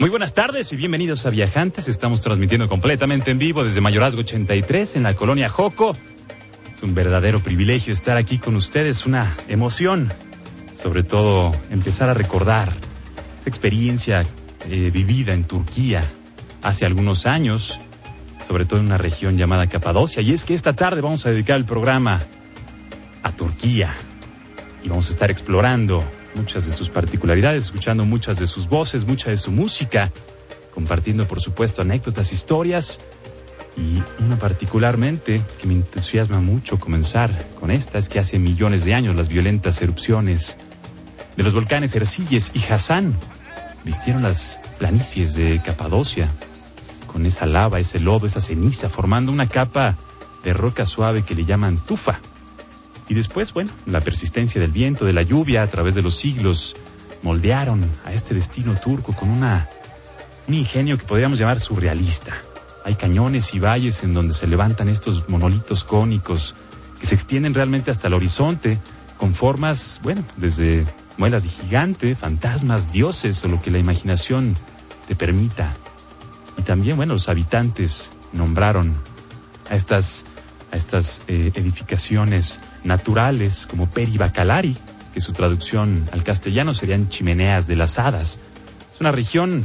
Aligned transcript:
Muy 0.00 0.10
buenas 0.10 0.34
tardes 0.34 0.72
y 0.72 0.76
bienvenidos 0.76 1.24
a 1.24 1.30
Viajantes. 1.30 1.86
Estamos 1.86 2.20
transmitiendo 2.20 2.68
completamente 2.68 3.30
en 3.30 3.38
vivo 3.38 3.64
desde 3.64 3.80
Mayorazgo 3.80 4.20
83 4.22 4.96
en 4.96 5.04
la 5.04 5.14
colonia 5.14 5.48
Joco. 5.48 5.96
Es 6.72 6.82
un 6.82 6.96
verdadero 6.96 7.40
privilegio 7.40 7.92
estar 7.92 8.16
aquí 8.16 8.38
con 8.38 8.56
ustedes, 8.56 9.06
una 9.06 9.36
emoción. 9.48 10.12
Sobre 10.82 11.04
todo 11.04 11.52
empezar 11.70 12.10
a 12.10 12.14
recordar 12.14 12.72
esa 13.40 13.48
experiencia 13.48 14.26
eh, 14.68 14.90
vivida 14.92 15.32
en 15.32 15.44
Turquía 15.44 16.04
hace 16.62 16.84
algunos 16.86 17.24
años, 17.24 17.78
sobre 18.48 18.64
todo 18.64 18.80
en 18.80 18.86
una 18.86 18.98
región 18.98 19.38
llamada 19.38 19.68
Capadocia. 19.68 20.22
Y 20.22 20.32
es 20.32 20.44
que 20.44 20.54
esta 20.54 20.72
tarde 20.72 21.02
vamos 21.02 21.24
a 21.24 21.30
dedicar 21.30 21.56
el 21.56 21.66
programa 21.66 22.20
a 23.22 23.30
Turquía 23.30 23.90
y 24.82 24.88
vamos 24.88 25.08
a 25.08 25.12
estar 25.12 25.30
explorando 25.30 26.02
muchas 26.34 26.66
de 26.66 26.72
sus 26.72 26.90
particularidades, 26.90 27.64
escuchando 27.64 28.04
muchas 28.04 28.38
de 28.38 28.46
sus 28.46 28.68
voces, 28.68 29.06
mucha 29.06 29.30
de 29.30 29.36
su 29.36 29.50
música, 29.50 30.12
compartiendo 30.72 31.26
por 31.26 31.40
supuesto 31.40 31.82
anécdotas, 31.82 32.32
historias 32.32 33.00
y 33.76 34.02
una 34.22 34.38
particularmente 34.38 35.40
que 35.60 35.66
me 35.66 35.74
entusiasma 35.74 36.40
mucho 36.40 36.78
comenzar 36.78 37.30
con 37.58 37.70
esta 37.70 37.98
es 37.98 38.08
que 38.08 38.18
hace 38.18 38.38
millones 38.38 38.84
de 38.84 38.94
años 38.94 39.16
las 39.16 39.28
violentas 39.28 39.80
erupciones 39.82 40.56
de 41.36 41.42
los 41.42 41.54
volcanes 41.54 41.94
Ercilles 41.94 42.52
y 42.54 42.72
Hassan 42.72 43.14
vistieron 43.84 44.22
las 44.22 44.60
planicies 44.78 45.34
de 45.34 45.60
Capadocia 45.64 46.28
con 47.06 47.26
esa 47.26 47.46
lava, 47.46 47.78
ese 47.78 48.00
lodo, 48.00 48.26
esa 48.26 48.40
ceniza, 48.40 48.88
formando 48.88 49.30
una 49.30 49.46
capa 49.46 49.96
de 50.42 50.52
roca 50.52 50.84
suave 50.86 51.22
que 51.22 51.34
le 51.34 51.44
llaman 51.44 51.78
tufa. 51.78 52.20
Y 53.08 53.14
después, 53.14 53.52
bueno, 53.52 53.70
la 53.86 54.00
persistencia 54.00 54.60
del 54.60 54.72
viento, 54.72 55.04
de 55.04 55.12
la 55.12 55.22
lluvia 55.22 55.62
a 55.62 55.66
través 55.66 55.94
de 55.94 56.02
los 56.02 56.16
siglos 56.16 56.74
moldearon 57.22 57.84
a 58.04 58.12
este 58.12 58.34
destino 58.34 58.78
turco 58.78 59.12
con 59.12 59.30
una, 59.30 59.68
un 60.48 60.54
ingenio 60.54 60.98
que 60.98 61.04
podríamos 61.04 61.38
llamar 61.38 61.60
surrealista. 61.60 62.34
Hay 62.84 62.94
cañones 62.94 63.54
y 63.54 63.58
valles 63.58 64.02
en 64.04 64.12
donde 64.12 64.34
se 64.34 64.46
levantan 64.46 64.88
estos 64.88 65.28
monolitos 65.28 65.84
cónicos 65.84 66.54
que 67.00 67.06
se 67.06 67.14
extienden 67.14 67.54
realmente 67.54 67.90
hasta 67.90 68.08
el 68.08 68.14
horizonte 68.14 68.78
con 69.16 69.34
formas, 69.34 70.00
bueno, 70.02 70.24
desde 70.36 70.86
muelas 71.16 71.44
de 71.44 71.48
gigante, 71.48 72.14
fantasmas, 72.14 72.92
dioses 72.92 73.42
o 73.44 73.48
lo 73.48 73.60
que 73.60 73.70
la 73.70 73.78
imaginación 73.78 74.54
te 75.06 75.14
permita. 75.14 75.72
Y 76.58 76.62
también, 76.62 76.96
bueno, 76.96 77.14
los 77.14 77.28
habitantes 77.28 78.12
nombraron 78.32 78.94
a 79.70 79.76
estas 79.76 80.23
a 80.74 80.76
estas 80.76 81.22
eh, 81.28 81.52
edificaciones 81.54 82.58
naturales 82.82 83.66
como 83.70 83.88
Peribacalari, 83.88 84.76
que 85.12 85.20
su 85.20 85.32
traducción 85.32 86.08
al 86.10 86.24
castellano 86.24 86.74
serían 86.74 87.08
chimeneas 87.08 87.68
de 87.68 87.76
las 87.76 88.00
hadas. 88.00 88.40
Es 88.92 89.00
una 89.00 89.12
región 89.12 89.64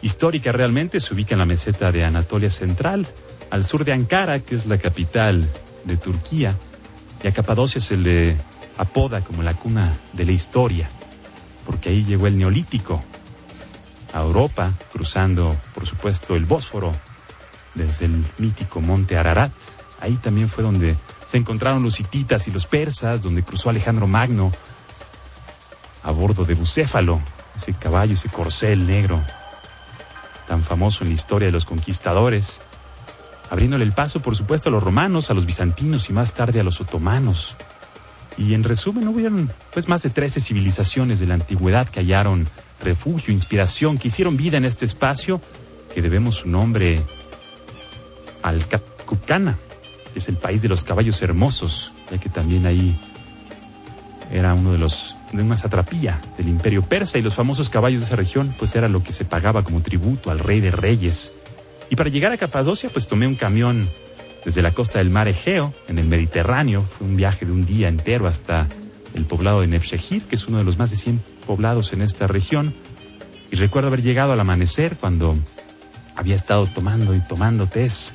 histórica 0.00 0.50
realmente, 0.50 1.00
se 1.00 1.12
ubica 1.12 1.34
en 1.34 1.40
la 1.40 1.44
meseta 1.44 1.92
de 1.92 2.02
Anatolia 2.02 2.48
Central, 2.48 3.06
al 3.50 3.62
sur 3.64 3.84
de 3.84 3.92
Ankara, 3.92 4.40
que 4.40 4.54
es 4.54 4.64
la 4.64 4.78
capital 4.78 5.46
de 5.84 5.96
Turquía, 5.98 6.56
y 7.22 7.28
a 7.28 7.32
Capadocia 7.32 7.80
se 7.80 7.98
le 7.98 8.36
apoda 8.78 9.20
como 9.20 9.42
la 9.42 9.52
cuna 9.52 9.94
de 10.14 10.24
la 10.24 10.32
historia, 10.32 10.88
porque 11.66 11.90
ahí 11.90 12.04
llegó 12.04 12.26
el 12.26 12.38
neolítico 12.38 13.00
a 14.14 14.22
Europa, 14.22 14.72
cruzando, 14.90 15.54
por 15.74 15.86
supuesto, 15.86 16.34
el 16.34 16.46
Bósforo 16.46 16.94
desde 17.74 18.06
el 18.06 18.24
mítico 18.38 18.80
monte 18.80 19.18
Ararat 19.18 19.52
Ahí 20.00 20.16
también 20.16 20.48
fue 20.48 20.64
donde 20.64 20.96
se 21.30 21.36
encontraron 21.36 21.82
los 21.82 22.00
hititas 22.00 22.48
y 22.48 22.50
los 22.50 22.66
persas, 22.66 23.22
donde 23.22 23.42
cruzó 23.42 23.70
Alejandro 23.70 24.06
Magno 24.06 24.52
a 26.02 26.10
bordo 26.10 26.44
de 26.44 26.54
Bucéfalo, 26.54 27.20
ese 27.54 27.74
caballo, 27.74 28.14
ese 28.14 28.28
corcel 28.28 28.86
negro, 28.86 29.22
tan 30.46 30.62
famoso 30.62 31.02
en 31.02 31.10
la 31.10 31.14
historia 31.14 31.46
de 31.46 31.52
los 31.52 31.64
conquistadores, 31.64 32.60
abriéndole 33.50 33.84
el 33.84 33.92
paso, 33.92 34.20
por 34.22 34.36
supuesto, 34.36 34.68
a 34.68 34.72
los 34.72 34.82
romanos, 34.82 35.30
a 35.30 35.34
los 35.34 35.44
bizantinos 35.44 36.08
y 36.08 36.12
más 36.12 36.32
tarde 36.32 36.60
a 36.60 36.64
los 36.64 36.80
otomanos. 36.80 37.56
Y 38.36 38.54
en 38.54 38.62
resumen, 38.62 39.08
hubieron 39.08 39.52
pues 39.72 39.88
más 39.88 40.02
de 40.02 40.10
13 40.10 40.40
civilizaciones 40.40 41.18
de 41.18 41.26
la 41.26 41.34
antigüedad 41.34 41.88
que 41.88 42.00
hallaron 42.00 42.48
refugio, 42.80 43.34
inspiración, 43.34 43.98
que 43.98 44.08
hicieron 44.08 44.36
vida 44.36 44.56
en 44.56 44.64
este 44.64 44.84
espacio, 44.84 45.40
que 45.92 46.00
debemos 46.00 46.36
su 46.36 46.48
nombre 46.48 47.02
al 48.42 48.66
Capcana, 48.68 49.58
es 50.14 50.28
el 50.28 50.36
país 50.36 50.62
de 50.62 50.68
los 50.68 50.84
caballos 50.84 51.20
hermosos, 51.22 51.92
ya 52.10 52.18
que 52.18 52.28
también 52.28 52.66
ahí 52.66 52.94
era 54.30 54.54
uno 54.54 54.72
de 54.72 54.78
los 54.78 55.16
de 55.32 55.42
una 55.42 55.56
satrapía 55.56 56.20
del 56.36 56.48
imperio 56.48 56.82
persa 56.82 57.18
y 57.18 57.22
los 57.22 57.34
famosos 57.34 57.68
caballos 57.70 58.00
de 58.00 58.06
esa 58.06 58.16
región 58.16 58.52
pues 58.58 58.74
era 58.74 58.88
lo 58.88 59.02
que 59.02 59.12
se 59.12 59.24
pagaba 59.24 59.62
como 59.62 59.80
tributo 59.80 60.30
al 60.30 60.38
rey 60.38 60.60
de 60.60 60.70
reyes. 60.70 61.32
Y 61.90 61.96
para 61.96 62.10
llegar 62.10 62.32
a 62.32 62.36
Capadocia 62.36 62.88
pues 62.90 63.06
tomé 63.06 63.26
un 63.26 63.34
camión 63.34 63.88
desde 64.44 64.62
la 64.62 64.70
costa 64.70 64.98
del 64.98 65.10
mar 65.10 65.28
Egeo 65.28 65.74
en 65.88 65.98
el 65.98 66.08
Mediterráneo, 66.08 66.82
fue 66.82 67.06
un 67.06 67.16
viaje 67.16 67.44
de 67.44 67.52
un 67.52 67.66
día 67.66 67.88
entero 67.88 68.26
hasta 68.26 68.66
el 69.14 69.24
poblado 69.24 69.60
de 69.60 69.66
Nefshehir, 69.66 70.22
que 70.22 70.36
es 70.36 70.46
uno 70.46 70.58
de 70.58 70.64
los 70.64 70.78
más 70.78 70.90
de 70.90 70.96
100 70.96 71.22
poblados 71.46 71.92
en 71.92 72.02
esta 72.02 72.26
región. 72.26 72.72
Y 73.50 73.56
recuerdo 73.56 73.88
haber 73.88 74.02
llegado 74.02 74.32
al 74.32 74.40
amanecer 74.40 74.96
cuando 74.96 75.36
había 76.16 76.34
estado 76.34 76.66
tomando 76.66 77.14
y 77.14 77.20
tomando 77.20 77.66
tés 77.66 78.14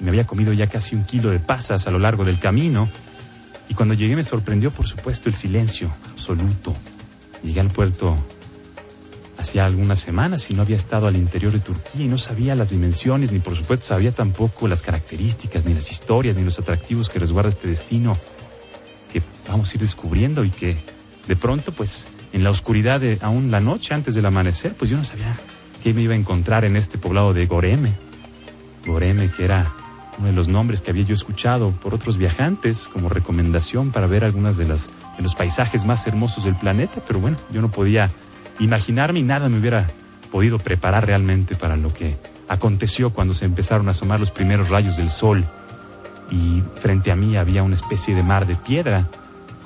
me 0.00 0.10
había 0.10 0.26
comido 0.26 0.52
ya 0.52 0.66
casi 0.66 0.94
un 0.94 1.04
kilo 1.04 1.30
de 1.30 1.38
pasas 1.38 1.86
a 1.86 1.90
lo 1.90 1.98
largo 1.98 2.24
del 2.24 2.38
camino. 2.38 2.88
Y 3.68 3.74
cuando 3.74 3.94
llegué 3.94 4.16
me 4.16 4.24
sorprendió, 4.24 4.70
por 4.70 4.86
supuesto, 4.86 5.28
el 5.28 5.34
silencio 5.34 5.90
absoluto. 6.10 6.74
Llegué 7.42 7.60
al 7.60 7.70
puerto 7.70 8.16
hacía 9.38 9.66
algunas 9.66 10.00
semanas 10.00 10.50
y 10.50 10.54
no 10.54 10.62
había 10.62 10.76
estado 10.76 11.06
al 11.06 11.16
interior 11.16 11.52
de 11.52 11.60
Turquía 11.60 12.06
y 12.06 12.08
no 12.08 12.18
sabía 12.18 12.54
las 12.54 12.70
dimensiones, 12.70 13.32
ni 13.32 13.38
por 13.38 13.54
supuesto 13.54 13.86
sabía 13.86 14.12
tampoco 14.12 14.66
las 14.66 14.82
características, 14.82 15.64
ni 15.64 15.74
las 15.74 15.90
historias, 15.90 16.36
ni 16.36 16.42
los 16.42 16.58
atractivos 16.58 17.08
que 17.08 17.18
resguarda 17.18 17.50
este 17.50 17.68
destino 17.68 18.16
que 19.12 19.22
vamos 19.48 19.70
a 19.70 19.74
ir 19.74 19.80
descubriendo 19.80 20.44
y 20.44 20.50
que 20.50 20.76
de 21.28 21.36
pronto, 21.36 21.72
pues, 21.72 22.06
en 22.32 22.44
la 22.44 22.50
oscuridad 22.50 23.00
de 23.00 23.18
aún 23.20 23.50
la 23.50 23.60
noche 23.60 23.94
antes 23.94 24.14
del 24.14 24.26
amanecer, 24.26 24.74
pues 24.74 24.90
yo 24.90 24.96
no 24.96 25.04
sabía 25.04 25.36
qué 25.82 25.94
me 25.94 26.02
iba 26.02 26.14
a 26.14 26.16
encontrar 26.16 26.64
en 26.64 26.76
este 26.76 26.98
poblado 26.98 27.32
de 27.32 27.46
Goreme. 27.46 27.92
Goreme, 28.84 29.30
que 29.30 29.44
era 29.44 29.72
uno 30.18 30.28
de 30.28 30.32
los 30.32 30.48
nombres 30.48 30.80
que 30.80 30.90
había 30.90 31.04
yo 31.04 31.14
escuchado 31.14 31.70
por 31.70 31.94
otros 31.94 32.16
viajantes 32.16 32.88
como 32.88 33.08
recomendación 33.08 33.90
para 33.90 34.06
ver 34.06 34.24
algunas 34.24 34.56
de 34.56 34.66
las 34.66 34.88
de 35.16 35.22
los 35.22 35.34
paisajes 35.34 35.84
más 35.84 36.06
hermosos 36.06 36.44
del 36.44 36.54
planeta, 36.54 37.02
pero 37.06 37.20
bueno, 37.20 37.36
yo 37.50 37.60
no 37.60 37.70
podía 37.70 38.10
imaginarme 38.58 39.20
y 39.20 39.22
nada 39.22 39.48
me 39.48 39.58
hubiera 39.58 39.90
podido 40.30 40.58
preparar 40.58 41.06
realmente 41.06 41.56
para 41.56 41.76
lo 41.76 41.92
que 41.92 42.16
aconteció 42.48 43.10
cuando 43.10 43.34
se 43.34 43.44
empezaron 43.44 43.88
a 43.88 43.92
asomar 43.92 44.20
los 44.20 44.30
primeros 44.30 44.68
rayos 44.68 44.96
del 44.96 45.10
sol. 45.10 45.44
Y 46.30 46.62
frente 46.80 47.12
a 47.12 47.16
mí 47.16 47.36
había 47.36 47.62
una 47.62 47.74
especie 47.74 48.14
de 48.14 48.22
mar 48.22 48.46
de 48.46 48.56
piedra 48.56 49.08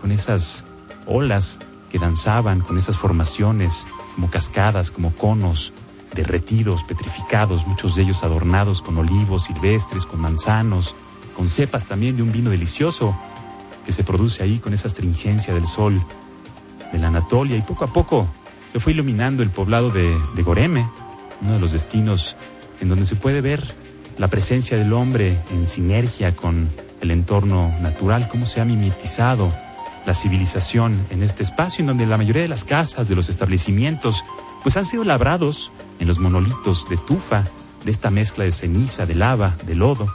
con 0.01 0.13
esas 0.13 0.65
olas 1.07 1.59
que 1.91 1.99
danzaban, 1.99 2.61
con 2.61 2.79
esas 2.79 2.97
formaciones 2.97 3.87
como 4.15 4.31
cascadas, 4.31 4.91
como 4.91 5.13
conos, 5.13 5.73
derretidos, 6.15 6.85
petrificados, 6.85 7.67
muchos 7.67 7.95
de 7.95 8.03
ellos 8.03 8.23
adornados 8.23 8.83
con 8.83 8.99
olivos 8.99 9.45
silvestres, 9.45 10.07
con 10.07 10.21
manzanos, 10.21 10.95
con 11.37 11.49
cepas 11.49 11.87
también 11.87 12.17
de 12.17 12.23
un 12.23 12.33
vino 12.33 12.51
delicioso 12.51 13.17
que 13.85 13.93
se 13.93 14.05
produce 14.05 14.43
ahí 14.43 14.59
con 14.59 14.75
esa 14.75 14.89
astringencia 14.89 15.55
del 15.55 15.67
sol 15.67 16.03
de 16.93 16.99
la 16.99 17.09
Anatolia. 17.09 17.57
Y 17.57 17.63
poco 17.63 17.85
a 17.85 17.93
poco 17.93 18.27
se 18.73 18.81
fue 18.81 18.93
iluminando 18.93 19.43
el 19.43 19.51
poblado 19.51 19.91
de, 19.91 20.17
de 20.35 20.43
Goreme, 20.43 20.89
uno 21.41 21.55
de 21.55 21.61
los 21.61 21.73
destinos 21.73 22.37
en 22.81 22.89
donde 22.89 23.07
se 23.07 23.17
puede 23.17 23.41
ver 23.41 23.63
la 24.19 24.29
presencia 24.29 24.77
del 24.77 24.93
hombre 24.93 25.41
en 25.51 25.67
sinergia 25.67 26.37
con 26.37 26.69
el 27.01 27.11
entorno 27.11 27.73
natural, 27.81 28.29
cómo 28.29 28.47
se 28.47 28.61
ha 28.61 28.65
mimetizado 28.65 29.53
la 30.07 30.15
civilización 30.15 31.07
en 31.11 31.23
este 31.23 31.43
espacio 31.43 31.83
en 31.83 31.87
donde 31.87 32.07
la 32.07 32.17
mayoría 32.17 32.43
de 32.43 32.49
las 32.49 32.65
casas, 32.65 33.09
de 33.09 33.15
los 33.15 33.29
establecimientos, 33.29 34.25
pues 34.63 34.77
han 34.77 34.85
sido 34.85 35.05
labrados 35.05 35.71
en 36.01 36.09
los 36.09 36.19
monolitos 36.19 36.89
de 36.89 36.97
tufa, 36.97 37.45
de 37.85 37.91
esta 37.91 38.11
mezcla 38.11 38.45
de 38.45 38.53
ceniza, 38.53 39.07
de 39.07 39.15
lava, 39.15 39.55
de 39.65 39.75
lodo. 39.77 40.09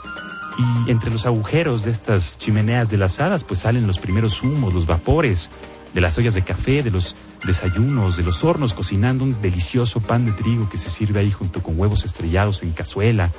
y 0.58 0.90
entre 0.90 1.10
los 1.10 1.26
agujeros 1.26 1.84
de 1.84 1.90
estas 1.90 2.38
chimeneas 2.38 2.88
de 2.88 2.96
las 2.96 3.20
hadas 3.20 3.44
pues 3.44 3.60
salen 3.60 3.86
los 3.86 3.98
primeros 3.98 4.42
humos, 4.42 4.72
los 4.72 4.86
vapores 4.86 5.50
de 5.96 6.00
las 6.00 6.18
ollas 6.18 6.34
de 6.34 6.42
café, 6.42 6.82
de 6.82 6.90
los 6.90 7.16
desayunos, 7.44 8.16
de 8.16 8.22
los 8.22 8.44
hornos 8.44 8.74
cocinando 8.74 9.24
un 9.24 9.40
delicioso 9.40 10.00
pan 10.00 10.26
de 10.26 10.32
trigo 10.32 10.68
que 10.68 10.76
se 10.76 10.90
sirve 10.90 11.20
ahí 11.20 11.30
junto 11.30 11.62
con 11.62 11.78
huevos 11.78 12.04
estrellados 12.04 12.62
en 12.62 12.72
cazuela. 12.72 13.30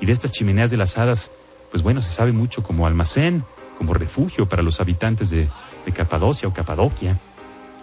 Y 0.00 0.06
de 0.06 0.12
estas 0.12 0.32
chimeneas 0.32 0.70
de 0.70 0.78
las 0.78 0.96
hadas, 0.96 1.30
pues 1.70 1.82
bueno, 1.82 2.00
se 2.00 2.10
sabe 2.10 2.32
mucho 2.32 2.62
como 2.62 2.86
almacén, 2.86 3.44
como 3.76 3.94
refugio 3.94 4.48
para 4.48 4.62
los 4.62 4.80
habitantes 4.80 5.30
de, 5.30 5.48
de 5.84 5.92
Capadocia 5.92 6.48
o 6.48 6.54
Capadoquia, 6.54 7.20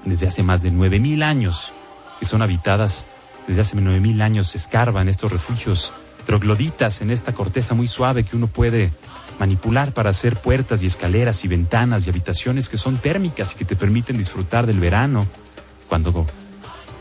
desde 0.05 0.27
hace 0.27 0.43
más 0.43 0.63
de 0.63 0.71
nueve 0.71 0.99
mil 0.99 1.21
años, 1.21 1.71
que 2.19 2.25
son 2.25 2.41
habitadas, 2.41 3.05
desde 3.49 3.61
hace 3.61 3.75
nueve 3.77 3.99
mil 3.99 4.21
años 4.21 4.49
se 4.49 4.59
escarban 4.59 5.09
estos 5.09 5.31
refugios 5.31 5.91
trogloditas 6.27 7.01
en 7.01 7.09
esta 7.09 7.33
corteza 7.33 7.73
muy 7.73 7.87
suave 7.87 8.23
que 8.23 8.35
uno 8.35 8.45
puede 8.45 8.91
manipular 9.39 9.91
para 9.91 10.11
hacer 10.11 10.35
puertas 10.35 10.83
y 10.83 10.85
escaleras 10.85 11.43
y 11.43 11.47
ventanas 11.47 12.05
y 12.05 12.11
habitaciones 12.11 12.69
que 12.69 12.77
son 12.77 12.97
térmicas 12.97 13.53
y 13.53 13.55
que 13.55 13.65
te 13.65 13.75
permiten 13.75 14.19
disfrutar 14.19 14.67
del 14.67 14.79
verano 14.79 15.25
cuando, 15.87 16.27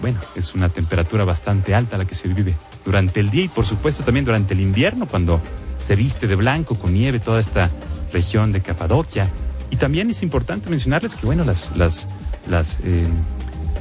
bueno, 0.01 0.19
es 0.37 0.55
una 0.55 0.71
temperatura 0.71 1.25
bastante 1.25 1.75
alta 1.75 1.99
la 1.99 2.07
que 2.07 2.15
se 2.15 2.29
vive 2.29 2.55
durante 2.83 3.21
el 3.21 3.29
día 3.29 3.45
y 3.45 3.49
por 3.49 3.67
supuesto 3.67 4.03
también 4.03 4.25
durante 4.25 4.55
el 4.55 4.61
invierno 4.61 5.07
cuando 5.07 5.43
se 5.87 5.97
viste 5.97 6.27
de 6.27 6.35
blanco 6.35 6.77
con 6.77 6.95
nieve 6.95 7.21
toda 7.21 7.41
esta 7.41 7.69
región 8.11 8.53
de 8.53 8.63
Capadocia. 8.63 9.29
Y 9.69 9.77
también 9.77 10.09
es 10.09 10.23
importante 10.23 10.71
mencionarles 10.71 11.15
que, 11.15 11.27
bueno, 11.27 11.45
las, 11.45 11.77
las, 11.77 12.09
las, 12.47 12.81
eh, 12.85 13.07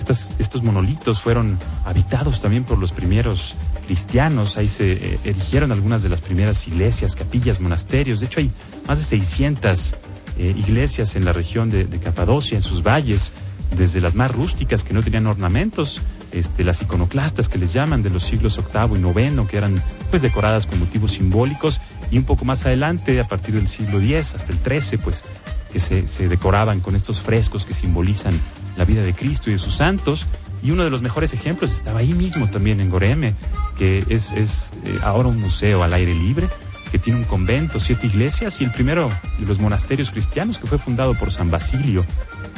estos 0.09 0.63
monolitos 0.63 1.19
fueron 1.19 1.57
habitados 1.85 2.41
también 2.41 2.63
por 2.63 2.77
los 2.77 2.91
primeros 2.91 3.55
cristianos. 3.85 4.57
Ahí 4.57 4.69
se 4.69 4.93
eh, 4.93 5.19
erigieron 5.23 5.71
algunas 5.71 6.03
de 6.03 6.09
las 6.09 6.21
primeras 6.21 6.67
iglesias, 6.67 7.15
capillas, 7.15 7.59
monasterios. 7.59 8.19
De 8.19 8.27
hecho, 8.27 8.39
hay 8.39 8.51
más 8.87 8.99
de 8.99 9.03
600 9.03 9.95
eh, 10.37 10.53
iglesias 10.55 11.15
en 11.15 11.25
la 11.25 11.33
región 11.33 11.69
de, 11.69 11.87
Capadocia, 11.99 12.55
en 12.55 12.61
sus 12.61 12.83
valles, 12.83 13.33
desde 13.75 13.99
las 13.99 14.15
más 14.15 14.31
rústicas 14.31 14.83
que 14.83 14.93
no 14.93 15.01
tenían 15.03 15.27
ornamentos, 15.27 15.99
este, 16.31 16.63
las 16.63 16.81
iconoclastas 16.81 17.49
que 17.49 17.57
les 17.57 17.73
llaman 17.73 18.01
de 18.01 18.09
los 18.09 18.23
siglos 18.23 18.57
VIII 18.57 18.97
y 18.97 19.27
IX, 19.27 19.49
que 19.49 19.57
eran 19.57 19.81
pues 20.09 20.21
decoradas 20.21 20.65
con 20.65 20.79
motivos 20.79 21.11
simbólicos, 21.11 21.81
y 22.11 22.17
un 22.17 22.23
poco 22.23 22.45
más 22.45 22.65
adelante, 22.65 23.19
a 23.19 23.27
partir 23.27 23.55
del 23.55 23.67
siglo 23.67 23.99
X 23.99 24.35
hasta 24.35 24.53
el 24.53 24.59
XIII, 24.59 24.99
pues 24.99 25.25
que 25.71 25.79
se, 25.79 26.27
decoraban 26.27 26.79
con 26.79 26.95
estos 26.95 27.21
frescos 27.21 27.65
que 27.65 27.73
simbolizan 27.73 28.39
la 28.75 28.85
vida 28.85 29.03
de 29.03 29.13
Cristo 29.13 29.49
y 29.49 29.53
de 29.53 29.59
sus 29.59 29.75
santos. 29.75 30.25
Y 30.63 30.71
uno 30.71 30.83
de 30.83 30.89
los 30.89 31.01
mejores 31.01 31.33
ejemplos 31.33 31.71
estaba 31.71 31.99
ahí 31.99 32.13
mismo 32.13 32.49
también 32.49 32.79
en 32.79 32.89
Goreme, 32.89 33.35
que 33.77 34.03
es, 34.09 34.31
es 34.31 34.71
eh, 34.85 34.97
ahora 35.03 35.29
un 35.29 35.39
museo 35.39 35.83
al 35.83 35.93
aire 35.93 36.13
libre, 36.13 36.47
que 36.91 36.99
tiene 36.99 37.19
un 37.19 37.25
convento, 37.25 37.79
siete 37.79 38.07
iglesias 38.07 38.61
y 38.61 38.63
el 38.63 38.71
primero 38.71 39.09
de 39.39 39.45
los 39.45 39.59
monasterios 39.59 40.09
cristianos 40.09 40.57
que 40.57 40.67
fue 40.67 40.77
fundado 40.77 41.13
por 41.13 41.31
San 41.31 41.51
Basilio 41.51 42.05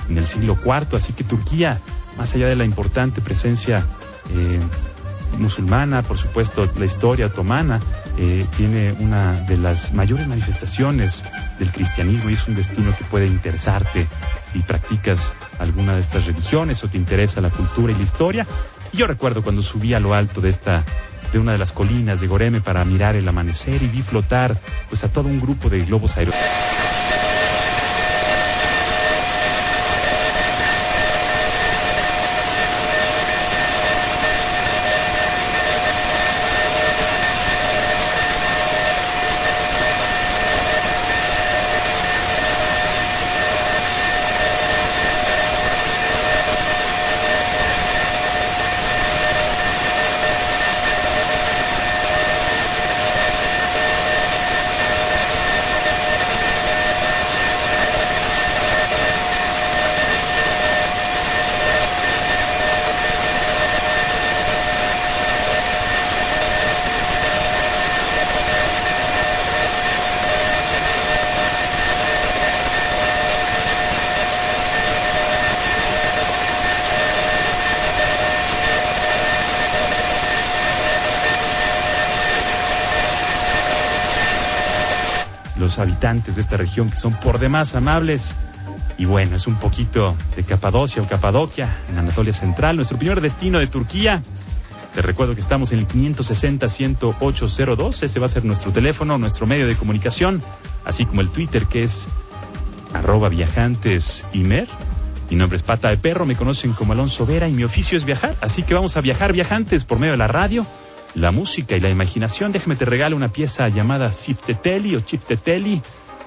en 0.10 0.18
el 0.18 0.26
siglo 0.26 0.58
IV. 0.64 0.96
Así 0.96 1.14
que 1.14 1.24
Turquía, 1.24 1.80
más 2.18 2.34
allá 2.36 2.48
de 2.48 2.56
la 2.56 2.66
importante 2.66 3.22
presencia 3.22 3.86
eh, 4.34 4.60
musulmana, 5.38 6.02
por 6.04 6.18
supuesto 6.18 6.70
la 6.78 6.86
historia 6.86 7.28
otomana, 7.28 7.80
eh, 8.18 8.46
tiene 8.58 8.94
una 9.00 9.34
de 9.42 9.58
las 9.58 9.94
mayores 9.94 10.28
manifestaciones 10.28 11.24
del 11.60 11.72
cristianismo 11.72 12.30
y 12.30 12.34
es 12.34 12.48
un 12.48 12.56
destino 12.56 12.96
que 12.98 13.06
puede 13.06 13.28
interesarte 13.28 14.08
si 14.52 14.60
practicas 14.60 15.34
alguna 15.60 15.94
de 15.94 16.02
estas 16.02 16.26
religiones 16.26 16.84
o 16.84 16.88
te 16.88 16.98
interesa 16.98 17.42
la 17.42 17.50
cultura 17.50 17.94
y 17.94 17.96
la 17.96 18.04
historia. 18.04 18.48
Yo 18.94 19.08
recuerdo 19.08 19.44
cuando 19.44 19.62
subí 19.62 19.94
a 19.94 20.00
lo 20.00 20.14
alto 20.14 20.42
de 20.42 20.50
esta 20.50 20.84
de 21.32 21.38
una 21.38 21.52
de 21.52 21.60
las 21.60 21.72
colinas 21.72 22.22
de 22.22 22.28
Goreme 22.28 22.60
para 22.60 22.84
mirar 22.86 23.16
el 23.16 23.28
amanecer 23.28 23.84
y 23.84 23.88
vi 23.88 24.02
flotar 24.02 24.58
pues 24.90 25.04
a 25.04 25.12
todo 25.12 25.28
un 25.28 25.40
grupo 25.40 25.70
de 25.70 25.86
globos 25.86 26.18
aerostáticos 26.18 27.38
habitantes 85.80 86.36
de 86.36 86.42
esta 86.42 86.58
región 86.58 86.90
que 86.90 86.96
son 86.96 87.14
por 87.14 87.40
demás 87.40 87.76
amables. 87.76 88.36
Y 88.98 89.06
bueno, 89.06 89.36
es 89.36 89.48
un 89.48 89.56
poquito 89.56 90.16
de 90.36 90.44
Capadocia 90.44 91.02
o 91.02 91.08
Capadocia, 91.08 91.70
en 91.90 91.98
Anatolia 91.98 92.34
Central, 92.34 92.76
nuestro 92.76 92.98
primer 92.98 93.22
destino 93.22 93.60
de 93.60 93.68
Turquía. 93.68 94.22
Te 94.94 95.02
recuerdo 95.02 95.36
que 95.36 95.42
estamos 95.42 95.72
en 95.72 95.80
el 95.80 95.88
560-10802. 95.88 98.04
Ese 98.04 98.20
va 98.20 98.26
a 98.26 98.30
ser 98.30 98.44
nuestro 98.44 98.72
teléfono, 98.72 99.18
nuestro 99.18 99.46
medio 99.46 99.68
de 99.68 99.76
comunicación, 99.76 100.42
así 100.84 101.06
como 101.06 101.22
el 101.22 101.30
Twitter 101.30 101.66
que 101.66 101.84
es 101.84 102.08
arroba 102.94 103.30
viajantes 103.30 104.25
Mi 104.34 105.36
nombre 105.36 105.58
es 105.58 105.64
Pata 105.64 105.90
de 105.90 105.98
Perro, 105.98 106.25
me 106.25 106.36
conocen 106.36 106.74
como 106.74 106.94
Alonso 106.94 107.25
Vera 107.25 107.48
y 107.48 107.54
mi 107.54 107.64
oficio 107.64 107.98
es 107.98 108.04
viajar. 108.04 108.36
Así 108.42 108.64
que 108.64 108.74
vamos 108.74 108.98
a 108.98 109.02
viajar 109.02 109.32
viajantes 109.32 109.86
por 109.86 110.00
medio 110.00 110.14
de 110.14 110.18
la 110.18 110.28
radio 110.28 110.66
la 111.16 111.32
música 111.32 111.76
y 111.76 111.80
la 111.80 111.90
imaginación. 111.90 112.52
Déjame 112.52 112.76
te 112.76 112.86
regalo 112.86 113.16
una 113.16 113.30
pieza 113.30 113.68
llamada 113.68 114.12
Sipteteli 114.12 114.96
o 114.96 115.02
Chipteteli, 115.02 115.82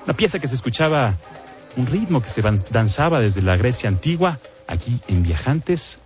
una 0.04 0.14
pieza 0.14 0.38
que 0.38 0.48
se 0.48 0.54
escuchaba, 0.54 1.14
un 1.76 1.86
ritmo 1.86 2.20
que 2.20 2.28
se 2.28 2.42
danzaba 2.70 3.20
desde 3.20 3.42
la 3.42 3.56
Grecia 3.56 3.88
antigua, 3.88 4.38
aquí 4.66 5.00
en 5.08 5.22
Viajantes 5.22 5.98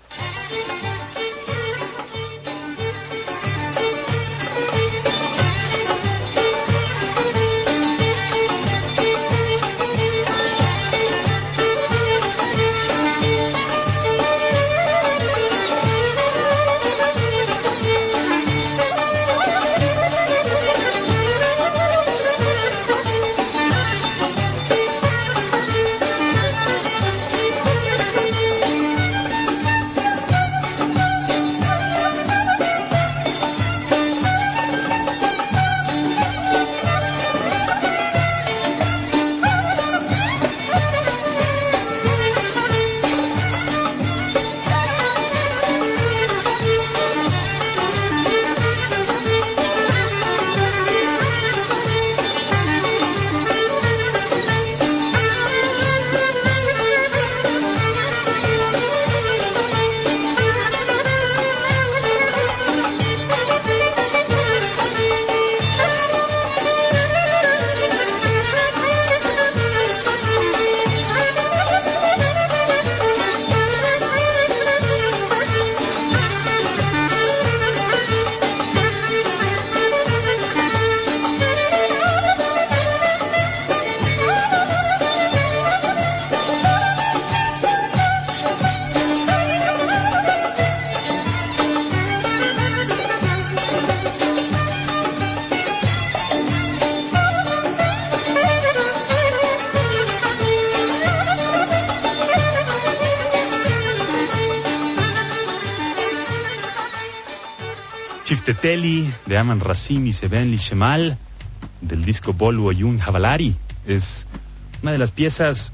Chifteteli 108.46 109.12
de 109.26 109.38
Aman 109.38 109.58
Rasim 109.58 110.06
y 110.06 110.12
Sebenli 110.12 110.56
Shemal 110.56 111.18
del 111.80 112.04
disco 112.04 112.32
Bolu 112.32 112.68
Oyun 112.68 113.00
Havalari. 113.00 113.56
Es 113.88 114.28
una 114.82 114.92
de 114.92 114.98
las 114.98 115.10
piezas 115.10 115.72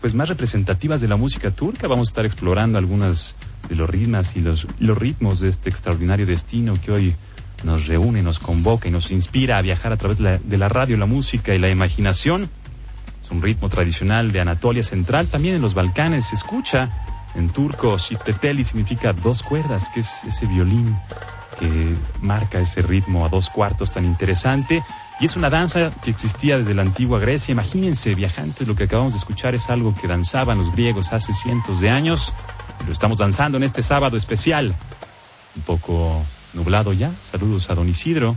pues 0.00 0.14
más 0.14 0.28
representativas 0.28 1.00
de 1.00 1.08
la 1.08 1.16
música 1.16 1.50
turca. 1.50 1.88
Vamos 1.88 2.06
a 2.06 2.10
estar 2.10 2.24
explorando 2.24 2.78
algunas 2.78 3.34
de 3.68 3.74
los 3.74 3.90
ritmos 3.90 4.36
y 4.36 4.42
los, 4.42 4.68
ritmos 4.78 5.40
de 5.40 5.48
este 5.48 5.70
extraordinario 5.70 6.24
destino 6.24 6.74
que 6.80 6.92
hoy 6.92 7.16
nos 7.64 7.88
reúne, 7.88 8.22
nos 8.22 8.38
convoca 8.38 8.86
y 8.86 8.92
nos 8.92 9.10
inspira 9.10 9.58
a 9.58 9.62
viajar 9.62 9.92
a 9.92 9.96
través 9.96 10.18
de 10.18 10.22
la, 10.22 10.38
de 10.38 10.56
la 10.56 10.68
radio, 10.68 10.96
la 10.96 11.06
música 11.06 11.52
y 11.52 11.58
la 11.58 11.68
imaginación. 11.68 12.48
Es 13.24 13.30
un 13.32 13.42
ritmo 13.42 13.68
tradicional 13.68 14.30
de 14.30 14.40
Anatolia 14.40 14.84
Central, 14.84 15.26
también 15.26 15.56
en 15.56 15.62
los 15.62 15.74
Balcanes 15.74 16.26
se 16.26 16.36
escucha. 16.36 16.92
En 17.34 17.48
turco, 17.48 17.98
shifteteli 17.98 18.62
significa 18.62 19.12
dos 19.12 19.42
cuerdas, 19.42 19.90
que 19.92 19.98
es 19.98 20.22
ese 20.22 20.46
violín 20.46 20.94
que 21.58 21.94
marca 22.20 22.60
ese 22.60 22.82
ritmo 22.82 23.24
a 23.24 23.28
dos 23.28 23.50
cuartos 23.50 23.90
tan 23.90 24.04
interesante. 24.04 24.82
Y 25.20 25.26
es 25.26 25.36
una 25.36 25.50
danza 25.50 25.90
que 26.02 26.10
existía 26.10 26.58
desde 26.58 26.74
la 26.74 26.82
antigua 26.82 27.18
Grecia. 27.18 27.52
Imagínense, 27.52 28.14
viajantes, 28.14 28.66
lo 28.66 28.74
que 28.74 28.84
acabamos 28.84 29.12
de 29.12 29.18
escuchar 29.18 29.54
es 29.54 29.70
algo 29.70 29.94
que 29.94 30.08
danzaban 30.08 30.58
los 30.58 30.72
griegos 30.72 31.12
hace 31.12 31.32
cientos 31.32 31.80
de 31.80 31.90
años. 31.90 32.32
Lo 32.86 32.92
estamos 32.92 33.18
danzando 33.18 33.56
en 33.56 33.62
este 33.62 33.82
sábado 33.82 34.16
especial. 34.16 34.74
Un 35.56 35.62
poco 35.62 36.22
nublado 36.52 36.92
ya. 36.92 37.12
Saludos 37.30 37.70
a 37.70 37.74
don 37.74 37.88
Isidro, 37.88 38.36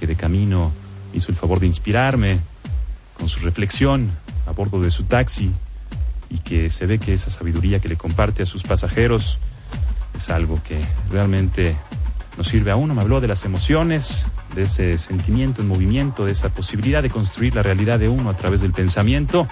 que 0.00 0.06
de 0.06 0.16
camino 0.16 0.72
hizo 1.12 1.30
el 1.30 1.36
favor 1.36 1.60
de 1.60 1.66
inspirarme 1.66 2.40
con 3.18 3.28
su 3.28 3.40
reflexión 3.40 4.10
a 4.46 4.52
bordo 4.52 4.80
de 4.80 4.90
su 4.90 5.04
taxi 5.04 5.50
y 6.28 6.38
que 6.38 6.70
se 6.70 6.86
ve 6.86 6.98
que 6.98 7.12
esa 7.12 7.30
sabiduría 7.30 7.78
que 7.78 7.88
le 7.88 7.96
comparte 7.96 8.42
a 8.42 8.46
sus 8.46 8.62
pasajeros 8.62 9.38
es 10.16 10.30
algo 10.30 10.58
que 10.62 10.80
realmente 11.10 11.76
nos 12.36 12.48
sirve 12.48 12.70
a 12.70 12.76
uno. 12.76 12.94
Me 12.94 13.02
habló 13.02 13.20
de 13.20 13.28
las 13.28 13.44
emociones, 13.44 14.26
de 14.54 14.62
ese 14.62 14.98
sentimiento 14.98 15.62
en 15.62 15.68
movimiento, 15.68 16.24
de 16.24 16.32
esa 16.32 16.48
posibilidad 16.50 17.02
de 17.02 17.10
construir 17.10 17.54
la 17.54 17.62
realidad 17.62 17.98
de 17.98 18.08
uno 18.08 18.30
a 18.30 18.34
través 18.34 18.60
del 18.60 18.72
pensamiento. 18.72 19.46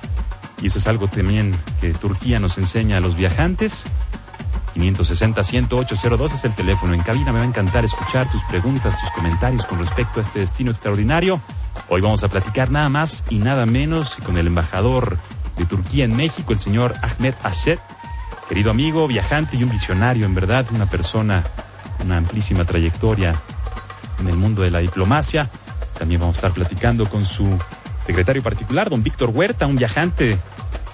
Y 0.62 0.66
eso 0.68 0.78
es 0.78 0.86
algo 0.86 1.08
también 1.08 1.54
que 1.80 1.92
Turquía 1.92 2.40
nos 2.40 2.58
enseña 2.58 2.98
a 2.98 3.00
los 3.00 3.16
viajantes. 3.16 3.86
560-10802 4.74 6.34
es 6.34 6.44
el 6.44 6.54
teléfono. 6.54 6.94
En 6.94 7.02
cabina 7.02 7.32
me 7.32 7.38
va 7.38 7.44
a 7.44 7.48
encantar 7.48 7.84
escuchar 7.84 8.30
tus 8.30 8.42
preguntas, 8.44 8.98
tus 8.98 9.10
comentarios 9.10 9.64
con 9.66 9.78
respecto 9.78 10.18
a 10.18 10.22
este 10.22 10.40
destino 10.40 10.70
extraordinario. 10.70 11.40
Hoy 11.88 12.00
vamos 12.00 12.24
a 12.24 12.28
platicar 12.28 12.70
nada 12.70 12.88
más 12.88 13.24
y 13.30 13.38
nada 13.38 13.66
menos 13.66 14.16
con 14.24 14.36
el 14.36 14.46
embajador 14.46 15.18
de 15.56 15.66
Turquía 15.66 16.04
en 16.04 16.16
México, 16.16 16.52
el 16.52 16.58
señor 16.58 16.94
Ahmed 17.02 17.34
Ashed. 17.42 17.78
Querido 18.48 18.70
amigo, 18.70 19.06
viajante 19.06 19.56
y 19.56 19.62
un 19.62 19.70
visionario, 19.70 20.26
en 20.26 20.34
verdad, 20.34 20.66
una 20.72 20.86
persona, 20.86 21.44
una 22.04 22.18
amplísima 22.18 22.64
trayectoria 22.64 23.34
en 24.20 24.28
el 24.28 24.36
mundo 24.36 24.62
de 24.62 24.70
la 24.70 24.80
diplomacia. 24.80 25.50
También 25.98 26.20
vamos 26.20 26.36
a 26.36 26.38
estar 26.38 26.52
platicando 26.52 27.08
con 27.08 27.24
su 27.24 27.58
secretario 28.04 28.42
particular, 28.42 28.90
don 28.90 29.02
Víctor 29.02 29.30
Huerta, 29.30 29.66
un 29.66 29.76
viajante 29.76 30.38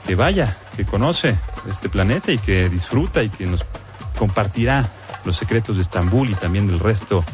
que 0.07 0.15
vaya, 0.15 0.57
que 0.77 0.85
conoce 0.85 1.37
este 1.69 1.89
planeta 1.89 2.33
y 2.33 2.39
que 2.39 2.69
disfruta 2.69 3.23
y 3.23 3.29
que 3.29 3.47
nos 3.47 3.65
compartirá 4.19 4.89
los 5.25 5.37
secretos 5.37 5.77
de 5.77 5.83
Estambul 5.83 6.31
y 6.31 6.35
también 6.35 6.67
del 6.67 6.79
resto 6.79 7.25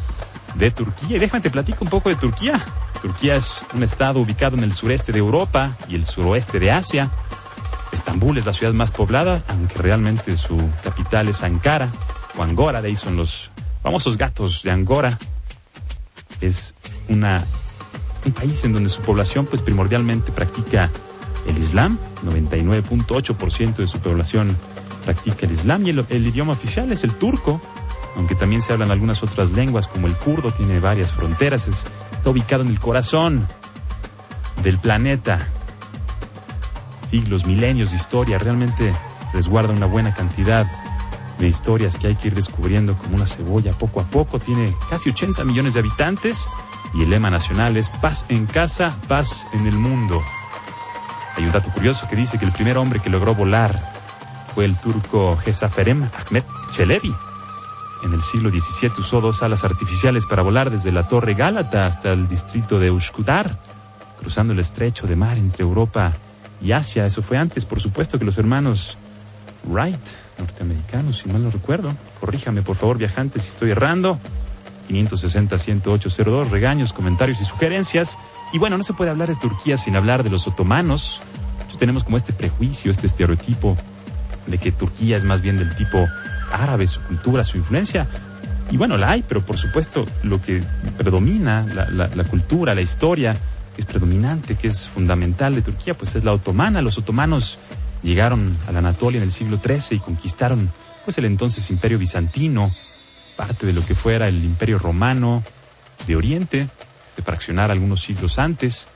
de 0.54 0.70
Turquía. 0.70 1.16
Y 1.16 1.20
déjame 1.20 1.42
te 1.42 1.50
platico 1.50 1.84
un 1.84 1.90
poco 1.90 2.08
de 2.08 2.16
Turquía. 2.16 2.60
Turquía 3.02 3.36
es 3.36 3.60
un 3.74 3.82
estado 3.82 4.20
ubicado 4.20 4.56
en 4.56 4.64
el 4.64 4.72
sureste 4.72 5.12
de 5.12 5.18
Europa 5.18 5.76
y 5.88 5.94
el 5.94 6.04
suroeste 6.04 6.58
de 6.58 6.70
Asia. 6.70 7.10
Estambul 7.92 8.38
es 8.38 8.46
la 8.46 8.52
ciudad 8.52 8.72
más 8.72 8.92
poblada, 8.92 9.42
aunque 9.48 9.78
realmente 9.78 10.36
su 10.36 10.56
capital 10.82 11.28
es 11.28 11.42
Ankara 11.42 11.88
o 12.36 12.42
Angora, 12.42 12.82
de 12.82 12.88
ahí 12.88 12.96
son 12.96 13.16
los 13.16 13.50
famosos 13.82 14.16
gatos 14.16 14.62
de 14.62 14.72
Angora. 14.72 15.18
Es 16.40 16.74
una, 17.08 17.44
un 18.24 18.32
país 18.32 18.64
en 18.64 18.72
donde 18.72 18.88
su 18.88 19.00
población 19.02 19.46
pues 19.46 19.62
primordialmente 19.62 20.32
practica 20.32 20.90
el 21.46 21.58
Islam, 21.58 21.98
99.8% 22.24 23.76
de 23.76 23.86
su 23.86 23.98
población 24.00 24.56
practica 25.04 25.46
el 25.46 25.52
Islam 25.52 25.86
y 25.86 25.90
el, 25.90 26.26
idioma 26.26 26.52
oficial 26.52 26.90
es 26.90 27.04
el 27.04 27.14
turco, 27.14 27.60
aunque 28.16 28.34
también 28.34 28.60
se 28.60 28.72
hablan 28.72 28.90
algunas 28.90 29.22
otras 29.22 29.50
lenguas 29.52 29.86
como 29.86 30.08
el 30.08 30.16
kurdo, 30.16 30.50
tiene 30.50 30.80
varias 30.80 31.12
fronteras, 31.12 31.68
es, 31.68 31.86
está 32.12 32.30
ubicado 32.30 32.62
en 32.64 32.68
el 32.68 32.80
corazón 32.80 33.46
del 34.62 34.78
planeta. 34.78 35.38
Siglos, 37.10 37.46
milenios 37.46 37.90
de 37.90 37.96
historia, 37.96 38.38
realmente 38.38 38.92
resguarda 39.32 39.72
una 39.72 39.86
buena 39.86 40.12
cantidad 40.14 40.66
de 41.38 41.48
historias 41.48 41.96
que 41.98 42.08
hay 42.08 42.16
que 42.16 42.28
ir 42.28 42.34
descubriendo 42.34 42.96
como 42.96 43.16
una 43.16 43.26
cebolla 43.26 43.72
poco 43.72 44.00
a 44.00 44.04
poco. 44.04 44.38
Tiene 44.38 44.74
casi 44.88 45.10
80 45.10 45.44
millones 45.44 45.74
de 45.74 45.80
habitantes 45.80 46.48
y 46.94 47.02
el 47.02 47.10
lema 47.10 47.30
nacional 47.30 47.76
es 47.76 47.90
paz 47.90 48.24
en 48.28 48.46
casa, 48.46 48.96
paz 49.08 49.46
en 49.52 49.66
el 49.66 49.76
mundo. 49.76 50.22
Hay 51.36 51.44
un 51.44 51.52
dato 51.52 51.70
curioso 51.70 52.08
que 52.08 52.16
dice 52.16 52.38
que 52.38 52.46
el 52.46 52.52
primer 52.52 52.78
hombre 52.78 53.00
que 53.00 53.10
logró 53.10 53.34
volar 53.34 53.94
fue 54.54 54.64
el 54.64 54.76
turco 54.76 55.36
Gesaferem 55.36 56.02
Ahmed 56.02 56.44
Çelebi. 56.74 57.14
En 58.02 58.12
el 58.12 58.22
siglo 58.22 58.50
XVII 58.50 58.92
usó 58.98 59.20
dos 59.20 59.42
alas 59.42 59.64
artificiales 59.64 60.26
para 60.26 60.42
volar 60.42 60.70
desde 60.70 60.92
la 60.92 61.08
Torre 61.08 61.34
Gálata 61.34 61.86
hasta 61.86 62.12
el 62.12 62.28
distrito 62.28 62.78
de 62.78 62.90
Ushkudar, 62.90 63.58
cruzando 64.18 64.52
el 64.52 64.60
estrecho 64.60 65.06
de 65.06 65.16
mar 65.16 65.36
entre 65.36 65.62
Europa 65.62 66.12
y 66.60 66.72
Asia. 66.72 67.06
Eso 67.06 67.22
fue 67.22 67.38
antes, 67.38 67.64
por 67.64 67.80
supuesto, 67.80 68.18
que 68.18 68.24
los 68.24 68.38
hermanos 68.38 68.96
Wright, 69.64 70.00
norteamericanos, 70.38 71.18
si 71.18 71.28
mal 71.28 71.42
no 71.42 71.50
recuerdo. 71.50 71.92
Corríjame, 72.20 72.62
por 72.62 72.76
favor, 72.76 72.98
viajantes, 72.98 73.42
si 73.42 73.48
estoy 73.48 73.70
errando. 73.70 74.18
560-10802, 74.88 76.48
regaños, 76.48 76.92
comentarios 76.92 77.40
y 77.40 77.44
sugerencias. 77.44 78.18
Y 78.52 78.58
bueno, 78.58 78.78
no 78.78 78.84
se 78.84 78.92
puede 78.92 79.10
hablar 79.10 79.28
de 79.28 79.36
Turquía 79.36 79.76
sin 79.76 79.96
hablar 79.96 80.22
de 80.22 80.30
los 80.30 80.46
otomanos. 80.46 81.20
Nosotros 81.54 81.78
tenemos 81.78 82.04
como 82.04 82.16
este 82.16 82.32
prejuicio, 82.32 82.90
este 82.90 83.06
estereotipo 83.06 83.76
de 84.46 84.58
que 84.58 84.70
Turquía 84.70 85.16
es 85.16 85.24
más 85.24 85.42
bien 85.42 85.58
del 85.58 85.74
tipo 85.74 86.06
árabe, 86.52 86.86
su 86.86 87.00
cultura, 87.02 87.42
su 87.42 87.56
influencia. 87.56 88.06
Y 88.70 88.76
bueno, 88.76 88.96
la 88.96 89.10
hay, 89.10 89.24
pero 89.26 89.44
por 89.44 89.58
supuesto 89.58 90.06
lo 90.22 90.40
que 90.40 90.62
predomina, 90.96 91.64
la 91.64 92.24
cultura, 92.24 92.74
la 92.74 92.80
historia, 92.80 93.36
que 93.76 93.82
es 93.82 93.86
predominante, 93.86 94.56
que 94.56 94.68
es 94.68 94.88
fundamental 94.88 95.54
de 95.54 95.60
Turquía, 95.60 95.92
pues 95.92 96.16
es 96.16 96.24
la 96.24 96.32
otomana. 96.32 96.80
Los 96.80 96.96
otomanos 96.96 97.58
llegaron 98.02 98.56
a 98.66 98.72
la 98.72 98.78
Anatolia 98.78 99.18
en 99.18 99.24
el 99.24 99.32
siglo 99.32 99.60
XIII 99.62 99.98
y 99.98 100.00
conquistaron 100.00 100.70
pues 101.04 101.18
el 101.18 101.26
entonces 101.26 101.68
imperio 101.68 101.98
bizantino, 101.98 102.72
parte 103.36 103.66
de 103.66 103.74
lo 103.74 103.84
que 103.84 103.94
fuera 103.94 104.28
el 104.28 104.42
imperio 104.42 104.78
romano 104.78 105.42
de 106.06 106.16
Oriente, 106.16 106.68
se 107.14 107.20
fraccionara 107.20 107.74
algunos 107.74 108.00
siglos 108.00 108.38
antes, 108.38 108.88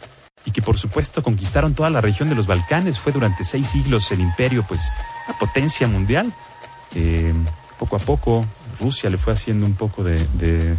y 0.47 0.51
que 0.51 0.63
por 0.63 0.79
supuesto 0.79 1.23
conquistaron 1.23 1.75
toda 1.75 1.91
la 1.91 2.01
región 2.01 2.31
de 2.31 2.35
los 2.35 2.47
Balcanes. 2.47 2.99
Fue 2.99 3.13
durante 3.13 3.45
seis 3.45 3.69
siglos 3.69 4.11
el 4.13 4.21
imperio, 4.21 4.65
pues, 4.67 4.81
la 5.29 5.39
potencia 5.39 5.87
mundial. 5.89 6.33
Eh, 6.95 7.35
poco 7.81 7.97
a 7.97 7.99
poco 7.99 8.45
Rusia 8.79 9.09
le 9.09 9.17
fue 9.17 9.33
haciendo 9.33 9.65
un 9.65 9.73
poco 9.73 10.05
de, 10.05 10.77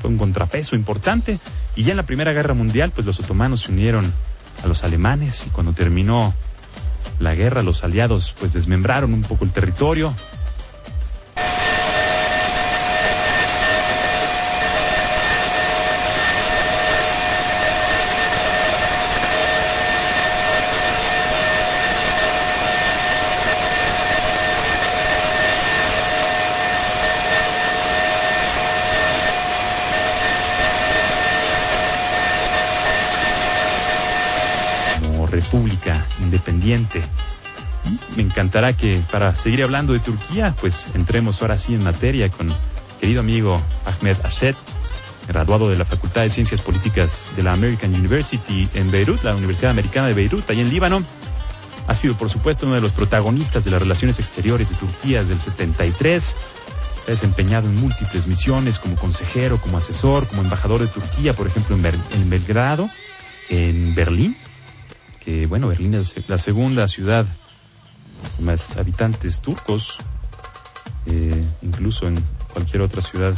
fue 0.00 0.10
un 0.10 0.16
contrapeso 0.16 0.74
importante. 0.74 1.38
Y 1.76 1.84
ya 1.84 1.90
en 1.90 1.98
la 1.98 2.04
Primera 2.04 2.32
Guerra 2.32 2.54
Mundial, 2.54 2.90
pues 2.90 3.06
los 3.06 3.20
otomanos 3.20 3.60
se 3.60 3.72
unieron 3.72 4.10
a 4.64 4.66
los 4.66 4.82
alemanes 4.82 5.46
y 5.46 5.50
cuando 5.50 5.74
terminó 5.74 6.32
la 7.20 7.34
guerra, 7.34 7.62
los 7.62 7.84
aliados 7.84 8.34
pues 8.40 8.54
desmembraron 8.54 9.12
un 9.12 9.22
poco 9.22 9.44
el 9.44 9.50
territorio, 9.50 10.14
Y 36.68 38.16
me 38.16 38.22
encantará 38.22 38.74
que 38.74 39.00
para 39.10 39.34
seguir 39.36 39.62
hablando 39.62 39.94
de 39.94 40.00
Turquía, 40.00 40.54
pues 40.60 40.88
entremos 40.94 41.40
ahora 41.40 41.56
sí 41.56 41.74
en 41.74 41.82
materia 41.82 42.28
con 42.28 42.52
querido 43.00 43.20
amigo 43.20 43.62
Ahmed 43.86 44.16
Ashed, 44.22 44.54
graduado 45.26 45.70
de 45.70 45.78
la 45.78 45.86
Facultad 45.86 46.22
de 46.22 46.28
Ciencias 46.28 46.60
Políticas 46.60 47.28
de 47.36 47.42
la 47.42 47.54
American 47.54 47.94
University 47.94 48.68
en 48.74 48.90
Beirut, 48.90 49.22
la 49.22 49.34
Universidad 49.34 49.70
Americana 49.70 50.08
de 50.08 50.14
Beirut, 50.14 50.50
ahí 50.50 50.60
en 50.60 50.68
Líbano. 50.68 51.02
Ha 51.86 51.94
sido, 51.94 52.14
por 52.18 52.28
supuesto, 52.28 52.66
uno 52.66 52.74
de 52.74 52.82
los 52.82 52.92
protagonistas 52.92 53.64
de 53.64 53.70
las 53.70 53.80
relaciones 53.80 54.18
exteriores 54.18 54.68
de 54.68 54.76
Turquía 54.76 55.20
desde 55.20 55.34
el 55.34 55.40
73. 55.40 56.22
Se 56.22 56.36
ha 57.06 57.10
desempeñado 57.10 57.66
en 57.66 57.76
múltiples 57.76 58.26
misiones 58.26 58.78
como 58.78 58.96
consejero, 58.96 59.58
como 59.58 59.78
asesor, 59.78 60.26
como 60.26 60.42
embajador 60.42 60.82
de 60.82 60.88
Turquía, 60.88 61.32
por 61.32 61.46
ejemplo, 61.46 61.76
en 61.76 62.28
Belgrado, 62.28 62.90
en 63.48 63.94
Berlín, 63.94 64.36
bueno, 65.48 65.68
Berlín 65.68 65.94
es 65.94 66.14
la 66.28 66.38
segunda 66.38 66.88
ciudad 66.88 67.26
con 68.36 68.46
más 68.46 68.76
habitantes 68.76 69.40
turcos, 69.40 69.98
eh, 71.06 71.44
incluso 71.62 72.06
en 72.06 72.22
cualquier 72.52 72.82
otra 72.82 73.02
ciudad 73.02 73.34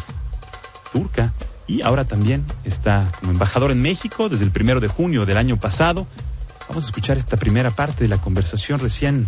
turca 0.93 1.33
y 1.67 1.83
ahora 1.83 2.05
también 2.05 2.45
está 2.65 3.11
como 3.19 3.33
embajador 3.33 3.71
en 3.71 3.83
México 3.83 4.29
desde 4.29 4.45
el 4.45 4.51
primero 4.51 4.81
de 4.81 4.89
junio 4.89 5.27
del 5.27 5.37
año 5.37 5.57
pasado. 5.57 6.07
Vamos 6.69 6.85
a 6.85 6.87
escuchar 6.87 7.19
esta 7.19 7.37
primera 7.37 7.71
parte 7.71 8.05
de 8.05 8.09
la 8.09 8.19
conversación 8.19 8.79
recién 8.81 9.27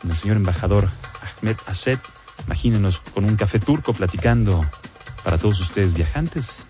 con 0.00 0.10
el 0.10 0.16
señor 0.16 0.36
embajador 0.36 0.88
Ahmed 1.40 1.56
Asset. 1.66 2.00
Imagínenos 2.46 3.00
con 3.14 3.24
un 3.24 3.36
café 3.36 3.58
turco 3.58 3.92
platicando 3.92 4.64
para 5.22 5.38
todos 5.38 5.60
ustedes 5.60 5.94
viajantes 5.94 6.66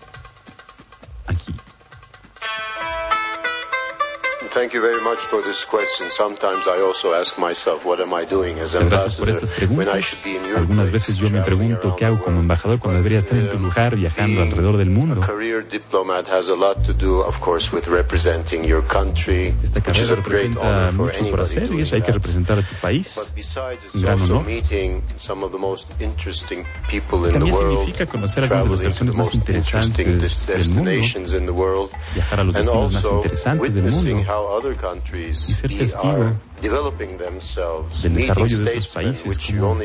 thank 4.63 4.73
you 4.73 4.81
very 4.81 5.01
much 5.03 5.19
for 5.19 5.41
this 5.41 5.65
question. 5.65 6.07
Sometimes 6.09 6.67
I 6.67 6.79
also 6.79 7.13
ask 7.13 7.37
myself, 7.37 7.85
what 7.85 7.99
am 7.99 8.13
I 8.13 8.23
doing 8.23 8.59
as 8.59 8.75
Gracias 8.75 9.15
por 9.15 9.29
estas 9.29 9.51
preguntas. 9.51 10.23
Algunas 10.55 10.89
veces 10.89 11.17
yo 11.17 11.29
me 11.29 11.41
pregunto 11.41 11.97
qué 11.97 12.05
hago 12.05 12.23
como 12.23 12.39
embajador 12.39 12.79
cuando 12.79 12.99
debería 12.99 13.19
estar 13.19 13.37
en 13.37 13.49
tu 13.49 13.59
lugar 13.59 13.97
viajando 13.97 14.41
alrededor 14.41 14.77
del 14.77 14.89
mundo. 14.89 15.19
Esta 19.63 19.81
carrera 19.81 20.15
representa 20.15 20.91
mucho 20.93 21.29
por 21.29 21.41
hacer 21.41 21.69
y 21.73 21.81
hay 21.81 22.01
que 22.01 22.11
representar 22.13 22.59
a 22.59 22.61
tu 22.61 22.75
país. 22.75 23.33
Un 23.93 24.01
gran 24.01 24.21
honor. 24.21 24.45
También 27.33 27.53
significa 27.53 28.05
conocer 28.05 28.43
a 28.45 28.59
algunas 28.59 28.79
de 28.79 28.85
las 28.85 28.97
personas 28.97 29.15
más 29.15 29.35
interesantes 29.35 30.47
del 30.47 30.69
mundo, 30.71 31.89
viajar 32.13 32.39
a 32.39 32.43
los 32.45 32.55
destinos 32.55 32.93
más 32.93 33.03
interesantes 33.03 33.73
del 33.73 33.91
mundo 33.91 34.52
y 35.19 35.33
ser 35.33 35.77
testigo 35.77 36.35
del 38.01 38.13
desarrollo 38.15 38.57
de 38.57 38.69
otros 38.69 38.93
países 38.93 39.37
como 39.51 39.75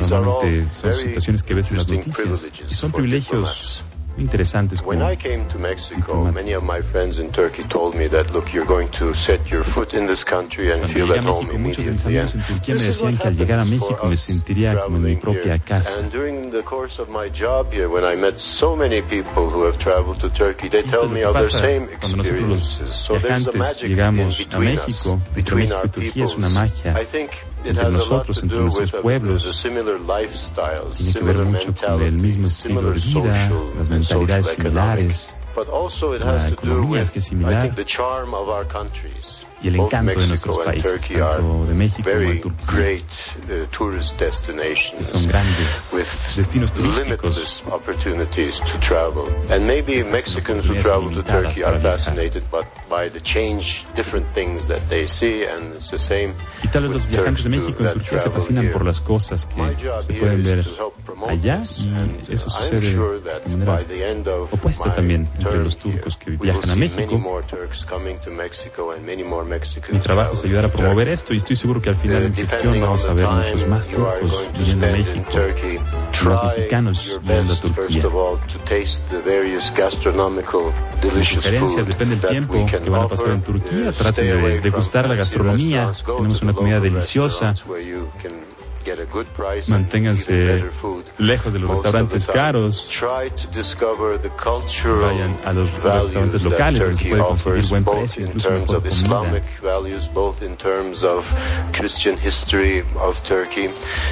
normalmente 0.00 0.72
son 0.72 0.94
situaciones 0.94 1.42
que 1.42 1.54
ves 1.54 1.70
en 1.70 1.76
las 1.76 1.88
noticias 1.88 2.52
y 2.70 2.74
son 2.74 2.92
privilegios 2.92 3.84
interesantes 4.18 4.80
When 4.82 5.02
I 5.02 5.16
came 5.16 5.46
to 5.48 5.58
Mexico, 5.58 6.30
many 6.30 6.52
of 6.52 6.62
my 6.62 6.80
friends 6.82 7.18
in 7.18 7.30
Turkey 7.30 7.64
told 7.64 7.94
me 7.94 8.08
that, 8.08 8.32
look, 8.32 8.52
you're 8.52 8.66
going 8.66 8.88
to 8.98 9.14
set 9.14 9.50
your 9.50 9.64
foot 9.64 9.94
in 9.94 10.06
this 10.06 10.24
country 10.24 10.72
and 10.72 10.88
feel 10.88 11.12
at 11.12 11.24
home 11.24 11.50
immediately. 11.50 12.18
En 12.18 12.42
Turquía 12.42 12.74
me 12.74 12.82
decían 12.82 13.18
que 13.18 13.28
al 13.28 13.36
llegar 13.36 13.60
a 13.60 13.64
México 13.64 14.06
me 14.06 14.16
sentiría 14.16 14.76
como 14.80 14.98
en 14.98 15.04
mi 15.04 15.16
propia 15.16 15.58
casa. 15.58 16.00
And 16.00 16.10
during 16.10 16.50
the 16.50 16.62
course 16.62 17.00
of 17.00 17.08
my 17.08 17.28
job 17.30 17.72
here, 17.72 17.88
when 17.88 18.04
I 18.04 18.16
met 18.16 18.38
so 18.38 18.76
many 18.76 19.02
people 19.02 19.50
who 19.50 19.64
have 19.64 19.78
traveled 19.78 20.20
to 20.20 20.30
Turkey, 20.30 20.68
they 20.68 20.82
tell 20.82 21.08
me 21.08 21.22
of 21.24 21.34
their 21.34 21.50
same 21.50 21.88
experiences. 21.90 22.94
So 22.94 23.18
there's 23.18 23.46
a 23.48 23.52
magic 23.52 23.90
llegamos 23.90 24.46
a 24.50 24.58
México, 24.58 25.20
entre 25.36 25.56
México 25.56 25.80
y 25.84 25.88
Turquía 25.88 26.24
es 26.24 26.34
una 26.34 26.48
magia. 26.48 26.94
Entre 27.64 27.90
nosotros, 27.90 28.42
entre 28.42 28.58
nuestros 28.58 28.90
pueblos, 29.02 29.62
tiene 29.62 29.82
que 31.12 31.20
ver 31.20 31.38
mucho 31.46 31.74
con 31.74 32.02
el 32.02 32.12
mismo 32.12 32.46
estilo 32.46 32.82
de 32.82 33.00
vida, 33.00 33.50
las 33.78 33.88
mentalidades 33.88 34.46
similares, 34.46 35.36
la 35.56 36.48
economía 36.48 37.02
es 37.02 37.10
que 37.10 37.18
es 37.20 37.24
similar 37.26 37.52
I 37.52 37.60
think, 37.62 37.76
the 37.76 37.84
charm 37.84 38.34
of 38.34 38.48
our 38.48 38.66
countries. 38.66 39.46
y 39.64 39.68
el 39.68 39.76
encanto 39.76 40.20
de 40.20 40.26
nuestros 40.26 40.58
países, 40.58 41.02
tanto 41.08 41.66
de 41.66 41.74
México 41.74 42.10
como 42.10 42.20
de 42.20 42.36
Turquía, 42.36 42.76
uh, 42.84 43.66
que 44.96 45.02
son 45.02 45.26
grandes 45.26 45.90
with 45.92 46.36
destinos 46.36 46.72
turísticos. 46.72 47.62
Opportunities 47.70 48.60
to 48.60 48.78
travel. 48.80 49.26
And 49.50 49.66
maybe 49.66 50.04
Mexicans 50.04 50.68
who 50.68 50.74
travel 50.78 51.10
to 51.14 51.22
Turkey 51.22 51.62
are 51.64 51.78
fascinated 51.78 52.44
but 52.50 52.66
by 52.90 53.08
the 53.08 53.20
change, 53.20 53.86
different 53.94 54.26
things 54.34 54.66
that 54.66 54.88
they 54.90 55.06
see, 55.06 55.44
and 55.46 55.74
it's 55.74 55.90
the 55.90 55.98
same. 55.98 56.34
Y 56.62 56.68
tal 56.68 56.82
vez 56.82 56.92
los 56.92 57.06
viajantes 57.08 57.44
de 57.44 57.50
México 57.50 57.84
en 57.84 57.92
Turquía 57.92 58.18
se 58.18 58.30
fascinan 58.30 58.70
por 58.70 58.84
las 58.84 59.00
cosas 59.00 59.46
que 59.46 59.54
se 59.54 60.12
pueden 60.12 60.42
ver 60.42 60.64
allá 61.28 61.62
y 62.28 62.32
eso 62.32 62.50
sucede 62.50 62.80
de 62.80 63.56
manera 63.56 64.36
opuesta 64.50 64.94
también 64.94 65.28
entre 65.44 65.62
los 65.64 65.76
turcos 65.76 66.16
que 66.16 66.30
viajan 66.30 66.70
a 66.70 66.76
México. 66.76 67.18
Mi 69.92 69.98
trabajo 69.98 70.32
es 70.34 70.44
ayudar 70.44 70.64
a 70.64 70.72
promover 70.72 71.08
esto 71.08 71.34
y 71.34 71.36
estoy 71.38 71.56
seguro 71.56 71.80
que 71.82 71.90
al 71.90 71.96
final 71.96 72.22
de 72.22 72.28
mi 72.30 72.36
gestión 72.36 72.80
vamos 72.80 73.06
a 73.06 73.12
ver 73.12 73.26
muchos 73.28 73.66
más 73.68 73.88
turcos 73.88 74.48
viviendo 74.58 74.86
a 74.86 74.90
México, 74.90 75.30
más 76.24 76.44
mexicanos 76.56 77.20
viviendo 77.22 77.52
a 77.52 77.56
Turquía. 77.56 78.02
Mis 81.16 81.28
sugerencias 81.28 81.86
depende 81.86 82.16
del 82.16 82.30
tiempo 82.30 82.66
que 82.66 82.90
van 82.90 83.02
a 83.02 83.08
pasar 83.08 83.30
en 83.30 83.42
Turquía. 83.42 83.92
Traten 83.92 84.26
de 84.26 84.60
degustar 84.60 85.08
la 85.08 85.14
gastronomía. 85.14 85.92
Tenemos 86.04 86.42
una 86.42 86.52
comida 86.52 86.80
deliciosa. 86.80 87.54
Manténganse 89.68 90.64
lejos 91.18 91.52
de 91.52 91.58
los 91.58 91.70
restaurantes 91.70 92.26
caros. 92.26 92.86
Vayan 95.00 95.38
a 95.44 95.52
los 95.52 95.70
restaurantes 95.82 96.42
locales 96.44 96.80
donde 96.80 96.96
se 96.96 97.08
puede 97.08 97.22
conseguir 97.22 97.64
buen 97.70 97.84
precio, 97.84 98.26
incluso 98.26 98.50
mejor 98.50 98.82
comida. 98.82 98.98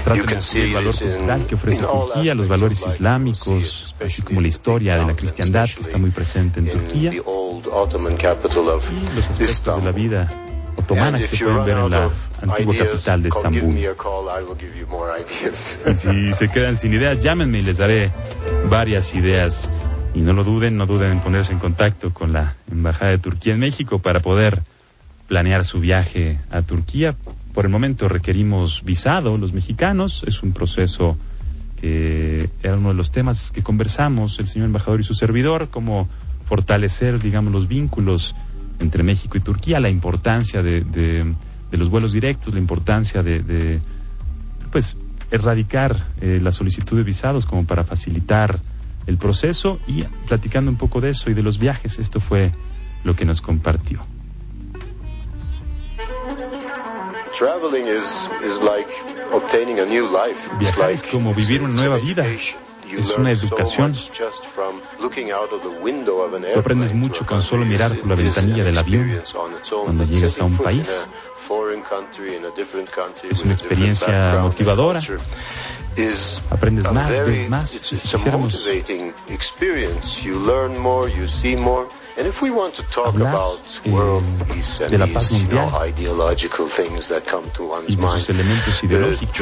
Traten 0.04 0.26
de 0.26 0.36
así 0.36 0.60
el 0.60 0.74
valor 0.74 0.98
cultural 0.98 1.46
que 1.46 1.54
ofrece 1.54 1.82
Turquía, 1.82 2.34
los 2.34 2.48
valores 2.48 2.86
islámicos, 2.86 3.94
así 4.04 4.22
como 4.22 4.40
la 4.40 4.48
historia 4.48 4.96
de 4.96 5.06
la 5.06 5.14
cristiandad 5.14 5.68
que 5.68 5.80
está 5.82 5.98
muy 5.98 6.10
presente 6.10 6.60
en 6.60 6.70
Turquía. 6.70 7.12
y 7.12 7.20
los 9.16 9.30
aspectos 9.30 9.76
de 9.76 9.82
la 9.84 9.92
vida 9.92 10.41
otomana 10.76 11.18
que 11.18 11.26
se 11.26 11.44
pueden 11.44 11.64
ver 11.64 11.78
en 11.78 11.90
la 11.90 12.10
antigua 12.40 12.74
capital 12.76 13.22
de 13.22 13.28
Estambul. 13.28 13.78
Y 13.78 13.86
si 15.94 16.32
se 16.34 16.48
quedan 16.48 16.76
sin 16.76 16.92
ideas, 16.92 17.20
llámenme 17.20 17.60
y 17.60 17.62
les 17.62 17.78
daré 17.78 18.10
varias 18.68 19.14
ideas. 19.14 19.70
Y 20.14 20.20
no 20.20 20.34
lo 20.34 20.44
duden, 20.44 20.76
no 20.76 20.86
duden 20.86 21.12
en 21.12 21.20
ponerse 21.20 21.52
en 21.52 21.58
contacto 21.58 22.12
con 22.12 22.32
la 22.32 22.56
Embajada 22.70 23.12
de 23.12 23.18
Turquía 23.18 23.54
en 23.54 23.60
México 23.60 23.98
para 23.98 24.20
poder 24.20 24.62
planear 25.26 25.64
su 25.64 25.80
viaje 25.80 26.38
a 26.50 26.62
Turquía. 26.62 27.14
Por 27.54 27.64
el 27.64 27.70
momento 27.70 28.08
requerimos 28.08 28.84
visado 28.84 29.38
los 29.38 29.52
mexicanos, 29.52 30.24
es 30.26 30.42
un 30.42 30.52
proceso 30.52 31.16
que 31.80 32.50
era 32.62 32.76
uno 32.76 32.90
de 32.90 32.94
los 32.94 33.10
temas 33.10 33.50
que 33.50 33.62
conversamos 33.62 34.38
el 34.38 34.46
señor 34.46 34.66
embajador 34.66 35.00
y 35.00 35.04
su 35.04 35.14
servidor, 35.14 35.68
cómo 35.70 36.08
fortalecer, 36.44 37.18
digamos, 37.18 37.52
los 37.52 37.66
vínculos 37.66 38.34
entre 38.82 39.02
México 39.02 39.38
y 39.38 39.40
Turquía, 39.40 39.80
la 39.80 39.88
importancia 39.88 40.62
de, 40.62 40.82
de, 40.82 41.34
los 41.78 41.88
vuelos 41.88 42.12
directos, 42.12 42.52
la 42.52 42.60
importancia 42.60 43.22
de, 43.22 43.80
pues, 44.70 44.96
erradicar 45.30 46.08
eh, 46.20 46.38
la 46.42 46.52
solicitud 46.52 46.96
de 46.96 47.02
visados 47.02 47.46
como 47.46 47.66
para 47.66 47.84
facilitar 47.84 48.60
el 49.06 49.16
proceso. 49.16 49.78
Y 49.86 50.02
platicando 50.28 50.70
un 50.70 50.76
poco 50.76 51.00
de 51.00 51.10
eso 51.10 51.30
y 51.30 51.34
de 51.34 51.42
los 51.42 51.58
viajes, 51.58 51.98
esto 51.98 52.20
fue 52.20 52.52
lo 53.04 53.16
que 53.16 53.24
nos 53.24 53.40
compartió. 53.40 54.04
Viajar 60.58 60.90
es 60.92 61.02
como 61.02 61.34
vivir 61.34 61.62
una 61.62 61.74
nueva 61.74 61.98
vida 61.98 62.28
es 62.98 63.10
una 63.10 63.30
educación. 63.30 63.94
Tú 66.54 66.58
aprendes 66.58 66.92
mucho 66.92 67.26
con 67.26 67.42
solo 67.42 67.64
mirar 67.64 67.96
por 67.96 68.08
la 68.08 68.14
ventanilla 68.14 68.64
del 68.64 68.78
avión 68.78 69.22
cuando 69.84 70.04
llegas 70.04 70.38
a 70.38 70.44
un 70.44 70.56
país. 70.56 71.08
Es 73.30 73.40
una 73.40 73.52
experiencia 73.52 74.38
motivadora. 74.42 75.00
Aprendes 76.50 76.90
más, 76.90 77.18
ves 77.26 77.48
más. 77.48 77.70
Si 77.70 77.96
quisiéramos 77.96 78.66
hablar 83.04 83.36
eh, 83.84 84.88
de 84.88 84.98
la 84.98 85.06
paz 85.06 85.32
mundial. 85.32 85.68
y 87.88 87.96
de 87.96 88.02
sus 88.02 88.28
elementos 88.30 88.82
ideológicos, 88.84 89.38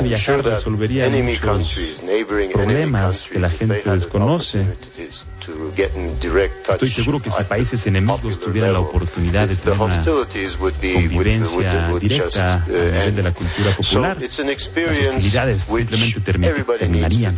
viajar 0.00 0.44
resolvería 0.44 1.08
muchos 1.10 2.02
problemas 2.52 3.28
que 3.28 3.38
la 3.38 3.50
gente 3.50 3.82
desconoce. 3.84 4.64
Estoy 6.68 6.90
seguro 6.90 7.20
que 7.20 7.30
si 7.30 7.44
países 7.44 7.86
enemigos 7.86 8.40
tuvieran 8.40 8.72
la 8.72 8.80
oportunidad 8.80 9.48
de 9.48 9.56
tener 9.56 9.80
una 9.80 10.02
convivencia 10.02 11.88
directa 12.00 12.54
a 12.54 12.68
nivel 12.68 13.14
de 13.14 13.22
la 13.22 13.32
cultura 13.32 13.76
popular, 13.76 14.18
las 14.20 14.40
hostilidades 14.40 15.62
simplemente 15.64 16.20
terminarían. 16.20 17.36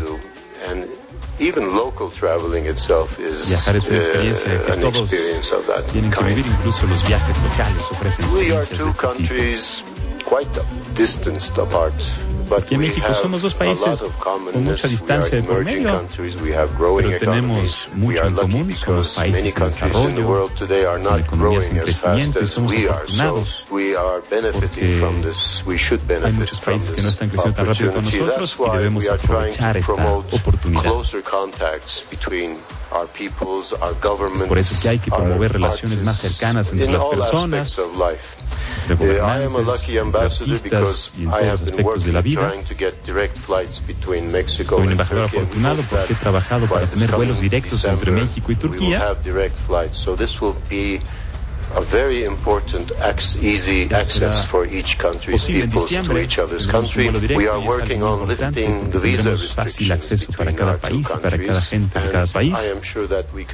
Viajar 3.49 3.77
es 3.77 3.85
una 3.85 3.97
experiencia 3.99 4.65
que 4.65 4.73
uh, 4.73 4.91
todos 4.91 5.11
tienen 5.93 6.11
que 6.11 6.25
vivir, 6.25 6.47
incluso 6.47 6.87
los 6.87 7.07
viajes 7.07 7.37
locales 7.43 7.91
ofrecen 7.91 8.25
experiencias 8.25 8.79
de 8.79 8.89
este 8.89 9.85
tipo. 9.85 10.07
quite 10.27 10.61
distanced 10.95 11.57
apart 11.59 11.95
Aquí 12.55 12.75
en 12.75 12.81
México 12.81 13.13
somos 13.15 13.43
dos 13.43 13.55
países 13.55 14.05
con 14.19 14.65
mucha 14.65 14.89
distancia 14.89 15.41
de 15.41 15.43
por 15.43 15.65
medio, 15.65 16.03
pero 16.97 17.19
tenemos 17.19 17.89
mucho 17.95 18.27
en 18.27 18.35
común. 18.35 18.75
Somos 18.77 19.15
países 19.15 19.57
en 19.57 19.65
desarrollo, 19.65 20.49
con 21.07 21.21
economías 21.21 21.71
en 21.71 21.79
crecimiento 21.79 22.43
y 22.43 22.47
somos 22.47 22.75
afortunados 22.75 23.65
porque 24.53 25.01
hay 26.25 26.33
muchos 26.33 26.61
países 26.61 26.91
que 26.91 27.03
no 27.03 27.09
están 27.09 27.29
creciendo 27.31 27.57
tan 27.57 27.67
rápido 27.67 27.93
como 27.93 28.11
nosotros 28.11 28.57
y 28.59 28.77
debemos 28.77 29.09
aprovechar 29.09 29.77
esta 29.77 29.93
oportunidad. 29.93 30.93
Es 34.35 34.43
por 34.43 34.59
eso 34.59 34.83
que 34.83 34.89
hay 34.89 34.99
que 34.99 35.11
promover 35.11 35.53
relaciones 35.53 36.03
más 36.03 36.19
cercanas 36.19 36.73
entre 36.73 36.91
las 36.91 37.05
personas, 37.05 37.81
de 38.89 38.95
gobernantes, 38.95 40.01
artistas 40.15 41.13
y 41.17 41.25
en 41.25 41.31
todos 41.31 41.43
los 41.43 41.63
aspectos 41.63 42.05
de 42.05 42.13
la 42.13 42.23
vida. 42.23 42.36
Soy 44.47 44.77
un 44.79 44.93
embajador 44.93 45.25
afortunado 45.25 45.83
porque 45.89 46.13
he 46.13 46.17
trabajado 46.17 46.67
para 46.67 46.87
tener 46.87 47.11
vuelos 47.13 47.41
directos 47.41 47.85
entre 47.85 48.13
México 48.13 48.53
y 48.53 48.57
Turquía 48.57 49.17
a 51.75 51.81
very 51.81 52.25
important 52.25 52.93
easy 53.43 53.89
access 53.93 54.45
for 54.45 54.67
each 54.67 54.99
country's 54.99 55.45
peoples 55.45 55.89
to 55.89 56.19
each 56.19 56.39
other's 56.39 56.67
country. 56.67 57.11
We 57.11 57.49
are 57.49 57.61
working 57.61 58.03
on 58.03 58.27
lifting 58.27 58.91
the 58.91 59.01
visa 59.01 59.37
fácil 59.37 59.93
acceso 59.93 60.33
para 60.33 60.55
cada 60.55 60.79
país 60.79 61.09
y 61.11 61.19
para 61.19 61.39
cada 61.39 61.61
gente 61.61 62.01
de 62.01 62.09
cada 62.11 62.27
país. 62.27 62.75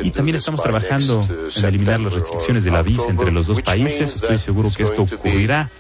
Y 0.00 0.10
también 0.10 0.36
estamos 0.36 0.60
trabajando 0.62 1.26
en 1.56 1.64
eliminar 1.64 2.00
las 2.00 2.12
restricciones 2.12 2.64
de 2.64 2.70
la 2.70 2.82
visa 2.82 3.10
entre 3.10 3.30
los 3.30 3.46
dos 3.46 3.60
países. 3.62 4.16
Estoy 4.16 4.38
seguro 4.38 4.70
que 4.74 4.82
esto 4.82 5.02
ocurrirá 5.02 5.70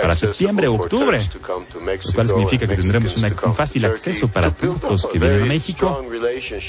para 0.00 0.14
septiembre 0.14 0.66
o 0.68 0.74
octubre, 0.74 1.18
lo 1.18 2.12
cual 2.14 2.28
significa 2.28 2.66
que 2.66 2.76
tendremos 2.76 3.16
un 3.16 3.54
fácil 3.54 3.84
acceso 3.84 4.28
para 4.28 4.50
turcos 4.50 5.06
que 5.06 5.18
vienen 5.18 5.42
a 5.42 5.46
México 5.46 6.02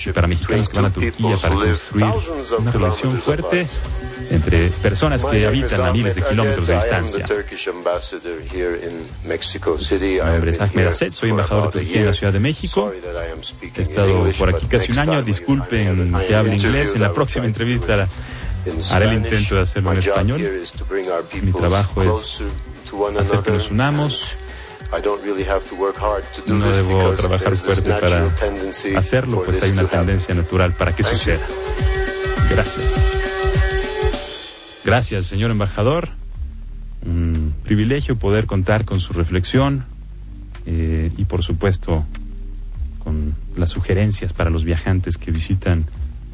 y 0.05 0.11
para 0.11 0.27
mexicanos 0.27 0.69
que 0.69 0.75
van 0.75 0.85
a 0.85 0.91
Turquía 0.91 1.37
para 1.37 1.55
construir 1.55 2.05
una 2.59 2.71
relación 2.71 3.17
fuerte 3.19 3.67
entre 4.29 4.69
personas 4.69 5.23
que 5.23 5.45
habitan 5.45 5.81
a 5.81 5.93
miles 5.93 6.15
de 6.15 6.23
kilómetros 6.23 6.67
de 6.67 6.75
distancia. 6.75 7.25
Mi 9.99 10.17
nombre 10.17 10.51
es 10.51 10.61
Ahmed 10.61 10.87
Asset, 10.87 11.11
soy 11.11 11.29
embajador 11.29 11.65
de 11.65 11.79
Turquía 11.79 12.01
en 12.01 12.07
la 12.07 12.13
Ciudad 12.13 12.33
de 12.33 12.39
México. 12.39 12.91
He 13.75 13.81
estado 13.81 14.31
por 14.37 14.49
aquí 14.49 14.65
casi 14.67 14.91
un 14.91 14.99
año. 14.99 15.23
Disculpen 15.23 16.13
que 16.27 16.35
hable 16.35 16.55
inglés. 16.55 16.95
En 16.95 17.01
la 17.01 17.13
próxima 17.13 17.45
entrevista 17.45 18.07
haré 18.91 19.05
el 19.05 19.13
intento 19.13 19.55
de 19.55 19.61
hacerlo 19.61 19.91
en 19.91 19.97
español. 19.99 20.41
Mi 21.41 21.51
trabajo 21.51 22.03
es 22.03 22.43
hacer 23.19 23.39
que 23.39 23.51
nos 23.51 23.71
unamos. 23.71 24.35
No 26.45 26.71
debo 26.71 27.13
trabajar 27.13 27.57
fuerte 27.57 27.91
para 27.93 28.31
hacerlo, 28.97 29.43
pues 29.43 29.63
hay 29.63 29.71
una 29.71 29.85
tendencia 29.85 30.35
natural 30.35 30.73
para 30.73 30.95
que 30.95 31.03
suceda. 31.03 31.45
Gracias. 32.49 32.93
Gracias, 34.85 35.25
señor 35.25 35.51
embajador. 35.51 36.09
Un 37.05 37.53
privilegio 37.63 38.15
poder 38.17 38.45
contar 38.45 38.85
con 38.85 38.99
su 38.99 39.13
reflexión 39.13 39.85
eh, 40.65 41.11
y, 41.17 41.25
por 41.25 41.43
supuesto, 41.43 42.05
con 43.03 43.33
las 43.55 43.71
sugerencias 43.71 44.33
para 44.33 44.49
los 44.49 44.63
viajantes 44.63 45.17
que 45.17 45.31
visitan 45.31 45.85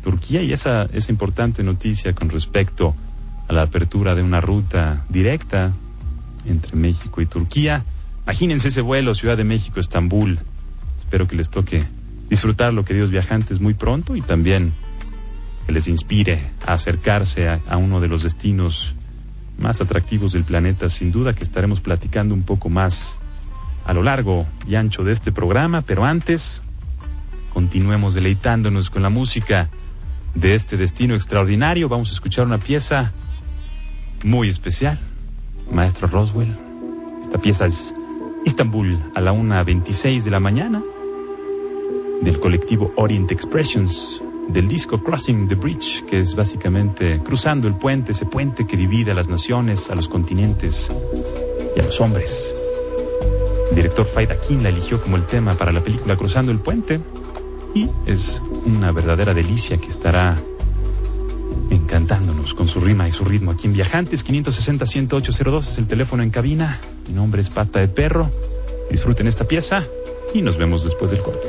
Turquía 0.04 0.42
y 0.42 0.54
esa, 0.54 0.84
esa 0.94 1.12
importante 1.12 1.64
noticia 1.64 2.14
con 2.14 2.30
respecto 2.30 2.96
a 3.48 3.54
la 3.54 3.64
apertura 3.64 4.16
de 4.16 4.24
una 4.24 4.42
ruta 4.42 5.06
directa 5.10 5.74
entre 6.46 6.76
México 6.76 7.22
y 7.22 7.26
Turquía. 7.26 7.84
Imagínense 8.24 8.68
ese 8.68 8.82
vuelo 8.82 9.14
Ciudad 9.14 9.38
de 9.38 9.44
México-Estambul. 9.44 10.40
Espero 10.98 11.28
que 11.28 11.36
les 11.36 11.50
toque 11.50 11.84
disfrutarlo, 12.30 12.86
queridos 12.86 13.10
viajantes, 13.10 13.60
muy 13.60 13.74
pronto 13.74 14.16
y 14.16 14.22
también 14.22 14.74
que 15.66 15.74
les 15.74 15.88
inspire 15.88 16.40
a 16.66 16.74
acercarse 16.74 17.50
a, 17.50 17.78
uno 17.78 18.00
de 18.00 18.08
los 18.08 18.24
destinos 18.24 18.94
más 19.58 19.82
atractivos 19.82 20.34
del 20.34 20.44
planeta, 20.44 20.90
sin 20.90 21.12
duda 21.12 21.34
que 21.34 21.44
estaremos 21.44 21.82
platicando 21.82 22.34
un 22.34 22.44
poco 22.44 22.70
más 22.70 23.18
a 23.86 23.94
lo 23.94 24.04
largo 24.04 24.48
y 24.68 24.76
ancho 24.76 25.04
de 25.04 25.12
este 25.12 25.32
programa, 25.32 25.82
pero 25.82 26.06
antes 26.06 26.62
continuemos 27.54 28.14
deleitándonos 28.14 28.90
con 28.90 29.02
la 29.02 29.10
música 29.10 29.70
de 30.36 30.54
este 30.54 30.78
destino 30.78 31.16
extraordinario. 31.16 31.90
Vamos 31.90 32.10
a 32.10 32.14
escuchar 32.14 32.46
una 32.46 32.58
pieza 32.58 33.12
muy 34.24 34.50
especial, 34.50 35.00
Maestro 35.72 36.08
Roswell. 36.08 36.58
Esta 37.22 37.38
pieza 37.38 37.66
es 37.66 37.94
Istanbul 38.46 39.00
a 39.16 39.22
la 39.22 39.34
1.26 39.34 40.24
de 40.24 40.32
la 40.32 40.40
mañana 40.40 40.84
del 42.22 42.40
colectivo 42.40 42.94
Orient 42.96 43.32
Expressions 43.32 44.22
del 44.50 44.68
disco 44.68 45.02
Crossing 45.02 45.48
the 45.48 45.56
Bridge, 45.56 46.04
que 46.06 46.20
es 46.20 46.36
básicamente 46.36 47.20
cruzando 47.24 47.68
el 47.68 47.76
puente, 47.76 48.14
ese 48.14 48.26
puente 48.26 48.66
que 48.66 48.76
divide 48.76 49.12
a 49.12 49.14
las 49.14 49.28
naciones, 49.30 49.90
a 49.92 49.96
los 49.96 50.10
continentes 50.10 50.92
y 51.76 51.80
a 51.80 51.84
los 51.84 52.02
hombres. 52.02 52.54
El 53.70 53.76
director 53.76 54.08
Faida 54.08 54.40
King 54.40 54.60
la 54.64 54.70
eligió 54.70 55.00
como 55.02 55.18
el 55.18 55.26
tema 55.26 55.54
para 55.54 55.72
la 55.72 55.82
película 55.82 56.18
Cruzando 56.18 56.52
el 56.52 56.60
Puente 56.60 57.00
y 57.74 57.90
es 58.06 58.42
una 58.66 58.92
verdadera 58.92 59.34
delicia 59.34 59.78
que 59.78 59.88
estará 59.88 60.38
encantándonos 61.70 62.54
con 62.54 62.68
su 62.68 62.80
rima 62.80 63.08
y 63.08 63.12
su 63.12 63.24
ritmo 63.24 63.52
aquí 63.52 63.68
en 63.68 63.74
Viajantes 63.74 64.26
560-10802 64.26 65.60
es 65.68 65.78
el 65.78 65.88
teléfono 65.88 66.24
en 66.24 66.30
cabina. 66.30 66.80
Mi 67.08 67.14
nombre 67.14 67.42
es 67.42 67.50
Pata 67.50 67.80
de 67.80 67.88
Perro. 67.88 68.30
Disfruten 68.90 69.28
esta 69.28 69.48
pieza 69.48 69.84
y 70.34 70.42
nos 70.42 70.58
vemos 70.58 70.84
después 70.84 71.12
del 71.12 71.22
corte. 71.22 71.48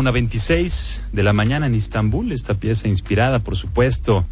1.26 0.00 1.02
de 1.12 1.22
la 1.22 1.34
mañana 1.34 1.66
en 1.66 1.74
Istambul, 1.74 2.32
esta 2.32 2.54
pieza 2.54 2.88
inspirada, 2.88 3.40
por 3.40 3.54
supuesto, 3.54 4.24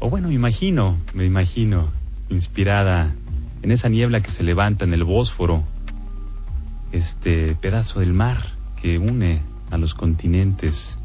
o 0.00 0.10
bueno, 0.10 0.32
imagino, 0.32 0.98
me 1.14 1.24
imagino, 1.24 1.86
inspirada 2.30 3.14
en 3.62 3.70
esa 3.70 3.88
niebla 3.88 4.22
que 4.22 4.30
se 4.30 4.42
levanta 4.42 4.84
en 4.84 4.92
el 4.92 5.04
Bósforo, 5.04 5.62
este 6.90 7.54
pedazo 7.54 8.00
del 8.00 8.12
mar 8.12 8.56
que 8.80 8.98
une 8.98 9.42
a 9.70 9.78
los 9.78 9.94
continentes 9.94 10.98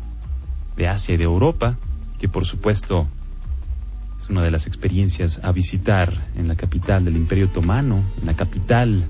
de 0.76 0.88
Asia 0.88 1.14
y 1.14 1.18
de 1.18 1.26
Europa, 1.26 1.78
que 2.18 2.28
por 2.28 2.48
supuesto 2.48 3.08
es 4.18 4.28
una 4.28 4.42
de 4.42 4.50
las 4.50 4.66
experiencias 4.66 5.40
a 5.44 5.52
visitar 5.52 6.12
en 6.36 6.48
la 6.48 6.56
capital 6.56 7.06
del 7.06 7.16
Imperio 7.16 7.46
Otomano, 7.46 8.02
en 8.20 8.26
la 8.26 8.36
capital 8.36 9.06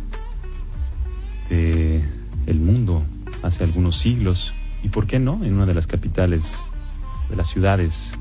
del 1.49 2.59
mundo 2.59 3.05
hace 3.43 3.63
algunos 3.63 3.97
siglos, 3.97 4.53
y 4.83 4.89
por 4.89 5.07
qué 5.07 5.19
no, 5.19 5.43
en 5.43 5.55
una 5.55 5.65
de 5.65 5.73
las 5.73 5.87
capitales 5.87 6.57
de 7.29 7.35
las 7.35 7.47
ciudades 7.47 8.13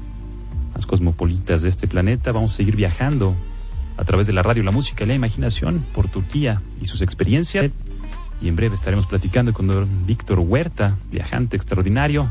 más 0.74 0.86
cosmopolitas 0.86 1.62
de 1.62 1.68
este 1.68 1.88
planeta. 1.88 2.32
Vamos 2.32 2.52
a 2.52 2.56
seguir 2.56 2.76
viajando 2.76 3.34
a 3.96 4.04
través 4.04 4.26
de 4.26 4.32
la 4.32 4.42
radio, 4.42 4.62
la 4.62 4.72
música 4.72 5.04
y 5.04 5.06
la 5.06 5.14
imaginación 5.14 5.84
por 5.94 6.08
Turquía 6.08 6.62
y 6.80 6.86
sus 6.86 7.02
experiencias. 7.02 7.70
Y 8.42 8.48
en 8.48 8.56
breve 8.56 8.74
estaremos 8.74 9.06
platicando 9.06 9.52
con 9.52 9.66
don 9.66 10.06
Víctor 10.06 10.38
Huerta, 10.40 10.98
viajante 11.10 11.56
extraordinario. 11.56 12.30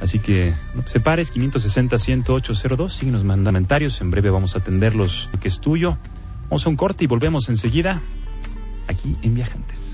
Así 0.00 0.18
que 0.18 0.52
no 0.74 0.82
te 0.82 0.90
separes, 0.90 1.32
560-10802, 1.32 2.90
síguenos 2.90 3.24
mandamentarios. 3.24 4.00
En 4.00 4.10
breve 4.10 4.28
vamos 4.28 4.54
a 4.54 4.58
atenderlos, 4.58 5.30
que 5.40 5.48
es 5.48 5.60
tuyo. 5.60 5.96
Vamos 6.44 6.66
a 6.66 6.68
un 6.68 6.76
corte 6.76 7.04
y 7.04 7.06
volvemos 7.06 7.48
enseguida 7.48 8.00
aquí 8.86 9.16
en 9.22 9.34
Viajantes. 9.34 9.93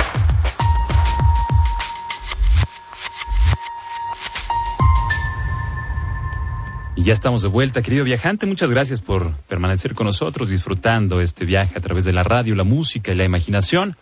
Y 6.95 7.03
ya 7.03 7.13
estamos 7.13 7.41
de 7.41 7.47
vuelta, 7.47 7.81
querido 7.81 8.03
viajante. 8.03 8.45
Muchas 8.45 8.69
gracias 8.69 8.99
por 8.99 9.33
permanecer 9.47 9.95
con 9.95 10.07
nosotros, 10.07 10.49
disfrutando 10.49 11.21
este 11.21 11.45
viaje 11.45 11.77
a 11.77 11.81
través 11.81 12.03
de 12.03 12.11
la 12.11 12.23
radio, 12.23 12.53
la 12.53 12.65
música 12.65 13.13
y 13.13 13.15
la 13.15 13.23
imaginación. 13.23 13.95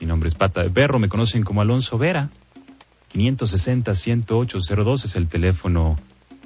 Mi 0.00 0.06
nombre 0.06 0.28
es 0.28 0.34
Pata 0.34 0.62
de 0.62 0.70
Perro, 0.70 1.00
me 1.00 1.08
conocen 1.08 1.42
como 1.42 1.60
Alonso 1.60 1.98
Vera. 1.98 2.30
560-10802 3.12 5.04
es 5.04 5.16
el 5.16 5.26
teléfono 5.28 5.98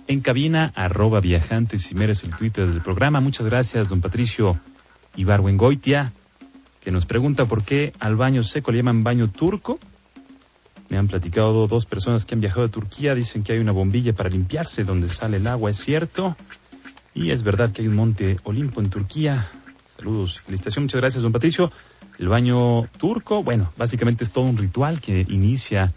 en 0.07 0.21
cabina, 0.21 0.73
arroba 0.75 1.21
viajantes 1.21 1.91
y 1.91 1.95
meres 1.95 2.25
el 2.25 2.35
Twitter 2.35 2.67
del 2.67 2.81
programa. 2.81 3.21
Muchas 3.21 3.47
gracias, 3.47 3.89
don 3.91 4.01
Patricio 4.01 4.59
Ibarwengoitia, 5.17 6.13
que 6.81 6.91
nos 6.91 7.05
pregunta 7.05 7.45
por 7.45 7.63
qué 7.63 7.93
al 8.01 8.17
baño 8.17 8.43
seco 8.43 8.73
le 8.73 8.79
llaman 8.79 9.05
baño 9.05 9.29
turco. 9.31 9.79
Me 10.89 10.97
han 10.97 11.09
platicado 11.09 11.67
dos 11.67 11.85
personas 11.85 12.25
que 12.25 12.35
han 12.35 12.41
viajado 12.41 12.67
a 12.67 12.69
Turquía, 12.69 13.15
dicen 13.15 13.43
que 13.43 13.53
hay 13.53 13.59
una 13.59 13.73
bombilla 13.73 14.15
para 14.15 14.31
limpiarse 14.31 14.85
donde 14.85 15.09
sale 15.09 15.37
el 15.37 15.47
agua, 15.47 15.71
es 15.71 15.79
cierto. 15.79 16.37
Y 17.15 17.31
es 17.31 17.43
verdad 17.43 17.73
que 17.73 17.83
hay 17.83 17.89
un 17.89 17.97
monte 17.97 18.39
Olimpo 18.45 18.81
en 18.81 18.89
Turquía. 18.89 19.47
Saludos, 19.87 20.41
felicitación, 20.41 20.85
muchas 20.85 21.01
gracias, 21.01 21.23
don 21.23 21.33
Patricio. 21.33 21.71
El 22.19 22.29
baño 22.29 22.85
turco, 22.99 23.43
bueno, 23.43 23.73
básicamente 23.77 24.25
es 24.25 24.31
todo 24.31 24.45
un 24.45 24.57
ritual 24.57 25.01
que 25.01 25.27
inicia 25.29 25.93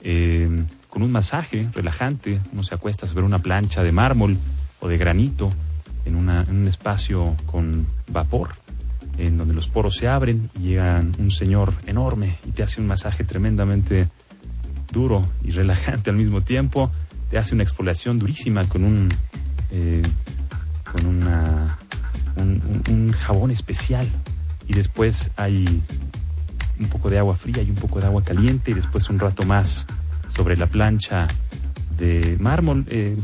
eh, 0.00 0.64
con 0.88 1.02
un 1.02 1.12
masaje 1.12 1.68
relajante. 1.72 2.40
Uno 2.52 2.62
se 2.62 2.74
acuesta 2.74 3.06
sobre 3.06 3.24
una 3.24 3.38
plancha 3.38 3.82
de 3.82 3.92
mármol 3.92 4.36
o 4.80 4.88
de 4.88 4.98
granito 4.98 5.50
en, 6.04 6.28
en 6.28 6.56
un 6.56 6.68
espacio 6.68 7.36
con 7.46 7.86
vapor, 8.10 8.56
en 9.18 9.36
donde 9.36 9.54
los 9.54 9.68
poros 9.68 9.96
se 9.96 10.08
abren 10.08 10.50
y 10.58 10.70
llega 10.70 11.02
un 11.18 11.30
señor 11.30 11.74
enorme 11.86 12.38
y 12.44 12.50
te 12.50 12.62
hace 12.62 12.80
un 12.80 12.86
masaje 12.86 13.24
tremendamente 13.24 14.08
duro 14.92 15.26
y 15.42 15.50
relajante 15.50 16.10
al 16.10 16.16
mismo 16.16 16.42
tiempo. 16.42 16.90
Te 17.30 17.38
hace 17.38 17.54
una 17.54 17.62
exfoliación 17.62 18.18
durísima 18.18 18.64
con 18.68 18.84
un, 18.84 19.08
eh, 19.70 20.02
con 20.92 21.06
una, 21.06 21.78
un, 22.36 23.12
jabón 23.12 23.50
especial. 23.50 24.08
Y 24.68 24.74
después 24.74 25.30
hay 25.36 25.82
un 26.78 26.88
poco 26.88 27.10
de 27.10 27.18
agua 27.18 27.36
fría 27.36 27.62
y 27.62 27.70
un 27.70 27.76
poco 27.76 28.00
de 28.00 28.06
agua 28.06 28.22
caliente 28.22 28.70
y 28.70 28.74
después 28.74 29.08
un 29.08 29.18
rato 29.18 29.44
más 29.44 29.86
sobre 30.34 30.56
la 30.56 30.66
plancha 30.66 31.26
de 31.98 32.36
mármol. 32.38 32.84
Eh, 32.88 33.16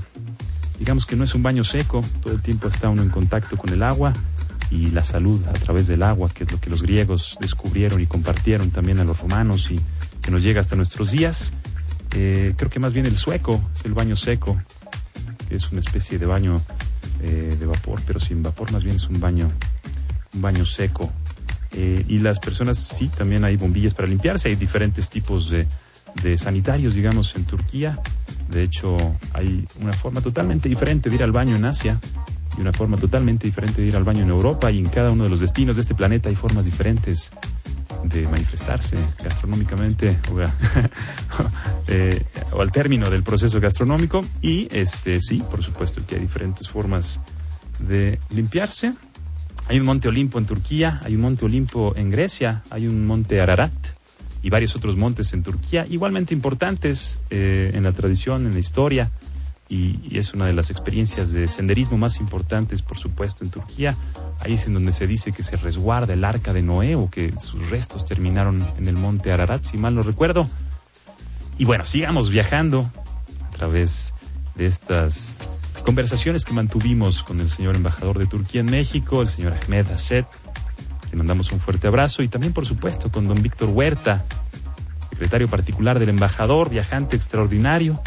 digamos 0.78 1.06
que 1.06 1.16
no 1.16 1.24
es 1.24 1.34
un 1.34 1.42
baño 1.42 1.64
seco, 1.64 2.02
todo 2.22 2.32
el 2.32 2.42
tiempo 2.42 2.68
está 2.68 2.88
uno 2.88 3.02
en 3.02 3.10
contacto 3.10 3.56
con 3.56 3.70
el 3.72 3.82
agua 3.82 4.12
y 4.70 4.90
la 4.90 5.02
salud 5.02 5.40
a 5.48 5.52
través 5.52 5.86
del 5.86 6.02
agua, 6.02 6.28
que 6.32 6.44
es 6.44 6.52
lo 6.52 6.60
que 6.60 6.70
los 6.70 6.82
griegos 6.82 7.38
descubrieron 7.40 8.00
y 8.00 8.06
compartieron 8.06 8.70
también 8.70 8.98
a 8.98 9.04
los 9.04 9.18
romanos 9.18 9.70
y 9.70 9.80
que 10.28 10.32
nos 10.32 10.42
llega 10.42 10.60
hasta 10.60 10.76
nuestros 10.76 11.10
días. 11.10 11.54
Eh, 12.14 12.52
creo 12.54 12.68
que 12.68 12.78
más 12.78 12.92
bien 12.92 13.06
el 13.06 13.16
sueco 13.16 13.62
es 13.74 13.86
el 13.86 13.94
baño 13.94 14.14
seco, 14.14 14.60
que 15.48 15.56
es 15.56 15.70
una 15.70 15.80
especie 15.80 16.18
de 16.18 16.26
baño 16.26 16.56
eh, 17.22 17.56
de 17.58 17.64
vapor, 17.64 18.02
pero 18.06 18.20
sin 18.20 18.42
vapor, 18.42 18.70
más 18.70 18.84
bien 18.84 18.96
es 18.96 19.08
un 19.08 19.20
baño, 19.20 19.50
un 20.34 20.42
baño 20.42 20.66
seco. 20.66 21.10
Eh, 21.72 22.04
y 22.06 22.18
las 22.18 22.40
personas, 22.40 22.76
sí, 22.76 23.08
también 23.08 23.42
hay 23.42 23.56
bombillas 23.56 23.94
para 23.94 24.06
limpiarse, 24.06 24.50
hay 24.50 24.56
diferentes 24.56 25.08
tipos 25.08 25.48
de, 25.48 25.66
de 26.22 26.36
sanitarios, 26.36 26.92
digamos, 26.92 27.34
en 27.34 27.44
Turquía. 27.44 27.98
De 28.50 28.64
hecho, 28.64 28.98
hay 29.32 29.66
una 29.80 29.94
forma 29.94 30.20
totalmente 30.20 30.68
diferente 30.68 31.08
de 31.08 31.16
ir 31.16 31.22
al 31.22 31.32
baño 31.32 31.56
en 31.56 31.64
Asia 31.64 32.02
y 32.58 32.60
una 32.60 32.74
forma 32.74 32.98
totalmente 32.98 33.46
diferente 33.46 33.80
de 33.80 33.88
ir 33.88 33.96
al 33.96 34.04
baño 34.04 34.24
en 34.24 34.28
Europa 34.28 34.70
y 34.70 34.78
en 34.78 34.90
cada 34.90 35.10
uno 35.10 35.24
de 35.24 35.30
los 35.30 35.40
destinos 35.40 35.76
de 35.76 35.80
este 35.80 35.94
planeta 35.94 36.28
hay 36.28 36.34
formas 36.34 36.66
diferentes 36.66 37.30
de 38.04 38.26
manifestarse 38.28 38.96
gastronómicamente 39.22 40.18
o, 40.30 40.40
eh, 41.88 42.22
o, 42.52 42.60
al 42.60 42.72
término 42.72 43.10
del 43.10 43.22
proceso 43.22 43.60
gastronómico 43.60 44.24
y 44.42 44.68
este 44.70 45.20
sí, 45.20 45.42
por 45.50 45.62
supuesto 45.62 46.04
que 46.06 46.16
hay 46.16 46.20
diferentes 46.20 46.68
formas 46.68 47.20
de 47.78 48.18
limpiarse. 48.30 48.92
Hay 49.68 49.80
un 49.80 49.86
monte 49.86 50.08
Olimpo 50.08 50.38
en 50.38 50.46
Turquía, 50.46 51.00
hay 51.04 51.14
un 51.14 51.20
monte 51.20 51.44
Olimpo 51.44 51.94
en 51.94 52.10
Grecia, 52.10 52.62
hay 52.70 52.86
un 52.86 53.06
monte 53.06 53.40
Ararat 53.40 53.72
y 54.42 54.50
varios 54.50 54.74
otros 54.76 54.96
montes 54.96 55.32
en 55.34 55.42
Turquía, 55.42 55.86
igualmente 55.88 56.32
importantes 56.32 57.18
eh, 57.28 57.72
en 57.74 57.82
la 57.82 57.92
tradición, 57.92 58.46
en 58.46 58.52
la 58.52 58.60
historia 58.60 59.10
y, 59.68 60.16
es 60.18 60.32
una 60.32 60.46
de 60.46 60.52
las 60.52 60.70
experiencias 60.70 61.32
de 61.32 61.46
senderismo 61.46 61.98
más 61.98 62.20
importantes, 62.20 62.82
por 62.82 62.98
supuesto, 62.98 63.44
en 63.44 63.50
Turquía. 63.50 63.94
Ahí 64.40 64.54
es 64.54 64.66
en 64.66 64.74
donde 64.74 64.92
se 64.92 65.06
dice 65.06 65.32
que 65.32 65.42
se 65.42 65.56
resguarda 65.56 66.14
el 66.14 66.24
arca 66.24 66.52
de 66.52 66.62
Noé 66.62 66.96
o 66.96 67.10
que 67.10 67.32
sus 67.38 67.68
restos 67.70 68.04
terminaron 68.04 68.66
en 68.78 68.88
el 68.88 68.96
monte 68.96 69.32
Ararat, 69.32 69.62
si 69.62 69.76
mal 69.76 69.94
no 69.94 70.02
recuerdo. 70.02 70.48
Y 71.58 71.64
bueno, 71.64 71.84
sigamos 71.84 72.30
viajando 72.30 72.90
a 73.46 73.50
través 73.50 74.14
de 74.54 74.66
estas 74.66 75.34
conversaciones 75.84 76.44
que 76.44 76.52
mantuvimos 76.52 77.22
con 77.22 77.40
el 77.40 77.48
señor 77.48 77.76
embajador 77.76 78.18
de 78.18 78.26
Turquía 78.26 78.60
en 78.60 78.70
México, 78.70 79.22
el 79.22 79.28
señor 79.28 79.54
Ahmed 79.54 79.90
Ashed, 79.90 80.24
que 81.10 81.16
mandamos 81.16 81.50
un 81.52 81.60
fuerte 81.60 81.88
abrazo, 81.88 82.22
y 82.22 82.28
también, 82.28 82.52
por 82.52 82.66
supuesto, 82.66 83.10
con 83.10 83.26
don 83.28 83.42
Víctor 83.42 83.70
Huerta, 83.70 84.24
secretario 85.10 85.48
particular 85.48 85.98
del 85.98 86.10
embajador, 86.10 86.70
viajante 86.70 87.16
extraordinario, 87.16 88.00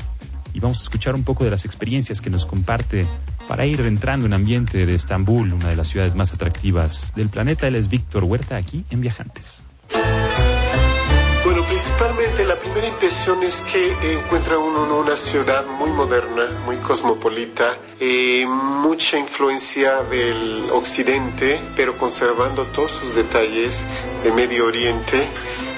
y 0.54 0.60
vamos 0.60 0.80
a 0.80 0.84
escuchar 0.84 1.16
un 1.16 1.24
poco 1.24 1.44
de 1.44 1.52
las 1.52 1.66
experiencias 1.66 2.22
que 2.22 2.30
nos 2.30 2.46
comparte 2.46 3.06
para 3.48 3.66
ir 3.66 3.82
entrando 3.82 4.26
en 4.26 4.34
ambiente 4.34 4.86
de 4.86 4.96
Estambul, 4.96 5.54
una 5.54 5.70
de 5.70 5.76
las 5.76 5.88
ciudades 5.88 6.16
más 6.16 6.34
atractivas 6.34 7.14
del 7.16 7.30
planeta. 7.30 7.68
Él 7.68 7.76
es 7.76 7.90
Víctor 7.90 8.24
Huerta 8.24 8.56
aquí 8.58 8.86
en 8.90 9.02
Viajantes. 9.02 9.62
Bueno, 11.44 11.64
principalmente 11.64 12.46
la 12.46 12.56
primera 12.56 12.88
impresión 12.88 13.44
es 13.44 13.62
que 13.62 14.14
encuentra 14.14 14.58
uno 14.58 14.72
una 15.02 15.18
ciudad 15.18 15.66
muy 15.66 15.90
moderna, 15.90 16.62
muy 16.66 16.78
cosmopolita, 16.78 17.78
eh, 18.00 18.46
mucha 18.46 19.18
influencia 19.18 20.04
del 20.04 20.70
occidente, 20.72 21.60
pero 21.76 21.98
conservando 21.98 22.66
todos 22.68 22.92
sus 22.92 23.16
detalles 23.16 23.86
de 24.24 24.32
Medio 24.32 24.68
Oriente 24.68 25.28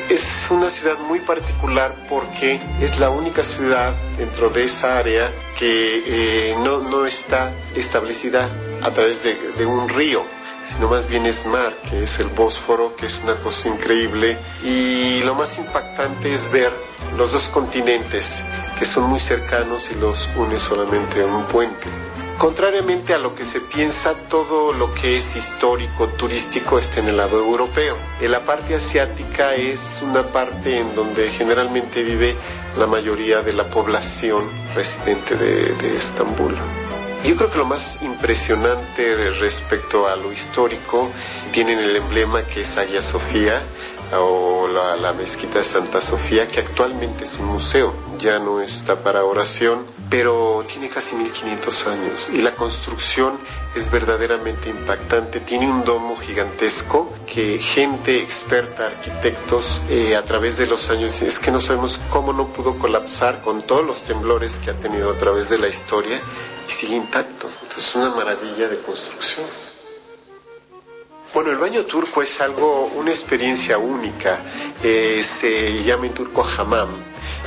es 0.09 0.47
una 0.49 0.69
ciudad 0.69 0.99
muy 0.99 1.19
particular 1.19 1.95
porque 2.09 2.59
es 2.81 2.99
la 2.99 3.09
única 3.09 3.43
ciudad 3.43 3.93
dentro 4.17 4.49
de 4.49 4.65
esa 4.65 4.97
área 4.97 5.31
que 5.57 6.03
eh, 6.05 6.55
no, 6.63 6.79
no, 6.79 7.05
está 7.05 7.53
establecida 7.75 8.49
a 8.81 8.91
través 8.91 9.23
de, 9.23 9.35
de 9.57 9.65
un 9.65 9.89
río 9.89 10.23
sino 10.65 10.87
más 10.87 11.07
bien 11.07 11.25
es 11.25 11.45
mar, 11.45 11.73
que 11.89 12.03
es 12.03 12.19
el 12.19 12.27
Bósforo, 12.27 12.95
que 12.95 13.05
es 13.05 13.19
una 13.23 13.35
cosa 13.35 13.69
increíble. 13.69 14.37
Y 14.63 15.21
lo 15.23 15.35
más 15.35 15.57
impactante 15.57 16.31
es 16.31 16.49
ver 16.51 16.71
los 17.17 17.33
dos 17.33 17.47
continentes, 17.49 18.41
que 18.79 18.85
son 18.85 19.09
muy 19.09 19.19
cercanos 19.19 19.91
y 19.91 19.95
los 19.95 20.29
une 20.35 20.59
solamente 20.59 21.23
un 21.23 21.43
puente. 21.45 21.87
Contrariamente 22.37 23.13
a 23.13 23.17
lo 23.19 23.35
que 23.35 23.45
se 23.45 23.61
piensa, 23.61 24.15
todo 24.27 24.73
lo 24.73 24.93
que 24.93 25.17
es 25.17 25.35
histórico, 25.35 26.07
turístico, 26.07 26.77
está 26.77 26.99
en 26.99 27.07
el 27.09 27.17
lado 27.17 27.39
europeo. 27.39 27.95
En 28.21 28.31
la 28.31 28.43
parte 28.43 28.75
asiática 28.75 29.55
es 29.55 30.01
una 30.01 30.23
parte 30.23 30.77
en 30.79 30.93
donde 30.95 31.29
generalmente 31.31 32.03
vive 32.03 32.35
la 32.77 32.87
mayoría 32.87 33.41
de 33.43 33.53
la 33.53 33.69
población 33.69 34.43
residente 34.75 35.35
de, 35.35 35.73
de 35.75 35.95
Estambul. 35.95 36.55
Yo 37.23 37.37
creo 37.37 37.49
que 37.49 37.57
lo 37.57 37.65
más 37.65 38.01
impresionante 38.01 39.15
respecto 39.39 40.07
a 40.09 40.17
lo 40.17 40.33
histórico 40.33 41.09
tienen 41.53 41.79
el 41.79 41.95
emblema 41.95 42.43
que 42.43 42.61
es 42.61 42.77
Hagia 42.77 43.01
Sofía, 43.01 43.61
o 44.19 44.67
la, 44.67 45.13
mezquita 45.13 45.59
de 45.59 45.63
Santa 45.63 46.01
Sofía, 46.01 46.47
que 46.47 46.59
actualmente 46.59 47.23
es 47.23 47.37
un 47.37 47.47
museo, 47.47 47.93
ya 48.19 48.39
no 48.39 48.61
está 48.61 49.03
para 49.03 49.23
oración, 49.25 49.85
pero 50.09 50.63
tiene 50.67 50.89
casi 50.89 51.15
1500 51.15 51.87
años 51.87 52.29
y 52.33 52.41
la 52.41 52.55
construcción 52.55 53.39
es 53.75 53.91
verdaderamente 53.91 54.69
impactante. 54.69 55.39
Tiene 55.39 55.69
un 55.69 55.83
domo 55.83 56.17
gigantesco 56.17 57.11
que 57.25 57.59
gente 57.59 58.19
experta, 58.21 58.87
arquitectos, 58.87 59.81
eh, 59.89 60.15
a 60.15 60.23
través 60.23 60.57
de 60.57 60.67
los 60.67 60.89
años, 60.89 61.21
es 61.21 61.39
que 61.39 61.51
no 61.51 61.59
sabemos 61.59 61.99
cómo 62.09 62.33
no 62.33 62.47
pudo 62.47 62.77
colapsar 62.77 63.41
con 63.41 63.61
todos 63.61 63.85
los 63.85 64.01
temblores 64.03 64.57
que 64.57 64.71
ha 64.71 64.73
tenido 64.79 65.11
a 65.11 65.17
través 65.17 65.49
de 65.49 65.59
la 65.59 65.67
historia 65.67 66.19
y 66.67 66.71
sigue 66.71 66.95
intacto. 66.95 67.47
Entonces 67.63 67.87
es 67.89 67.95
una 67.95 68.09
maravilla 68.09 68.67
de 68.67 68.79
construcción. 68.79 69.72
Bueno, 71.33 71.49
el 71.49 71.57
baño 71.57 71.83
turco 71.85 72.21
es 72.21 72.39
algo, 72.41 72.91
una 72.95 73.09
experiencia 73.09 73.79
única. 73.79 74.37
Eh, 74.83 75.23
se 75.23 75.83
llama 75.83 76.05
en 76.05 76.13
turco 76.13 76.43
hamam. 76.43 76.89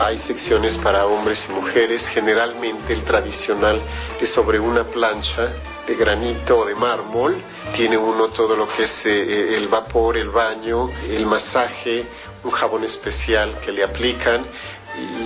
Hay 0.01 0.19
secciones 0.19 0.77
para 0.77 1.07
hombres 1.07 1.47
y 1.49 1.53
mujeres. 1.53 2.09
Generalmente 2.09 2.93
el 2.93 3.05
tradicional 3.05 3.81
es 4.21 4.29
sobre 4.29 4.59
una 4.59 4.83
plancha 4.83 5.53
de 5.87 5.95
granito 5.95 6.59
o 6.59 6.65
de 6.65 6.75
mármol. 6.75 7.41
Tiene 7.77 7.97
uno 7.97 8.27
todo 8.27 8.57
lo 8.57 8.67
que 8.67 8.83
es 8.83 9.07
eh, 9.07 9.57
el 9.57 9.69
vapor, 9.69 10.17
el 10.17 10.31
baño, 10.31 10.91
el 11.09 11.25
masaje, 11.25 12.07
un 12.43 12.51
jabón 12.51 12.83
especial 12.83 13.61
que 13.61 13.71
le 13.71 13.85
aplican 13.85 14.45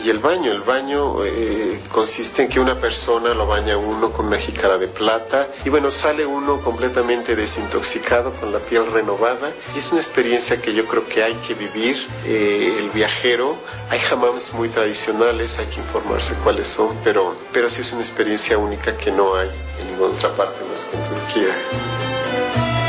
y 0.04 0.08
el 0.08 0.18
baño, 0.18 0.50
el 0.50 0.62
baño 0.62 1.24
eh, 1.24 1.80
consiste 1.92 2.42
en 2.42 2.48
que 2.48 2.58
una 2.58 2.80
persona 2.80 3.34
lo 3.34 3.46
baña 3.46 3.76
uno 3.76 4.10
con 4.12 4.26
una 4.26 4.38
jícara 4.38 4.78
de 4.78 4.88
plata 4.88 5.48
y 5.64 5.68
bueno, 5.68 5.90
sale 5.90 6.24
uno 6.24 6.60
completamente 6.60 7.36
desintoxicado 7.36 8.32
con 8.34 8.52
la 8.52 8.58
piel 8.58 8.90
renovada 8.90 9.52
y 9.74 9.78
es 9.78 9.92
una 9.92 10.00
experiencia 10.00 10.60
que 10.60 10.74
yo 10.74 10.86
creo 10.86 11.06
que 11.06 11.22
hay 11.22 11.34
que 11.34 11.54
vivir 11.54 11.96
eh, 12.26 12.76
el 12.78 12.90
viajero. 12.90 13.56
Hay 13.90 14.00
hammams 14.10 14.54
muy 14.54 14.68
tradicionales, 14.68 15.58
hay 15.58 15.66
que 15.66 15.80
informarse 15.80 16.34
cuáles 16.42 16.68
son, 16.68 16.96
pero, 17.04 17.34
pero 17.52 17.68
sí 17.68 17.82
es 17.82 17.92
una 17.92 18.00
experiencia 18.00 18.58
única 18.58 18.96
que 18.96 19.10
no 19.10 19.36
hay 19.36 19.50
en 19.80 19.86
ninguna 19.88 20.14
otra 20.14 20.34
parte 20.34 20.64
más 20.70 20.84
que 20.84 20.96
en 20.96 21.04
Turquía. 21.04 22.79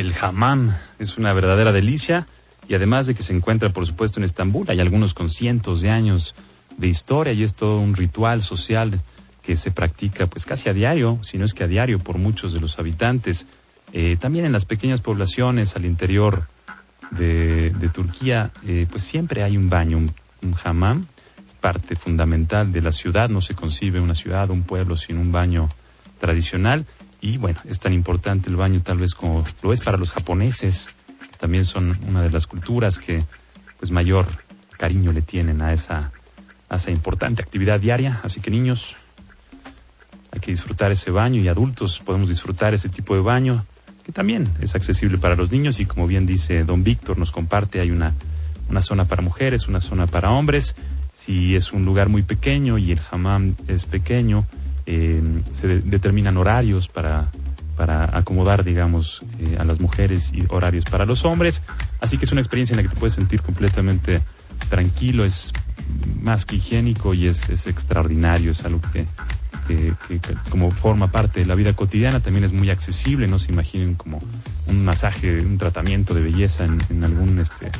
El 0.00 0.14
hammam. 0.18 0.74
Es 0.98 1.18
una 1.18 1.34
verdadera 1.34 1.72
delicia. 1.72 2.26
Y 2.66 2.74
además 2.74 3.06
de 3.06 3.14
que 3.14 3.22
se 3.22 3.34
encuentra, 3.34 3.68
por 3.68 3.86
supuesto, 3.86 4.18
en 4.18 4.24
Estambul, 4.24 4.64
hay 4.70 4.80
algunos 4.80 5.12
con 5.12 5.28
cientos 5.28 5.82
de 5.82 5.90
años 5.90 6.34
de 6.78 6.88
historia 6.88 7.34
y 7.34 7.42
es 7.42 7.52
todo 7.52 7.78
un 7.80 7.94
ritual 7.94 8.40
social 8.40 9.02
que 9.42 9.56
se 9.56 9.70
practica 9.70 10.26
pues 10.26 10.46
casi 10.46 10.70
a 10.70 10.72
diario, 10.72 11.18
si 11.22 11.36
no 11.36 11.44
es 11.44 11.52
que 11.52 11.64
a 11.64 11.66
diario 11.66 11.98
por 11.98 12.16
muchos 12.16 12.54
de 12.54 12.60
los 12.60 12.78
habitantes. 12.78 13.46
Eh, 13.92 14.16
también 14.18 14.46
en 14.46 14.52
las 14.52 14.64
pequeñas 14.64 15.02
poblaciones 15.02 15.76
al 15.76 15.84
interior 15.84 16.48
de, 17.10 17.90
Turquía, 17.92 18.52
eh, 18.66 18.86
pues 18.88 19.02
siempre 19.02 19.42
hay 19.42 19.58
un 19.58 19.68
baño, 19.68 19.98
un, 19.98 20.10
un 20.42 20.54
hammam, 20.64 21.04
es 21.44 21.52
parte 21.54 21.94
fundamental 21.94 22.72
de 22.72 22.80
la 22.80 22.92
ciudad, 22.92 23.28
no 23.28 23.42
se 23.42 23.54
concibe 23.54 24.00
una 24.00 24.14
ciudad, 24.14 24.48
un 24.48 24.62
pueblo 24.62 24.96
sin 24.96 25.18
un 25.18 25.30
baño 25.30 25.68
tradicional 26.20 26.86
y 27.20 27.36
bueno, 27.36 27.58
es 27.64 27.80
tan 27.80 27.92
importante 27.92 28.50
el 28.50 28.56
baño 28.56 28.80
tal 28.82 28.98
vez 28.98 29.14
como 29.14 29.44
lo 29.62 29.72
es 29.72 29.80
para 29.80 29.98
los 29.98 30.10
japoneses, 30.10 30.88
también 31.38 31.64
son 31.64 31.98
una 32.06 32.22
de 32.22 32.30
las 32.30 32.46
culturas 32.46 32.98
que 32.98 33.22
pues 33.78 33.90
mayor 33.90 34.26
cariño 34.76 35.12
le 35.12 35.22
tienen 35.22 35.62
a 35.62 35.72
esa, 35.72 36.12
a 36.68 36.76
esa 36.76 36.90
importante 36.90 37.42
actividad 37.42 37.80
diaria. 37.80 38.20
Así 38.22 38.40
que 38.40 38.50
niños, 38.50 38.96
hay 40.32 40.40
que 40.40 40.50
disfrutar 40.50 40.92
ese 40.92 41.10
baño 41.10 41.40
y 41.40 41.48
adultos 41.48 42.00
podemos 42.00 42.28
disfrutar 42.28 42.74
ese 42.74 42.88
tipo 42.88 43.14
de 43.14 43.20
baño 43.22 43.64
que 44.04 44.12
también 44.12 44.48
es 44.60 44.74
accesible 44.74 45.18
para 45.18 45.34
los 45.34 45.50
niños 45.50 45.80
y 45.80 45.86
como 45.86 46.06
bien 46.06 46.26
dice 46.26 46.64
don 46.64 46.84
Víctor, 46.84 47.18
nos 47.18 47.32
comparte, 47.32 47.80
hay 47.80 47.90
una, 47.90 48.14
una 48.68 48.80
zona 48.82 49.06
para 49.06 49.22
mujeres, 49.22 49.68
una 49.68 49.80
zona 49.80 50.06
para 50.06 50.30
hombres. 50.30 50.76
Si 51.12 51.54
es 51.54 51.72
un 51.72 51.84
lugar 51.84 52.08
muy 52.08 52.22
pequeño 52.22 52.78
y 52.78 52.92
el 52.92 53.00
hammam 53.10 53.56
es 53.68 53.84
pequeño, 53.84 54.46
eh, 54.92 55.22
se 55.52 55.68
determinan 55.68 56.36
horarios 56.36 56.88
para, 56.88 57.30
para 57.76 58.18
acomodar, 58.18 58.64
digamos, 58.64 59.22
eh, 59.38 59.56
a 59.56 59.62
las 59.62 59.78
mujeres 59.78 60.32
y 60.34 60.44
horarios 60.48 60.84
para 60.84 61.06
los 61.06 61.24
hombres. 61.24 61.62
Así 62.00 62.18
que 62.18 62.24
es 62.24 62.32
una 62.32 62.40
experiencia 62.40 62.74
en 62.74 62.78
la 62.78 62.82
que 62.82 62.88
te 62.92 62.98
puedes 62.98 63.14
sentir 63.14 63.40
completamente 63.40 64.20
tranquilo, 64.68 65.24
es 65.24 65.52
más 66.20 66.44
que 66.44 66.56
higiénico 66.56 67.14
y 67.14 67.28
es, 67.28 67.48
es 67.50 67.68
extraordinario, 67.68 68.50
es 68.50 68.64
algo 68.64 68.80
que, 68.92 69.06
que, 69.68 69.94
como 70.50 70.72
forma 70.72 71.12
parte 71.12 71.38
de 71.38 71.46
la 71.46 71.54
vida 71.54 71.72
cotidiana 71.74 72.18
también 72.18 72.42
es 72.42 72.52
muy 72.52 72.68
accesible, 72.70 73.28
no 73.28 73.38
se 73.38 73.52
imaginen 73.52 73.94
como 73.94 74.18
un 74.66 74.84
masaje, 74.84 75.40
un 75.40 75.56
tratamiento 75.56 76.14
de 76.14 76.22
belleza 76.22 76.64
en, 76.64 76.80
en 76.90 77.04
algún 77.04 77.38
este, 77.38 77.70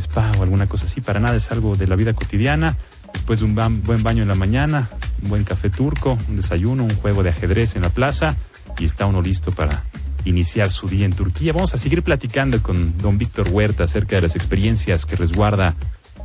spa 0.00 0.32
o 0.38 0.42
alguna 0.42 0.66
cosa 0.68 0.86
así, 0.86 1.02
para 1.02 1.20
nada 1.20 1.36
es 1.36 1.52
algo 1.52 1.76
de 1.76 1.86
la 1.86 1.96
vida 1.96 2.14
cotidiana, 2.14 2.78
después 3.16 3.40
de 3.40 3.46
un 3.46 3.82
buen 3.82 4.02
baño 4.02 4.22
en 4.22 4.28
la 4.28 4.34
mañana, 4.34 4.90
un 5.22 5.30
buen 5.30 5.42
café 5.42 5.70
turco, 5.70 6.18
un 6.28 6.36
desayuno, 6.36 6.84
un 6.84 6.94
juego 6.96 7.22
de 7.22 7.30
ajedrez 7.30 7.74
en 7.74 7.82
la 7.82 7.88
plaza 7.88 8.36
y 8.78 8.84
está 8.84 9.06
uno 9.06 9.22
listo 9.22 9.52
para 9.52 9.84
iniciar 10.26 10.70
su 10.70 10.86
día 10.86 11.06
en 11.06 11.14
Turquía. 11.14 11.54
Vamos 11.54 11.72
a 11.72 11.78
seguir 11.78 12.02
platicando 12.02 12.62
con 12.62 12.96
don 12.98 13.16
Víctor 13.16 13.48
Huerta 13.48 13.84
acerca 13.84 14.16
de 14.16 14.22
las 14.22 14.36
experiencias 14.36 15.06
que 15.06 15.16
resguarda 15.16 15.74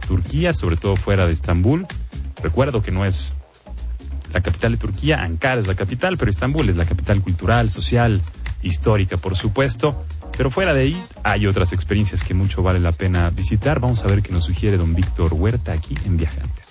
Turquía, 0.05 0.53
sobre 0.53 0.75
todo 0.75 0.97
fuera 0.97 1.25
de 1.25 1.33
Estambul. 1.33 1.87
Recuerdo 2.43 2.81
que 2.81 2.91
no 2.91 3.05
es 3.05 3.33
la 4.33 4.41
capital 4.41 4.73
de 4.73 4.77
Turquía, 4.77 5.23
Ankara 5.23 5.61
es 5.61 5.67
la 5.67 5.75
capital, 5.75 6.17
pero 6.17 6.29
Estambul 6.29 6.67
es 6.69 6.75
la 6.75 6.85
capital 6.85 7.21
cultural, 7.21 7.69
social, 7.69 8.21
histórica, 8.63 9.15
por 9.15 9.37
supuesto. 9.37 10.03
Pero 10.37 10.51
fuera 10.51 10.73
de 10.73 10.81
ahí 10.81 11.03
hay 11.23 11.47
otras 11.47 11.71
experiencias 11.71 12.23
que 12.23 12.33
mucho 12.33 12.61
vale 12.61 12.79
la 12.79 12.91
pena 12.91 13.29
visitar. 13.29 13.79
Vamos 13.79 14.03
a 14.03 14.07
ver 14.07 14.21
qué 14.21 14.33
nos 14.33 14.43
sugiere 14.43 14.77
don 14.77 14.93
Víctor 14.93 15.33
Huerta 15.33 15.71
aquí 15.71 15.95
en 16.05 16.17
Viajantes. 16.17 16.70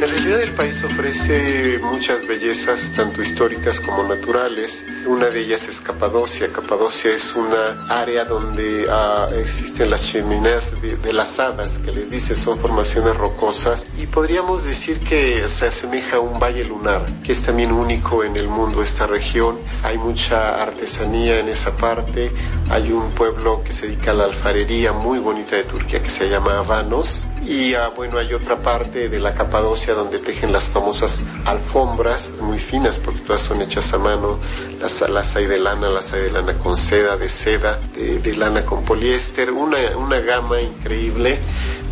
La 0.00 0.06
realidad 0.06 0.38
del 0.38 0.54
país 0.54 0.82
ofrece 0.82 1.78
muchas 1.78 2.26
bellezas, 2.26 2.90
tanto 2.96 3.20
históricas 3.20 3.80
como 3.80 4.02
naturales. 4.02 4.86
Una 5.04 5.26
de 5.26 5.40
ellas 5.40 5.68
es 5.68 5.82
Capadocia. 5.82 6.50
Capadocia 6.50 7.12
es 7.12 7.36
una 7.36 7.84
área 7.86 8.24
donde 8.24 8.86
ah, 8.88 9.28
existen 9.38 9.90
las 9.90 10.10
chimeneas 10.10 10.74
de, 10.80 11.12
las 11.12 11.38
hadas, 11.38 11.78
que 11.80 11.92
les 11.92 12.10
dice 12.10 12.34
son 12.34 12.56
formaciones 12.56 13.14
rocosas. 13.14 13.86
Y 13.98 14.06
podríamos 14.06 14.64
decir 14.64 15.00
que 15.00 15.46
se 15.48 15.66
asemeja 15.66 16.16
a 16.16 16.20
un 16.20 16.40
valle 16.40 16.64
lunar, 16.64 17.20
que 17.22 17.32
es 17.32 17.42
también 17.42 17.70
único 17.70 18.24
en 18.24 18.36
el 18.36 18.48
mundo 18.48 18.80
esta 18.80 19.06
región. 19.06 19.58
Hay 19.82 19.98
mucha 19.98 20.62
artesanía 20.62 21.40
en 21.40 21.50
esa 21.50 21.76
parte. 21.76 22.32
Hay 22.70 22.90
un 22.90 23.10
pueblo 23.10 23.62
que 23.62 23.74
se 23.74 23.88
dedica 23.88 24.12
a 24.12 24.14
la 24.14 24.24
alfarería 24.24 24.94
muy 24.94 25.18
bonita 25.18 25.56
de 25.56 25.64
Turquía 25.64 26.02
que 26.02 26.08
se 26.08 26.30
llama 26.30 26.56
Avanos. 26.56 27.26
Y 27.46 27.74
ah, 27.74 27.92
bueno, 27.94 28.16
hay 28.16 28.32
otra 28.32 28.62
parte 28.62 29.10
de 29.10 29.18
la 29.18 29.34
Capadocia 29.34 29.89
donde 29.94 30.18
tejen 30.18 30.52
las 30.52 30.70
famosas 30.70 31.22
alfombras 31.44 32.32
muy 32.40 32.58
finas 32.58 32.98
porque 32.98 33.20
todas 33.20 33.42
son 33.42 33.62
hechas 33.62 33.92
a 33.92 33.98
mano, 33.98 34.38
las, 34.80 35.00
las 35.08 35.36
hay 35.36 35.46
de 35.46 35.58
lana, 35.58 35.88
las 35.88 36.12
hay 36.12 36.22
de 36.22 36.30
lana 36.32 36.54
con 36.58 36.76
seda, 36.76 37.16
de 37.16 37.28
seda, 37.28 37.80
de, 37.94 38.34
lana 38.36 38.64
con 38.64 38.84
poliéster, 38.84 39.50
una, 39.50 39.78
una 39.96 40.20
gama 40.20 40.60
increíble 40.60 41.38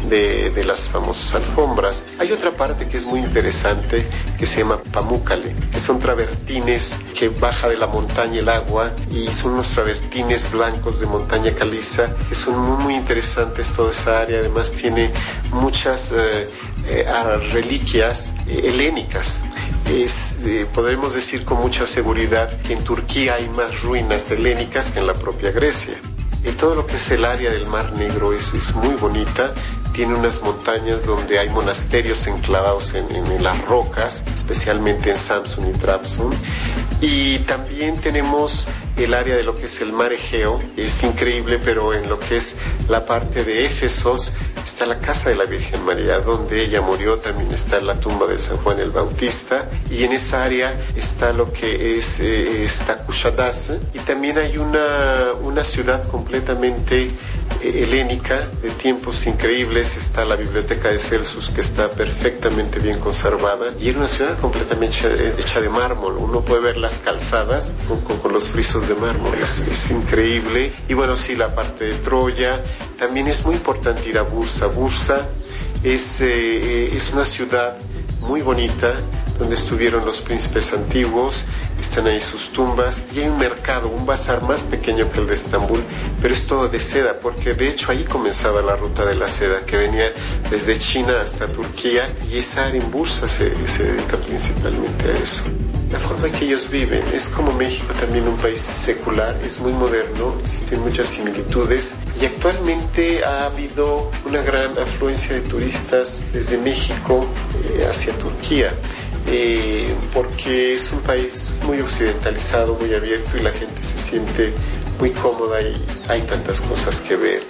de, 0.08 0.50
de, 0.50 0.64
las 0.64 0.88
famosas 0.90 1.34
alfombras. 1.34 2.04
Hay 2.18 2.30
otra 2.32 2.54
parte 2.56 2.86
que 2.88 2.96
es 2.96 3.04
muy 3.04 3.20
interesante 3.20 4.06
que 4.38 4.46
se 4.46 4.60
llama 4.60 4.80
Pamukkale, 4.92 5.54
que 5.72 5.80
son 5.80 5.98
travertines 5.98 6.96
que 7.18 7.28
baja 7.28 7.68
de 7.68 7.76
la 7.76 7.86
montaña 7.88 8.38
el 8.40 8.48
agua 8.48 8.92
y 9.10 9.26
son 9.32 9.52
unos 9.54 9.68
travertines 9.70 10.50
blancos 10.52 11.00
de 11.00 11.06
montaña 11.06 11.52
caliza 11.52 12.14
que 12.28 12.34
son 12.34 12.58
muy, 12.58 12.84
muy 12.84 12.94
interesantes 12.94 13.72
toda 13.72 13.90
esa 13.90 14.20
área. 14.20 14.38
Además 14.38 14.72
tiene 14.72 15.10
muchas 15.50 16.12
eh, 16.12 16.48
eh, 16.86 17.04
reliquias 17.52 18.34
eh, 18.46 18.62
helénicas. 18.64 19.42
Es, 19.88 20.36
podemos 20.74 21.14
decir 21.14 21.44
con 21.44 21.58
mucha 21.58 21.86
seguridad 21.86 22.60
que 22.62 22.74
en 22.74 22.84
Turquía 22.84 23.34
hay 23.34 23.48
más 23.48 23.82
ruinas 23.82 24.30
helénicas 24.30 24.90
que 24.90 25.00
en 25.00 25.06
la 25.06 25.14
propia 25.14 25.50
Grecia. 25.50 25.98
Y 26.44 26.50
todo 26.52 26.74
lo 26.74 26.86
que 26.86 26.96
es 26.96 27.10
el 27.10 27.24
área 27.24 27.50
del 27.50 27.66
Mar 27.66 27.92
Negro 27.92 28.32
es, 28.32 28.74
muy 28.74 28.94
bonita 28.94 29.54
tiene 29.92 30.14
unas 30.14 30.42
montañas 30.42 31.04
donde 31.04 31.40
hay 31.40 31.48
monasterios 31.48 32.24
enclavados 32.28 32.94
en, 32.94 33.10
en, 33.16 33.42
las 33.42 33.60
rocas, 33.64 34.24
especialmente 34.32 35.10
en 35.10 35.16
Samsun 35.16 35.70
y 35.70 35.72
Trabzon. 35.72 36.32
Y 37.00 37.38
también 37.40 38.00
tenemos 38.00 38.68
el 39.04 39.14
área 39.14 39.36
de 39.36 39.44
lo 39.44 39.56
que 39.56 39.66
es 39.66 39.80
el 39.80 39.92
mar 39.92 40.12
Egeo. 40.12 40.60
Es 40.76 41.02
increíble, 41.02 41.58
pero 41.62 41.94
en 41.94 42.08
lo 42.08 42.18
que 42.18 42.36
es 42.36 42.56
la 42.88 43.04
parte 43.04 43.44
de 43.44 43.64
Éfesos 43.64 44.32
está 44.64 44.86
la 44.86 44.98
casa 45.00 45.30
de 45.30 45.36
la 45.36 45.44
Virgen 45.44 45.84
María, 45.84 46.18
donde 46.18 46.62
ella 46.62 46.80
murió, 46.82 47.18
también 47.18 47.50
está 47.52 47.80
la 47.80 47.94
tumba 47.98 48.26
de 48.26 48.38
San 48.38 48.58
Juan 48.58 48.78
el 48.80 48.90
Bautista, 48.90 49.68
y 49.90 50.04
en 50.04 50.12
esa 50.12 50.44
área 50.44 50.78
está 50.94 51.32
lo 51.32 51.52
que 51.52 51.98
es 51.98 52.20
eh, 52.20 52.66
y 53.94 53.98
también 54.00 54.38
hay 54.38 54.58
una, 54.58 55.32
una 55.42 55.64
ciudad 55.64 56.06
completamente 56.08 57.10
helénica 57.62 58.48
de 58.62 58.70
tiempos 58.70 59.26
increíbles, 59.26 59.96
está 59.96 60.24
la 60.24 60.36
biblioteca 60.36 60.88
de 60.88 60.98
Celsus 60.98 61.50
que 61.50 61.60
está 61.60 61.90
perfectamente 61.90 62.78
bien 62.78 62.98
conservada 63.00 63.72
y 63.80 63.88
era 63.88 63.98
una 63.98 64.08
ciudad 64.08 64.38
completamente 64.38 65.34
hecha, 65.38 65.60
de 65.60 65.68
mármol, 65.68 66.16
uno 66.18 66.42
puede 66.42 66.62
ver 66.62 66.76
las 66.76 66.98
calzadas 66.98 67.72
con, 68.22 68.32
los 68.32 68.48
frisos 68.48 68.88
de 68.88 68.94
mármol, 68.94 69.34
es, 69.42 69.60
es, 69.60 69.90
increíble. 69.90 70.72
Y 70.88 70.94
bueno, 70.94 71.16
sí, 71.16 71.34
la 71.34 71.54
parte 71.54 71.86
de 71.86 71.94
Troya, 71.94 72.62
también 72.98 73.26
es 73.26 73.44
muy 73.44 73.56
importante 73.56 74.08
ir 74.08 74.18
a 74.18 74.22
Bursa, 74.22 74.66
Bursa 74.66 75.26
es, 75.82 76.20
eh, 76.20 76.94
es 76.94 77.12
una 77.12 77.24
ciudad 77.24 77.76
muy 78.20 78.42
bonita 78.42 78.94
donde 79.38 79.54
estuvieron 79.54 80.04
los 80.04 80.20
príncipes 80.20 80.72
antiguos, 80.72 81.44
están 81.80 82.06
ahí 82.06 82.20
sus 82.20 82.52
tumbas 82.52 83.02
y 83.14 83.20
hay 83.20 83.28
un 83.28 83.38
mercado, 83.38 83.88
un 83.88 84.06
bazar 84.06 84.42
más 84.42 84.62
pequeño 84.62 85.10
que 85.10 85.20
el 85.20 85.26
de 85.26 85.34
Estambul, 85.34 85.82
pero 86.20 86.34
es 86.34 86.46
todo 86.46 86.68
de 86.68 86.80
seda, 86.80 87.20
porque 87.20 87.54
de 87.54 87.68
hecho 87.68 87.92
ahí 87.92 88.04
comenzaba 88.04 88.62
la 88.62 88.76
ruta 88.76 89.04
de 89.04 89.14
la 89.14 89.28
seda 89.28 89.64
que 89.64 89.76
venía 89.76 90.12
desde 90.50 90.78
China 90.78 91.20
hasta 91.20 91.46
Turquía 91.48 92.12
y 92.30 92.38
esa 92.38 92.66
área 92.66 92.82
se, 93.26 93.68
se 93.68 93.84
dedica 93.84 94.16
principalmente 94.16 95.10
a 95.10 95.18
eso. 95.18 95.44
La 95.90 95.98
forma 95.98 96.26
en 96.26 96.34
que 96.34 96.44
ellos 96.44 96.68
viven 96.68 97.02
es 97.14 97.28
como 97.28 97.52
México 97.52 97.94
también 97.98 98.28
un 98.28 98.36
país 98.36 98.60
secular, 98.60 99.38
es 99.42 99.58
muy 99.58 99.72
moderno, 99.72 100.36
existen 100.40 100.80
muchas 100.80 101.08
similitudes 101.08 101.94
y 102.20 102.26
actualmente 102.26 103.24
ha 103.24 103.46
habido 103.46 104.10
una 104.26 104.42
gran 104.42 104.78
afluencia 104.78 105.34
de 105.34 105.40
turistas 105.40 106.20
desde 106.32 106.58
México 106.58 107.26
eh, 107.64 107.86
hacia 107.88 108.12
Turquía. 108.14 108.74
Eh, 109.30 109.94
porque 110.14 110.72
es 110.72 110.90
un 110.90 111.00
país 111.00 111.52
muy 111.62 111.80
occidentalizado, 111.80 112.74
muy 112.74 112.94
abierto 112.94 113.36
y 113.36 113.40
la 113.40 113.50
gente 113.50 113.82
se 113.82 113.98
siente 113.98 114.54
muy 114.98 115.10
cómoda 115.10 115.60
y 115.60 115.76
hay 116.08 116.22
tantas 116.22 116.62
cosas 116.62 117.00
que 117.00 117.14
ver. 117.16 117.42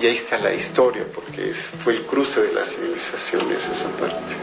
Y 0.00 0.06
ahí 0.06 0.14
está 0.14 0.38
la 0.38 0.54
historia, 0.54 1.04
porque 1.14 1.52
fue 1.52 1.94
el 1.94 2.02
cruce 2.06 2.40
de 2.40 2.54
las 2.54 2.74
civilizaciones 2.74 3.68
esa 3.68 3.90
parte. 3.98 4.34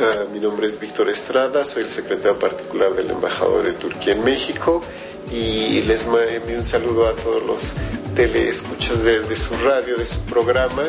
Ah, 0.00 0.24
mi 0.32 0.40
nombre 0.40 0.66
es 0.66 0.80
Víctor 0.80 1.08
Estrada, 1.08 1.64
soy 1.64 1.84
el 1.84 1.90
secretario 1.90 2.36
particular 2.36 2.94
del 2.94 3.10
embajador 3.10 3.62
de 3.62 3.72
Turquía 3.72 4.14
en 4.14 4.24
México 4.24 4.82
y 5.30 5.82
les 5.82 6.06
envío 6.06 6.56
un 6.56 6.64
saludo 6.64 7.06
a 7.06 7.14
todos 7.14 7.44
los 7.46 7.74
teleescuchas 8.16 9.04
de, 9.04 9.20
de 9.20 9.36
su 9.36 9.54
radio, 9.58 9.96
de 9.96 10.04
su 10.04 10.20
programa 10.22 10.88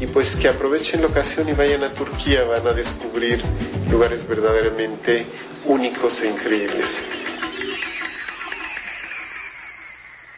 y 0.00 0.06
pues 0.06 0.36
que 0.36 0.48
aprovechen 0.48 1.00
la 1.00 1.08
ocasión 1.08 1.48
y 1.48 1.52
vayan 1.52 1.84
a 1.84 1.92
Turquía, 1.92 2.44
van 2.44 2.66
a 2.66 2.72
descubrir 2.72 3.42
lugares 3.90 4.26
verdaderamente 4.26 5.26
únicos 5.64 6.22
e 6.22 6.30
increíbles. 6.30 7.04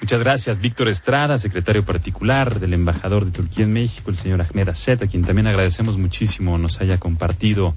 Muchas 0.01 0.21
gracias, 0.21 0.61
Víctor 0.61 0.89
Estrada, 0.89 1.39
secretario 1.39 1.85
particular 1.85 2.61
del 2.61 2.75
embajador 2.75 3.25
de 3.25 3.33
Turquía 3.33 3.65
en 3.65 3.73
México, 3.73 4.11
el 4.11 4.17
señor 4.17 4.41
Ahmed 4.41 4.69
Ashet, 4.69 5.03
a 5.03 5.07
quien 5.09 5.25
también 5.25 5.49
agradecemos 5.49 5.97
muchísimo 5.97 6.59
nos 6.59 6.81
haya 6.81 6.99
compartido 6.99 7.75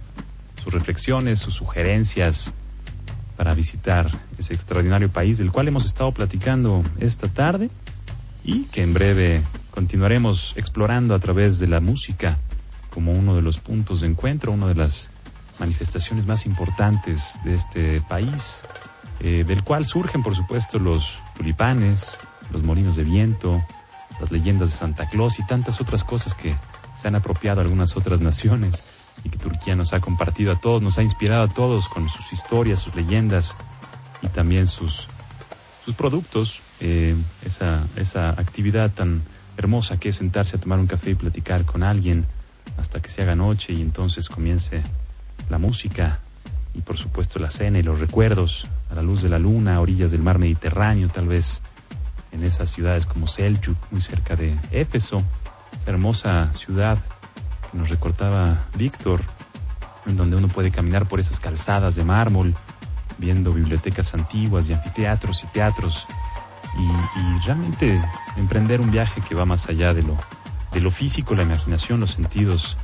sus 0.63 0.71
reflexiones, 0.71 1.39
sus 1.39 1.55
sugerencias 1.55 2.53
para 3.35 3.55
visitar 3.55 4.11
ese 4.37 4.53
extraordinario 4.53 5.09
país 5.09 5.37
del 5.37 5.51
cual 5.51 5.69
hemos 5.69 5.85
estado 5.85 6.11
platicando 6.11 6.83
esta 6.99 7.29
tarde 7.29 7.69
y 8.49 8.63
que 8.63 8.81
en 8.81 8.95
breve 8.95 9.43
continuaremos 9.69 10.53
explorando 10.55 11.13
a 11.13 11.19
través 11.19 11.59
de 11.59 11.67
la 11.67 11.79
música 11.79 12.39
como 12.91 13.11
uno 13.11 13.35
de 13.35 13.43
los 13.43 13.59
puntos 13.59 14.01
de 14.01 14.07
encuentro, 14.07 14.51
una 14.51 14.65
de 14.65 14.73
las 14.73 15.11
manifestaciones 15.59 16.25
más 16.25 16.47
importantes 16.47 17.39
de 17.43 17.53
este 17.53 18.01
país, 18.01 18.63
eh, 19.19 19.43
del 19.45 19.63
cual 19.63 19.85
surgen, 19.85 20.23
por 20.23 20.35
supuesto, 20.35 20.79
los 20.79 21.19
tulipanes, 21.37 22.17
los 22.51 22.63
molinos 22.63 22.95
de 22.95 23.03
viento, 23.03 23.63
las 24.19 24.31
leyendas 24.31 24.71
de 24.71 24.77
Santa 24.77 25.07
Claus 25.07 25.37
y 25.37 25.45
tantas 25.45 25.79
otras 25.79 26.03
cosas 26.03 26.33
que 26.33 26.55
se 26.99 27.07
han 27.07 27.15
apropiado 27.15 27.61
algunas 27.61 27.95
otras 27.95 28.19
naciones 28.19 28.83
y 29.23 29.29
que 29.29 29.37
Turquía 29.37 29.75
nos 29.75 29.93
ha 29.93 29.99
compartido 29.99 30.53
a 30.53 30.59
todos, 30.59 30.81
nos 30.81 30.97
ha 30.97 31.03
inspirado 31.03 31.43
a 31.43 31.49
todos 31.49 31.87
con 31.87 32.09
sus 32.09 32.33
historias, 32.33 32.79
sus 32.79 32.95
leyendas 32.95 33.55
y 34.23 34.27
también 34.27 34.65
sus, 34.65 35.07
sus 35.85 35.93
productos, 35.93 36.61
eh, 36.81 37.15
esa, 37.45 37.85
esa 37.95 38.29
actividad 38.29 38.91
tan 38.91 39.23
hermosa 39.57 39.99
que 39.99 40.09
es 40.09 40.15
sentarse 40.15 40.55
a 40.55 40.59
tomar 40.59 40.79
un 40.79 40.87
café 40.87 41.11
y 41.11 41.15
platicar 41.15 41.65
con 41.65 41.83
alguien 41.83 42.25
hasta 42.77 43.01
que 43.01 43.09
se 43.09 43.21
haga 43.21 43.35
noche 43.35 43.73
y 43.73 43.81
entonces 43.81 44.29
comience 44.29 44.81
la 45.49 45.57
música 45.57 46.19
y 46.73 46.81
por 46.81 46.97
supuesto 46.97 47.39
la 47.39 47.49
cena 47.49 47.79
y 47.79 47.83
los 47.83 47.99
recuerdos 47.99 48.69
a 48.89 48.95
la 48.95 49.01
luz 49.01 49.21
de 49.21 49.29
la 49.29 49.39
luna, 49.39 49.75
a 49.75 49.81
orillas 49.81 50.11
del 50.11 50.21
mar 50.21 50.39
Mediterráneo, 50.39 51.09
tal 51.09 51.27
vez 51.27 51.61
en 52.31 52.43
esas 52.43 52.69
ciudades 52.69 53.05
como 53.05 53.27
Seljuk, 53.27 53.77
muy 53.91 54.01
cerca 54.01 54.35
de 54.35 54.55
Éfeso, 54.71 55.17
esa 55.77 55.91
hermosa 55.91 56.53
ciudad 56.53 56.97
que 57.69 57.77
nos 57.77 57.89
recortaba 57.89 58.67
Víctor, 58.77 59.21
en 60.05 60.15
donde 60.15 60.37
uno 60.37 60.47
puede 60.47 60.71
caminar 60.71 61.07
por 61.07 61.19
esas 61.19 61.39
calzadas 61.39 61.95
de 61.95 62.03
mármol, 62.03 62.55
viendo 63.17 63.51
bibliotecas 63.51 64.13
antiguas 64.13 64.69
y 64.69 64.73
anfiteatros 64.73 65.43
y 65.43 65.47
teatros 65.47 66.07
y, 66.79 67.45
realmente 67.45 67.99
emprender 68.35 68.81
un 68.81 68.91
viaje 68.91 69.21
que 69.21 69.33
va 69.33 69.45
más 69.45 69.69
allá 69.69 69.93
de 69.93 70.03
lo, 70.03 70.17
de 70.71 70.81
lo 70.81 70.91
físico, 70.91 71.33
la 71.33 71.43
imaginación, 71.43 71.99
los 71.99 72.11
sentidos 72.11 72.77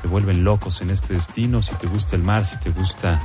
se 0.00 0.08
vuelven 0.08 0.42
locos 0.42 0.80
en 0.80 0.90
este 0.90 1.14
destino. 1.14 1.62
Si 1.62 1.74
te 1.74 1.86
gusta 1.86 2.16
el 2.16 2.22
mar, 2.22 2.46
si 2.46 2.58
te 2.58 2.70
gusta 2.70 3.20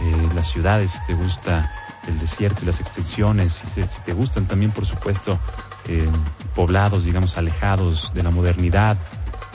eh, 0.00 0.28
las 0.34 0.48
ciudades, 0.48 0.92
si 0.92 1.04
te 1.04 1.14
gusta 1.14 1.70
el 2.06 2.18
desierto 2.18 2.62
y 2.62 2.66
las 2.66 2.80
extensiones, 2.80 3.52
si, 3.52 3.82
te 3.82 4.12
gustan 4.12 4.46
también, 4.46 4.72
por 4.72 4.86
supuesto, 4.86 5.38
eh, 5.86 6.08
poblados, 6.54 7.04
digamos, 7.04 7.36
alejados 7.36 8.12
de 8.14 8.22
la 8.22 8.30
modernidad, 8.30 8.96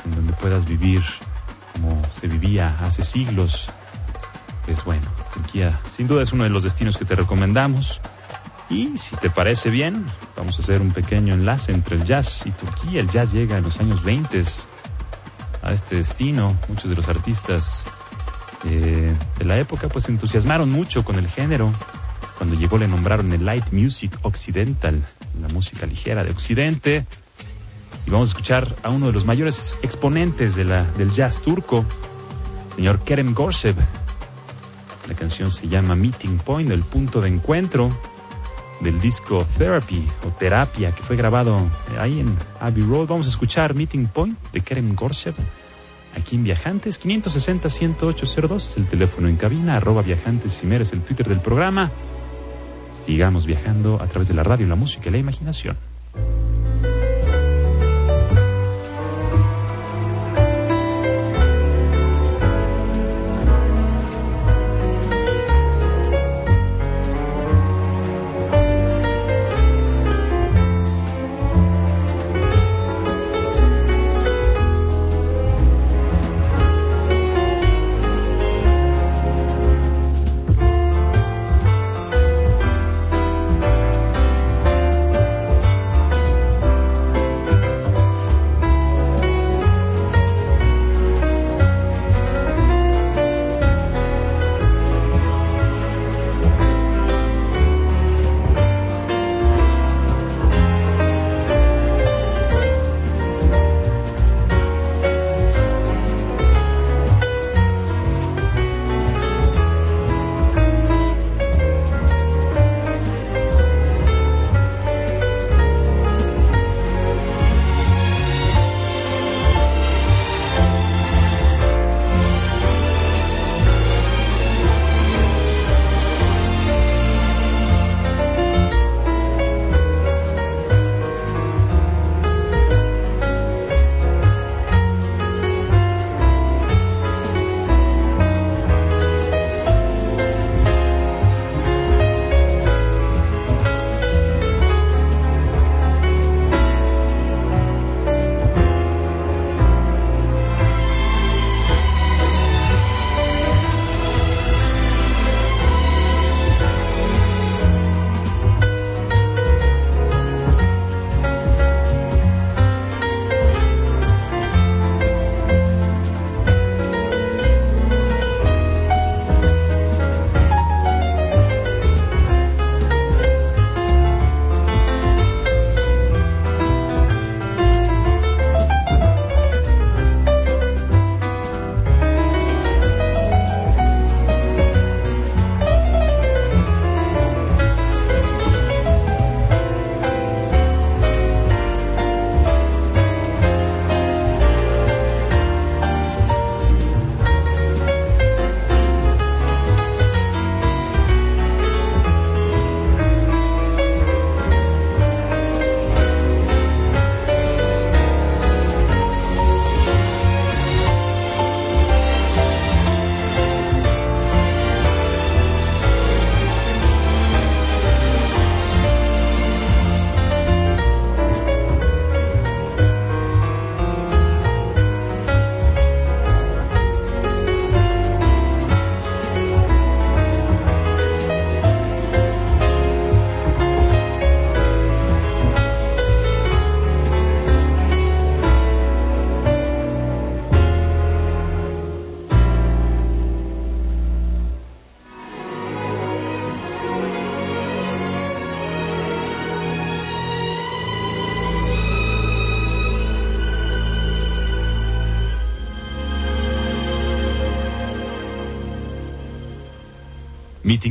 en 0.05 0.11
donde 0.11 0.33
puedas 0.33 0.65
vivir 0.65 1.01
como 1.73 2.01
se 2.11 2.27
vivía 2.27 2.75
hace 2.81 3.03
siglos, 3.03 3.69
pues 4.65 4.83
bueno, 4.83 5.07
Turquía 5.33 5.79
sin 5.95 6.07
duda 6.07 6.23
es 6.23 6.31
uno 6.31 6.43
de 6.43 6.49
los 6.49 6.63
destinos 6.63 6.97
que 6.97 7.05
te 7.05 7.15
recomendamos. 7.15 8.01
Y 8.69 8.97
si 8.97 9.15
te 9.15 9.31
parece 9.31 9.71
bien, 9.71 10.05
vamos 10.35 10.59
a 10.59 10.61
hacer 10.61 10.79
un 10.79 10.91
pequeño 10.91 11.33
enlace 11.33 11.71
entre 11.71 11.95
el 11.95 12.05
jazz 12.05 12.43
y 12.45 12.51
Turquía. 12.51 12.99
El 12.99 13.09
jazz 13.09 13.33
llega 13.33 13.57
en 13.57 13.63
los 13.63 13.79
años 13.79 14.03
20 14.03 14.43
a 15.63 15.73
este 15.73 15.95
destino. 15.95 16.55
Muchos 16.67 16.87
de 16.87 16.95
los 16.95 17.07
artistas 17.07 17.83
eh, 18.65 19.11
de 19.39 19.45
la 19.45 19.57
época 19.57 19.87
pues 19.87 20.07
entusiasmaron 20.07 20.69
mucho 20.69 21.03
con 21.03 21.17
el 21.17 21.27
género. 21.27 21.71
Cuando 22.37 22.55
llegó 22.55 22.77
le 22.77 22.87
nombraron 22.87 23.31
el 23.31 23.43
Light 23.43 23.71
Music 23.71 24.15
Occidental, 24.21 25.03
la 25.41 25.47
música 25.47 25.87
ligera 25.87 26.23
de 26.23 26.29
Occidente. 26.29 27.07
Y 28.05 28.11
vamos 28.11 28.29
a 28.29 28.31
escuchar 28.31 28.75
a 28.83 28.91
uno 28.91 29.07
de 29.07 29.13
los 29.13 29.25
mayores 29.25 29.79
exponentes 29.81 30.55
del 30.55 31.11
jazz 31.11 31.41
turco, 31.41 31.83
el 32.69 32.75
señor 32.75 32.99
Kerem 32.99 33.33
Gorsev. 33.33 33.75
La 35.07 35.15
canción 35.15 35.51
se 35.51 35.67
llama 35.67 35.95
Meeting 35.95 36.37
Point, 36.37 36.69
el 36.69 36.83
punto 36.83 37.19
de 37.19 37.29
encuentro 37.29 37.89
del 38.79 38.99
disco 38.99 39.45
Therapy 39.57 40.07
o 40.25 40.29
Terapia 40.29 40.91
que 40.91 41.03
fue 41.03 41.15
grabado 41.15 41.57
eh, 41.57 41.97
ahí 41.99 42.19
en 42.19 42.35
Abbey 42.59 42.83
Road. 42.83 43.07
Vamos 43.07 43.25
a 43.25 43.29
escuchar 43.29 43.75
Meeting 43.75 44.07
Point 44.07 44.37
de 44.51 44.61
Kerem 44.61 44.95
Gorsev 44.95 45.35
aquí 46.15 46.35
en 46.35 46.43
Viajantes 46.43 47.01
560-10802 47.03 48.55
es 48.55 48.77
el 48.77 48.87
teléfono 48.87 49.27
en 49.27 49.35
cabina, 49.35 49.77
arroba 49.77 50.01
Viajantes 50.01 50.63
es 50.63 50.93
el 50.93 51.01
Twitter 51.01 51.27
del 51.27 51.41
programa. 51.41 51.91
Sigamos 52.91 53.45
viajando 53.45 54.01
a 54.01 54.07
través 54.07 54.27
de 54.27 54.33
la 54.33 54.43
radio, 54.43 54.67
la 54.67 54.75
música 54.75 55.09
y 55.09 55.11
la 55.11 55.17
imaginación. 55.17 55.77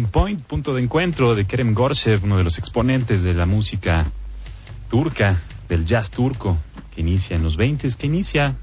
Point, 0.07 0.41
punto 0.43 0.75
de 0.75 0.83
encuentro 0.83 1.35
de 1.35 1.47
Kerem 1.47 1.75
Gorshev, 1.75 2.25
uno 2.25 2.37
de 2.37 2.45
los 2.45 2.59
exponentes 2.59 3.23
de 3.23 3.35
la 3.35 3.47
música 3.47 4.07
turca, 4.89 5.41
del 5.69 5.87
jazz 5.87 6.11
turco, 6.11 6.57
que 6.95 7.01
inicia 7.01 7.37
en 7.37 7.43
los 7.43 7.57
20, 7.57 7.89
que 7.97 8.07
inicia 8.07 8.55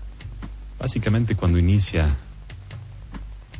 básicamente 0.79 1.35
cuando 1.35 1.59
inicia 1.59 2.07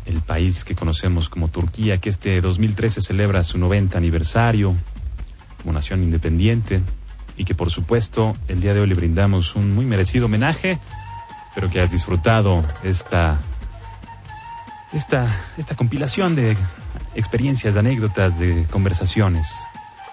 el 0.05 0.21
país 0.21 0.63
que 0.63 0.75
conocemos 0.75 1.29
como 1.29 1.47
Turquía, 1.47 1.97
que 1.97 2.09
este 2.09 2.39
2013 2.41 3.01
celebra 3.01 3.43
su 3.43 3.57
90 3.57 3.97
aniversario 3.97 4.75
como 5.61 5.73
nación 5.73 6.03
independiente 6.03 6.81
y 7.37 7.45
que 7.45 7.55
por 7.55 7.71
supuesto 7.71 8.33
el 8.47 8.61
día 8.61 8.73
de 8.73 8.81
hoy 8.81 8.87
le 8.87 8.95
brindamos 8.95 9.55
un 9.55 9.73
muy 9.73 9.85
merecido 9.85 10.27
homenaje. 10.27 10.79
Espero 11.47 11.69
que 11.69 11.79
hayas 11.79 11.91
disfrutado 11.91 12.63
esta, 12.83 13.39
esta, 14.95 15.27
esta 15.57 15.75
compilación 15.75 16.35
de 16.35 16.55
experiencias, 17.15 17.73
de 17.73 17.79
anécdotas, 17.81 18.39
de 18.39 18.65
conversaciones 18.71 19.59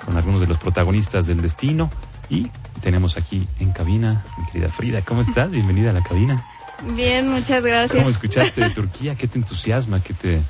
con 0.05 0.17
algunos 0.17 0.41
de 0.41 0.49
los 0.49 0.59
protagonistas 0.59 1.27
del 1.27 1.41
destino. 1.41 1.91
Y 2.29 2.49
tenemos 2.81 3.17
aquí 3.17 3.47
en 3.61 3.73
cabina, 3.73 4.25
mi 4.39 4.47
querida 4.47 4.69
Frida, 4.69 5.03
¿cómo 5.03 5.23
estás? 5.29 5.53
Bienvenida 5.53 5.91
a 5.91 5.93
la 5.93 6.03
cabina. 6.03 6.45
Bien, 6.95 7.29
muchas 7.29 7.65
gracias. 7.65 7.97
¿Cómo 7.97 8.11
escuchaste 8.11 8.61
de 8.61 8.71
Turquía? 8.71 9.15
¿Qué 9.15 9.29
te 9.29 9.39
entusiasma? 9.39 10.03
¿Qué 10.03 10.15
te, 10.15 10.41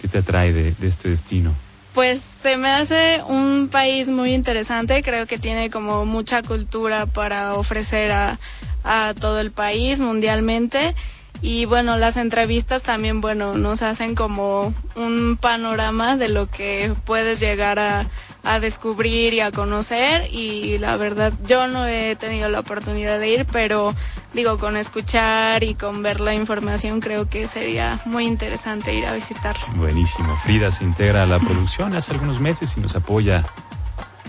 qué 0.00 0.08
te 0.08 0.18
atrae 0.18 0.52
de, 0.52 0.72
de 0.72 0.86
este 0.86 1.08
destino? 1.08 1.52
Pues 1.92 2.20
se 2.20 2.56
me 2.56 2.70
hace 2.70 3.20
un 3.26 3.68
país 3.68 4.08
muy 4.08 4.32
interesante, 4.32 5.02
creo 5.02 5.26
que 5.26 5.36
tiene 5.36 5.68
como 5.68 6.06
mucha 6.06 6.42
cultura 6.42 7.04
para 7.04 7.54
ofrecer 7.54 8.12
a, 8.12 8.38
a 8.82 9.12
todo 9.12 9.40
el 9.40 9.50
país 9.50 10.00
mundialmente 10.00 10.94
y 11.42 11.64
bueno, 11.64 11.96
las 11.96 12.16
entrevistas 12.16 12.82
también, 12.82 13.20
bueno, 13.20 13.54
nos 13.54 13.82
hacen 13.82 14.14
como 14.14 14.72
un 14.94 15.36
panorama 15.36 16.16
de 16.16 16.28
lo 16.28 16.46
que 16.46 16.94
puedes 17.04 17.40
llegar 17.40 17.80
a, 17.80 18.06
a 18.44 18.60
descubrir 18.60 19.34
y 19.34 19.40
a 19.40 19.50
conocer 19.50 20.32
y 20.32 20.78
la 20.78 20.96
verdad 20.96 21.32
yo 21.44 21.66
no 21.66 21.86
he 21.86 22.14
tenido 22.14 22.48
la 22.48 22.60
oportunidad 22.60 23.18
de 23.18 23.28
ir, 23.28 23.46
pero 23.50 23.92
digo, 24.32 24.56
con 24.58 24.76
escuchar 24.76 25.64
y 25.64 25.74
con 25.74 26.02
ver 26.02 26.20
la 26.20 26.32
información 26.32 27.00
creo 27.00 27.28
que 27.28 27.48
sería 27.48 28.00
muy 28.04 28.24
interesante 28.24 28.94
ir 28.94 29.06
a 29.06 29.12
visitar. 29.12 29.56
Buenísimo. 29.74 30.36
Frida 30.44 30.70
se 30.70 30.84
integra 30.84 31.24
a 31.24 31.26
la 31.26 31.40
producción 31.40 31.94
hace 31.96 32.12
algunos 32.12 32.40
meses 32.40 32.76
y 32.76 32.80
nos 32.80 32.94
apoya 32.94 33.42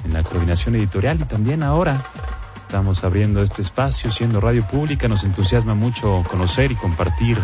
en 0.03 0.14
la 0.14 0.24
coordinación 0.24 0.76
editorial 0.76 1.20
y 1.22 1.26
también 1.26 1.64
ahora 1.64 2.01
estamos 2.74 3.03
abriendo 3.03 3.43
este 3.43 3.61
espacio 3.61 4.11
siendo 4.11 4.41
radio 4.41 4.65
pública. 4.65 5.07
Nos 5.07 5.24
entusiasma 5.24 5.76
mucho 5.76 6.24
conocer 6.28 6.71
y 6.71 6.76
compartir 6.76 7.38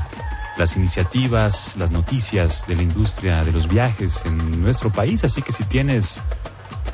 las 0.57 0.75
iniciativas, 0.75 1.75
las 1.77 1.91
noticias 1.91 2.65
de 2.65 2.75
la 2.75 2.81
industria 2.81 3.43
de 3.43 3.51
los 3.51 3.67
viajes 3.67 4.23
en 4.25 4.59
nuestro 4.63 4.91
país. 4.91 5.23
Así 5.23 5.43
que 5.43 5.51
si 5.51 5.65
tienes 5.65 6.19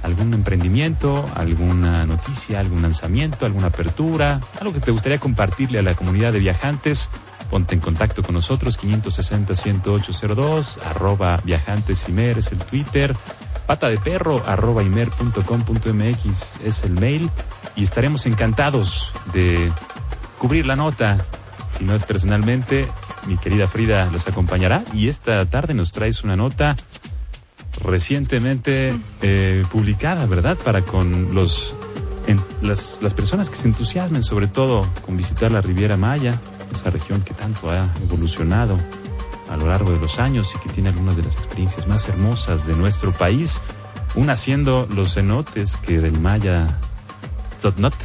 algún 0.04 0.34
emprendimiento, 0.34 1.24
alguna 1.34 2.06
noticia, 2.06 2.60
algún 2.60 2.82
lanzamiento, 2.82 3.46
alguna 3.46 3.68
apertura, 3.68 4.42
algo 4.60 4.74
que 4.74 4.82
te 4.82 4.92
gustaría 4.92 5.18
compartirle 5.18 5.80
a 5.80 5.84
la 5.84 5.96
comunidad 5.96 6.34
de 6.34 6.40
viajantes, 6.40 7.10
ponte 7.50 7.76
en 7.76 7.82
contacto 7.82 8.22
con 8.22 8.36
nosotros, 8.36 8.78
560-10802, 8.80 10.78
arroba 10.86 11.40
viajantesimer 11.44 12.38
es 12.38 12.52
el 12.52 12.60
Twitter, 12.60 13.16
pata 13.66 13.88
de 13.88 13.98
perro, 13.98 14.44
arroba 14.46 14.84
imer.com.mx 14.84 16.60
es 16.64 16.84
el 16.84 16.94
mail, 16.94 17.30
y 17.76 17.84
estaremos 17.84 18.26
encantados 18.26 19.12
de 19.34 19.72
cubrir 20.38 20.66
la 20.66 20.76
nota. 20.76 21.18
Si 21.78 21.84
no 21.84 21.96
es 21.96 22.04
personalmente, 22.06 22.88
mi 23.28 23.38
querida 23.38 23.68
Frida 23.68 24.10
los 24.12 24.28
acompañará 24.28 24.84
y 24.94 25.10
esta 25.10 25.46
tarde 25.46 25.74
nos 25.74 25.92
traes 25.92 26.24
una 26.24 26.36
nota 26.36 26.76
recientemente 27.84 28.96
eh, 29.22 29.64
publicada, 29.72 30.26
¿verdad? 30.26 30.58
Para 30.58 30.82
con 30.82 31.36
los 31.36 31.76
las, 32.62 33.00
las 33.02 33.14
personas 33.14 33.50
que 33.50 33.56
se 33.56 33.68
entusiasmen 33.68 34.24
sobre 34.24 34.48
todo 34.48 34.88
con 35.06 35.18
visitar 35.18 35.52
la 35.52 35.62
Riviera 35.62 35.98
Maya, 35.98 36.40
esa 36.74 36.90
región 36.90 37.22
que 37.22 37.34
tanto 37.34 37.70
ha 37.70 37.90
evolucionado 38.04 38.78
a 39.50 39.58
lo 39.58 39.68
largo 39.68 39.92
de 39.92 40.00
los 40.00 40.20
años 40.20 40.52
y 40.56 40.60
que 40.60 40.70
tiene 40.70 40.90
algunas 40.90 41.16
de 41.16 41.24
las 41.24 41.38
experiencias 41.38 41.88
más 41.88 42.08
hermosas 42.08 42.66
de 42.66 42.76
nuestro 42.76 43.12
país, 43.12 43.62
una 44.16 44.36
siendo 44.36 44.88
los 44.88 45.14
cenotes 45.14 45.78
que 45.78 46.00
del 46.00 46.20
Maya 46.20 46.80
Zotnot, 47.60 47.96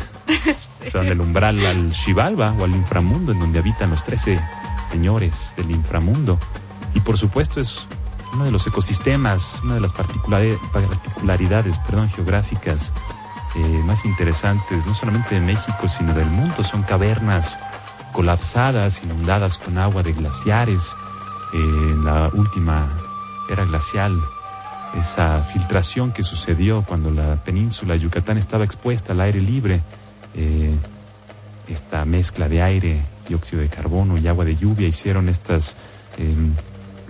son 0.92 1.06
el 1.08 1.20
umbral 1.20 1.64
al 1.64 1.92
Xibalba 1.92 2.54
o 2.58 2.64
al 2.64 2.74
inframundo, 2.74 3.32
en 3.32 3.40
donde 3.40 3.58
habitan 3.58 3.90
los 3.90 4.04
trece 4.04 4.40
señores 4.90 5.54
del 5.56 5.70
inframundo. 5.70 6.38
Y 6.94 7.00
por 7.00 7.16
supuesto 7.16 7.60
es 7.60 7.86
uno 8.32 8.44
de 8.44 8.50
los 8.50 8.66
ecosistemas, 8.66 9.60
una 9.64 9.74
de 9.74 9.80
las 9.80 9.92
particularidades 9.92 11.78
perdón, 11.78 12.08
geográficas 12.10 12.92
eh, 13.56 13.82
más 13.84 14.04
interesantes, 14.04 14.86
no 14.86 14.94
solamente 14.94 15.34
de 15.34 15.40
México, 15.40 15.88
sino 15.88 16.14
del 16.14 16.28
mundo. 16.30 16.62
Son 16.62 16.82
cavernas 16.82 17.58
colapsadas, 18.12 19.02
inundadas 19.02 19.58
con 19.58 19.78
agua 19.78 20.02
de 20.02 20.12
glaciares. 20.12 20.96
Eh, 21.52 21.56
en 21.56 22.04
la 22.04 22.30
última 22.32 22.88
era 23.50 23.64
glacial, 23.64 24.20
esa 24.98 25.42
filtración 25.42 26.12
que 26.12 26.22
sucedió 26.22 26.82
cuando 26.82 27.10
la 27.10 27.36
península 27.36 27.94
de 27.94 28.00
Yucatán 28.00 28.38
estaba 28.38 28.64
expuesta 28.64 29.12
al 29.12 29.20
aire 29.20 29.40
libre, 29.40 29.80
eh, 30.34 30.74
esta 31.68 32.04
mezcla 32.04 32.48
de 32.48 32.62
aire, 32.62 33.00
dióxido 33.28 33.62
de 33.62 33.68
carbono 33.68 34.18
y 34.18 34.26
agua 34.26 34.44
de 34.44 34.56
lluvia 34.56 34.88
hicieron 34.88 35.28
estas 35.28 35.76
em, 36.18 36.52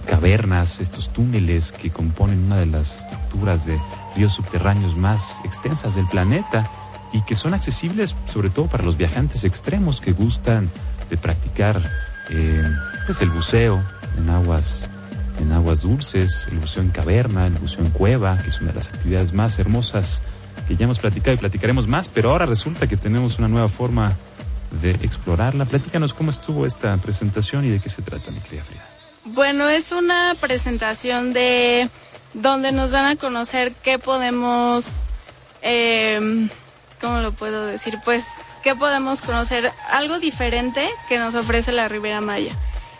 cavernas, 0.01 0.81
estos 0.81 1.13
túneles 1.13 1.73
que 1.73 1.91
componen 1.91 2.45
una 2.45 2.57
de 2.57 2.67
las 2.67 2.97
estructuras 2.97 3.67
de 3.67 3.79
ríos 4.17 4.33
subterráneos 4.33 4.97
más 4.97 5.41
extensas 5.45 5.95
del 5.95 6.07
planeta 6.07 6.69
y 7.13 7.23
que 7.23 7.35
son 7.35 7.55
accesibles 7.55 8.15
sobre 8.33 8.51
todo 8.51 8.67
para 8.67 8.85
los 8.85 8.97
viajantes 8.97 9.45
extremos 9.45 10.01
que 10.01 10.13
gustan 10.13 10.71
de 11.09 11.17
practicar 11.17 11.83
eh, 12.31 12.71
pues 13.07 13.21
el 13.21 13.31
buceo 13.31 13.83
en 14.17 14.31
aguas 14.31 14.89
en 15.39 15.53
aguas 15.53 15.83
dulces, 15.83 16.47
el 16.51 16.59
buceo 16.59 16.83
en 16.83 16.91
caverna, 16.91 17.47
el 17.47 17.55
buceo 17.55 17.85
en 17.85 17.91
cueva, 17.91 18.37
que 18.37 18.49
es 18.49 18.61
una 18.61 18.71
de 18.71 18.77
las 18.77 18.89
actividades 18.89 19.33
más 19.33 19.59
hermosas 19.59 20.21
que 20.69 20.77
ya 20.77 20.85
hemos 20.85 20.99
platicado 20.99 21.35
y 21.35 21.39
platicaremos 21.39 21.89
más, 21.89 22.09
pero 22.09 22.31
ahora 22.31 22.47
resulta 22.47 22.87
que 22.87 22.97
tenemos 22.97 23.39
una 23.39 23.49
nueva 23.49 23.69
forma 23.69 24.13
de 24.83 24.91
explorarla. 24.91 25.65
Platícanos 25.65 26.15
cómo 26.15 26.31
estuvo 26.31 26.67
esta 26.67 26.97
presentación 26.99 27.65
y 27.65 27.71
de 27.71 27.81
qué 27.81 27.89
se 27.89 28.03
trata, 28.03 28.31
mi 28.31 28.41
querida 28.41 28.63
Frida. 28.65 28.85
Bueno, 29.25 29.69
es 29.69 29.93
una 29.93 30.35
presentación 30.41 31.33
de 31.33 31.89
donde 32.33 32.73
nos 32.73 32.91
dan 32.91 33.07
a 33.07 33.17
conocer 33.17 33.73
qué 33.73 33.99
podemos, 33.99 35.05
eh, 35.63 36.49
¿cómo 37.01 37.19
lo 37.19 37.33
puedo 37.33 37.67
decir? 37.67 37.99
Pues 38.05 38.25
qué 38.63 38.75
podemos 38.75 39.21
conocer, 39.23 39.73
algo 39.91 40.19
diferente 40.19 40.89
que 41.09 41.19
nos 41.19 41.35
ofrece 41.35 41.73
la 41.73 41.89
Ribera 41.89 42.21
Maya. 42.21 42.55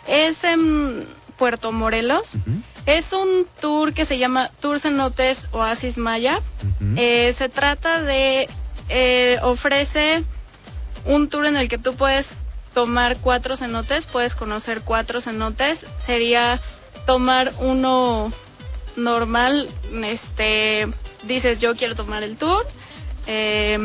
Es 0.07 0.45
en 0.45 1.07
Puerto 1.39 1.73
Morelos. 1.73 2.33
Es 2.85 3.13
un 3.13 3.47
tour 3.61 3.95
que 3.95 4.05
se 4.05 4.19
llama 4.19 4.51
Tour 4.61 4.79
Cenotes 4.79 5.47
Oasis 5.53 5.97
Maya. 5.97 6.41
eh, 6.97 7.35
se 7.37 7.49
trata 7.49 8.03
de, 8.03 8.49
eh, 8.91 9.39
ofrece 9.43 10.23
un 11.07 11.29
tour 11.31 11.47
en 11.47 11.57
el 11.57 11.69
que 11.69 11.79
tú 11.79 11.95
puedes 11.95 12.39
tomar 12.75 13.19
cuatro 13.19 13.57
cenotes, 13.57 14.07
puedes 14.07 14.35
conocer 14.35 14.83
cuatro 14.83 15.21
cenotes, 15.21 15.87
sería 16.05 16.61
tomar 17.07 17.53
uno 17.59 18.33
normal, 18.97 19.69
este, 20.05 20.89
dices 21.25 21.61
yo 21.61 21.77
quiero 21.77 21.95
tomar 21.95 22.23
el 22.23 22.37
tour, 22.37 22.67
eh, 23.27 23.79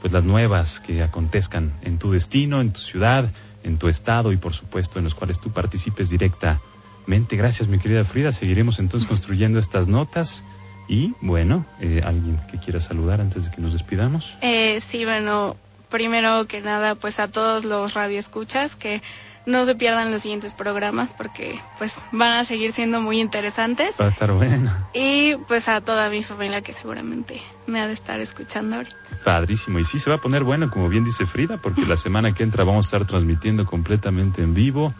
pues 0.00 0.10
las 0.10 0.24
nuevas 0.24 0.80
que 0.80 1.02
acontezcan 1.02 1.74
en 1.82 1.98
tu 1.98 2.12
destino, 2.12 2.62
en 2.62 2.72
tu 2.72 2.80
ciudad, 2.80 3.30
en 3.62 3.76
tu 3.76 3.88
estado 3.88 4.32
y 4.32 4.38
por 4.38 4.54
supuesto 4.54 4.98
en 4.98 5.04
los 5.04 5.14
cuales 5.14 5.38
tú 5.38 5.50
participes 5.50 6.08
directamente. 6.08 7.36
Gracias 7.36 7.68
mi 7.68 7.78
querida 7.78 8.06
Frida, 8.06 8.32
seguiremos 8.32 8.78
entonces 8.78 9.06
construyendo 9.06 9.58
estas 9.58 9.86
notas. 9.86 10.42
Y 10.88 11.12
bueno, 11.20 11.66
eh, 11.78 12.00
¿alguien 12.02 12.38
que 12.50 12.56
quiera 12.56 12.80
saludar 12.80 13.20
antes 13.20 13.44
de 13.44 13.50
que 13.50 13.60
nos 13.60 13.74
despidamos? 13.74 14.34
Eh, 14.40 14.80
sí, 14.80 15.04
bueno, 15.04 15.56
primero 15.90 16.46
que 16.46 16.62
nada, 16.62 16.94
pues 16.94 17.20
a 17.20 17.28
todos 17.28 17.66
los 17.66 17.92
radioescuchas 17.92 18.76
que 18.76 19.02
no 19.46 19.64
se 19.64 19.74
pierdan 19.76 20.10
los 20.10 20.22
siguientes 20.22 20.54
programas 20.54 21.14
porque 21.16 21.58
pues 21.78 21.98
van 22.12 22.38
a 22.38 22.44
seguir 22.44 22.72
siendo 22.72 23.00
muy 23.00 23.20
interesantes. 23.20 23.94
Va 24.00 24.06
a 24.06 24.08
estar 24.08 24.32
bueno. 24.32 24.72
Y 24.92 25.36
pues 25.48 25.68
a 25.68 25.80
toda 25.80 26.10
mi 26.10 26.22
familia 26.22 26.60
que 26.62 26.72
seguramente 26.72 27.40
me 27.66 27.80
ha 27.80 27.86
de 27.86 27.94
estar 27.94 28.20
escuchando 28.20 28.76
ahorita. 28.76 28.96
Padrísimo. 29.24 29.78
Y 29.78 29.84
sí 29.84 29.98
se 29.98 30.10
va 30.10 30.16
a 30.16 30.18
poner 30.18 30.42
bueno, 30.42 30.70
como 30.70 30.88
bien 30.88 31.04
dice 31.04 31.26
Frida, 31.26 31.58
porque 31.58 31.86
la 31.86 31.96
semana 31.96 32.34
que 32.34 32.42
entra 32.42 32.64
vamos 32.64 32.86
a 32.86 32.88
estar 32.88 33.06
transmitiendo 33.06 33.64
completamente 33.64 34.42
en 34.42 34.52
vivo 34.52 34.92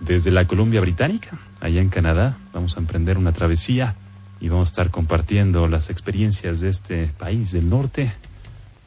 desde 0.00 0.30
la 0.30 0.46
Columbia 0.46 0.80
Británica, 0.80 1.38
allá 1.60 1.80
en 1.80 1.88
Canadá. 1.88 2.36
Vamos 2.52 2.76
a 2.76 2.80
emprender 2.80 3.18
una 3.18 3.32
travesía 3.32 3.96
y 4.40 4.48
vamos 4.48 4.68
a 4.68 4.70
estar 4.70 4.90
compartiendo 4.90 5.66
las 5.66 5.90
experiencias 5.90 6.60
de 6.60 6.68
este 6.68 7.06
país 7.18 7.50
del 7.50 7.68
norte 7.68 8.12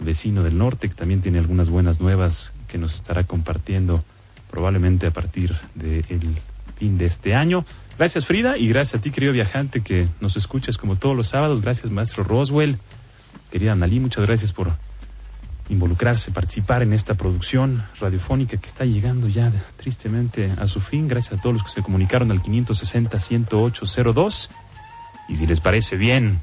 vecino 0.01 0.43
del 0.43 0.57
norte, 0.57 0.89
que 0.89 0.95
también 0.95 1.21
tiene 1.21 1.39
algunas 1.39 1.69
buenas 1.69 2.01
nuevas 2.01 2.53
que 2.67 2.77
nos 2.77 2.95
estará 2.95 3.23
compartiendo 3.23 4.03
probablemente 4.51 5.07
a 5.07 5.11
partir 5.11 5.55
del 5.73 6.35
fin 6.77 6.97
de 6.97 7.05
este 7.05 7.33
año. 7.33 7.63
Gracias 7.97 8.25
Frida 8.25 8.57
y 8.57 8.67
gracias 8.67 8.99
a 8.99 9.01
ti 9.01 9.11
querido 9.11 9.31
viajante 9.33 9.81
que 9.81 10.07
nos 10.19 10.35
escuchas 10.37 10.77
como 10.77 10.97
todos 10.97 11.15
los 11.15 11.29
sábados. 11.29 11.61
Gracias 11.61 11.89
maestro 11.91 12.23
Roswell. 12.23 12.77
Querida 13.51 13.71
Analí, 13.71 13.99
muchas 13.99 14.23
gracias 14.25 14.51
por 14.51 14.71
involucrarse, 15.69 16.31
participar 16.31 16.81
en 16.83 16.93
esta 16.93 17.15
producción 17.15 17.83
radiofónica 17.99 18.57
que 18.57 18.67
está 18.67 18.85
llegando 18.85 19.27
ya 19.29 19.51
tristemente 19.77 20.51
a 20.59 20.67
su 20.67 20.81
fin. 20.81 21.07
Gracias 21.07 21.39
a 21.39 21.41
todos 21.41 21.55
los 21.55 21.63
que 21.63 21.71
se 21.71 21.81
comunicaron 21.81 22.29
al 22.31 22.43
560-10802. 22.43 24.49
Y 25.29 25.37
si 25.37 25.47
les 25.47 25.61
parece 25.61 25.95
bien, 25.95 26.41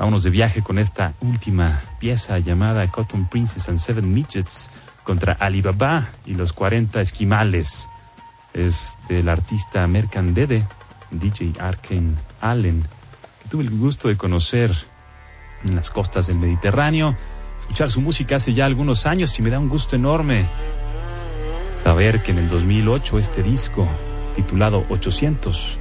Vámonos 0.00 0.22
de 0.22 0.30
viaje 0.30 0.62
con 0.62 0.78
esta 0.78 1.12
última 1.20 1.82
pieza 1.98 2.38
llamada 2.38 2.90
Cotton 2.90 3.28
Princess 3.28 3.68
and 3.68 3.78
Seven 3.78 4.14
Midgets 4.14 4.70
contra 5.04 5.32
Alibaba 5.32 6.08
y 6.26 6.34
los 6.34 6.52
40 6.52 7.00
esquimales. 7.00 7.88
Es 8.52 8.98
del 9.08 9.28
artista 9.28 9.86
Mercan 9.86 10.34
Dede, 10.34 10.64
DJ 11.10 11.52
Arken 11.60 12.16
Allen, 12.40 12.82
que 13.42 13.48
tuve 13.48 13.64
el 13.64 13.70
gusto 13.70 14.08
de 14.08 14.16
conocer 14.16 14.72
en 15.64 15.76
las 15.76 15.90
costas 15.90 16.26
del 16.26 16.38
Mediterráneo, 16.38 17.16
escuchar 17.58 17.90
su 17.90 18.00
música 18.00 18.36
hace 18.36 18.54
ya 18.54 18.66
algunos 18.66 19.06
años 19.06 19.38
y 19.38 19.42
me 19.42 19.50
da 19.50 19.58
un 19.58 19.68
gusto 19.68 19.96
enorme 19.96 20.46
saber 21.84 22.22
que 22.22 22.32
en 22.32 22.38
el 22.38 22.48
2008 22.48 23.18
este 23.18 23.42
disco, 23.42 23.86
titulado 24.36 24.84
800, 24.88 25.78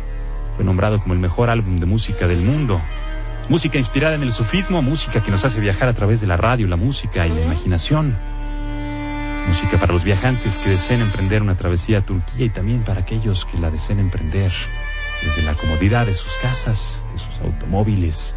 fue 0.55 0.65
nombrado 0.65 0.99
como 0.99 1.13
el 1.13 1.19
mejor 1.19 1.49
álbum 1.49 1.79
de 1.79 1.85
música 1.85 2.27
del 2.27 2.41
mundo 2.41 2.81
Música 3.49 3.79
inspirada 3.79 4.13
en 4.13 4.21
el 4.21 4.31
sufismo, 4.31 4.83
música 4.83 5.23
que 5.23 5.31
nos 5.31 5.43
hace 5.43 5.59
viajar 5.59 5.89
a 5.89 5.93
través 5.95 6.21
de 6.21 6.27
la 6.27 6.37
radio, 6.37 6.67
la 6.67 6.75
música 6.75 7.25
y 7.25 7.31
la 7.31 7.41
imaginación. 7.41 8.15
Música 9.47 9.77
para 9.79 9.93
los 9.93 10.03
viajantes 10.03 10.57
que 10.57 10.69
deseen 10.69 11.01
emprender 11.01 11.41
una 11.41 11.55
travesía 11.55 11.99
a 11.99 12.01
Turquía 12.01 12.45
y 12.45 12.49
también 12.49 12.83
para 12.83 13.01
aquellos 13.01 13.45
que 13.45 13.57
la 13.57 13.71
deseen 13.71 13.99
emprender 13.99 14.51
desde 15.23 15.41
la 15.41 15.55
comodidad 15.55 16.05
de 16.05 16.13
sus 16.13 16.31
casas, 16.41 17.03
de 17.13 17.19
sus 17.19 17.39
automóviles. 17.39 18.35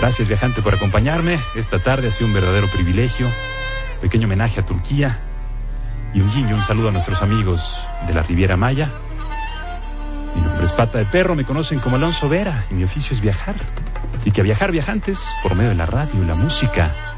Gracias 0.00 0.28
viajante 0.28 0.60
por 0.60 0.74
acompañarme. 0.74 1.38
Esta 1.56 1.78
tarde 1.78 2.08
ha 2.08 2.10
sido 2.10 2.26
un 2.26 2.34
verdadero 2.34 2.66
privilegio. 2.68 3.30
Pequeño 4.00 4.26
homenaje 4.26 4.60
a 4.60 4.64
Turquía 4.64 5.20
y 6.12 6.20
un 6.20 6.30
guiño, 6.30 6.56
un 6.56 6.62
saludo 6.62 6.88
a 6.88 6.92
nuestros 6.92 7.22
amigos 7.22 7.78
de 8.06 8.14
la 8.14 8.22
Riviera 8.22 8.56
Maya. 8.56 8.90
Mi 10.34 10.42
nombre 10.42 10.64
es 10.64 10.72
Pata 10.72 10.98
de 10.98 11.04
Perro, 11.04 11.36
me 11.36 11.44
conocen 11.44 11.78
como 11.78 11.96
Alonso 11.96 12.28
Vera 12.28 12.64
y 12.70 12.74
mi 12.74 12.84
oficio 12.84 13.14
es 13.14 13.20
viajar. 13.20 13.54
Así 14.14 14.30
que 14.30 14.40
a 14.40 14.44
viajar 14.44 14.72
viajantes 14.72 15.32
por 15.42 15.54
medio 15.54 15.70
de 15.70 15.76
la 15.76 15.86
radio, 15.86 16.24
la 16.24 16.34
música 16.34 17.13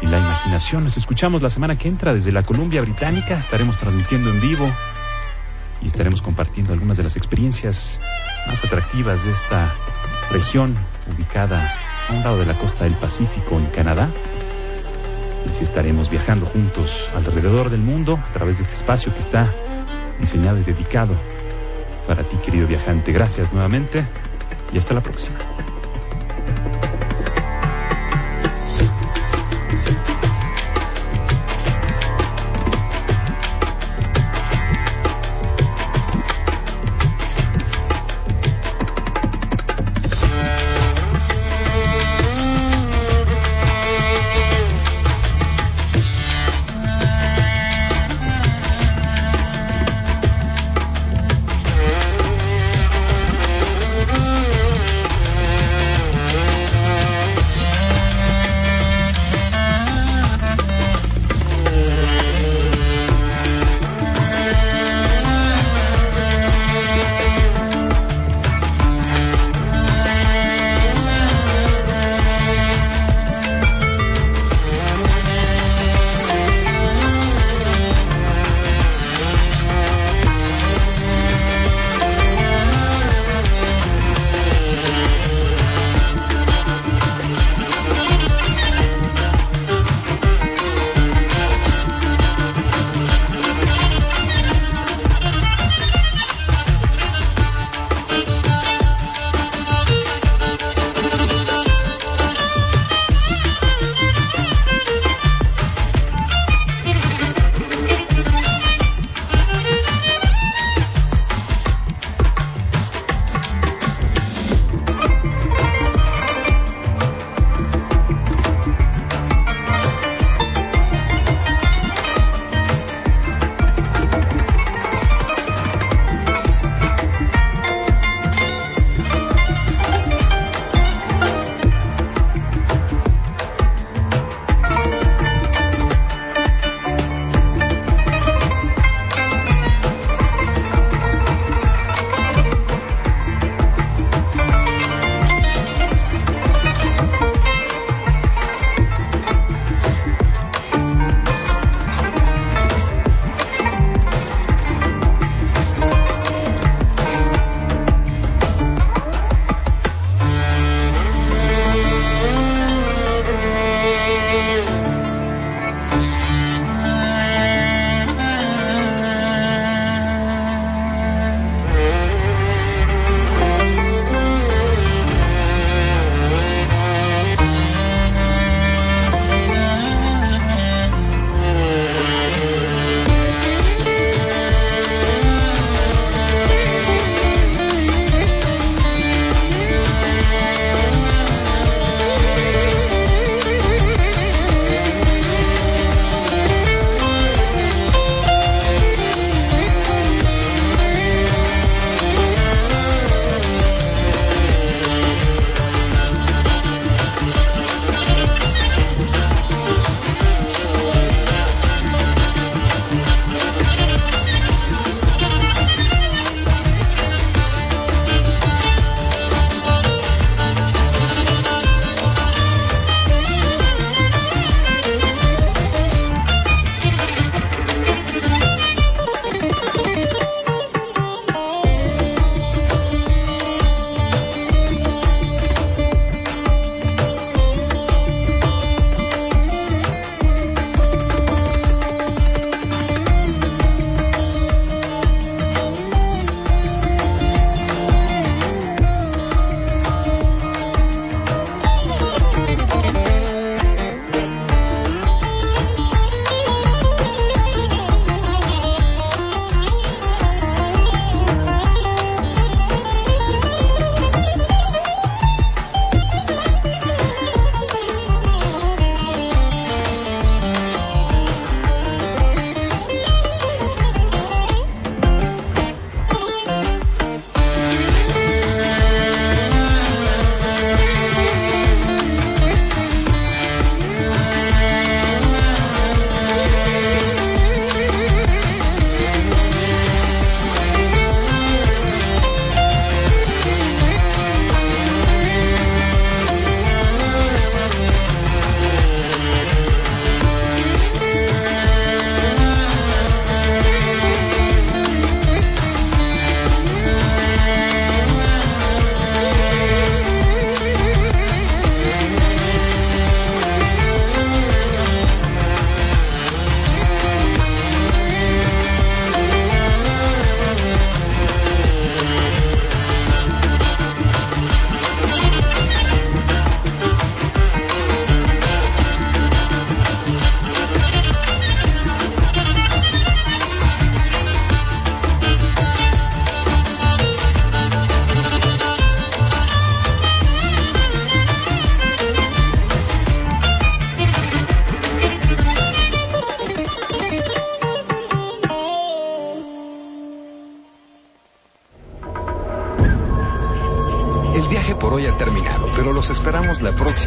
y 0.00 0.06
la 0.06 0.18
imaginación. 0.18 0.84
Nos 0.84 0.96
escuchamos 0.96 1.42
la 1.42 1.50
semana 1.50 1.76
que 1.76 1.88
entra 1.88 2.12
desde 2.12 2.32
la 2.32 2.42
Columbia 2.42 2.80
Británica. 2.80 3.38
Estaremos 3.38 3.76
transmitiendo 3.76 4.30
en 4.30 4.40
vivo 4.40 4.70
y 5.82 5.86
estaremos 5.86 6.22
compartiendo 6.22 6.72
algunas 6.72 6.96
de 6.96 7.02
las 7.04 7.16
experiencias 7.16 8.00
más 8.46 8.64
atractivas 8.64 9.24
de 9.24 9.30
esta 9.30 9.68
región 10.30 10.76
ubicada 11.12 11.72
a 12.08 12.12
un 12.12 12.22
lado 12.22 12.38
de 12.38 12.46
la 12.46 12.54
costa 12.54 12.84
del 12.84 12.94
Pacífico 12.94 13.58
en 13.58 13.66
Canadá. 13.66 14.08
Y 15.46 15.50
así 15.50 15.64
estaremos 15.64 16.10
viajando 16.10 16.46
juntos 16.46 17.08
alrededor 17.14 17.70
del 17.70 17.80
mundo 17.80 18.18
a 18.22 18.32
través 18.32 18.58
de 18.58 18.62
este 18.62 18.74
espacio 18.74 19.12
que 19.12 19.20
está 19.20 19.52
diseñado 20.18 20.58
y 20.58 20.64
dedicado 20.64 21.14
para 22.06 22.22
ti, 22.22 22.36
querido 22.38 22.66
viajante. 22.66 23.12
Gracias 23.12 23.52
nuevamente 23.52 24.04
y 24.72 24.78
hasta 24.78 24.94
la 24.94 25.02
próxima. 25.02 25.36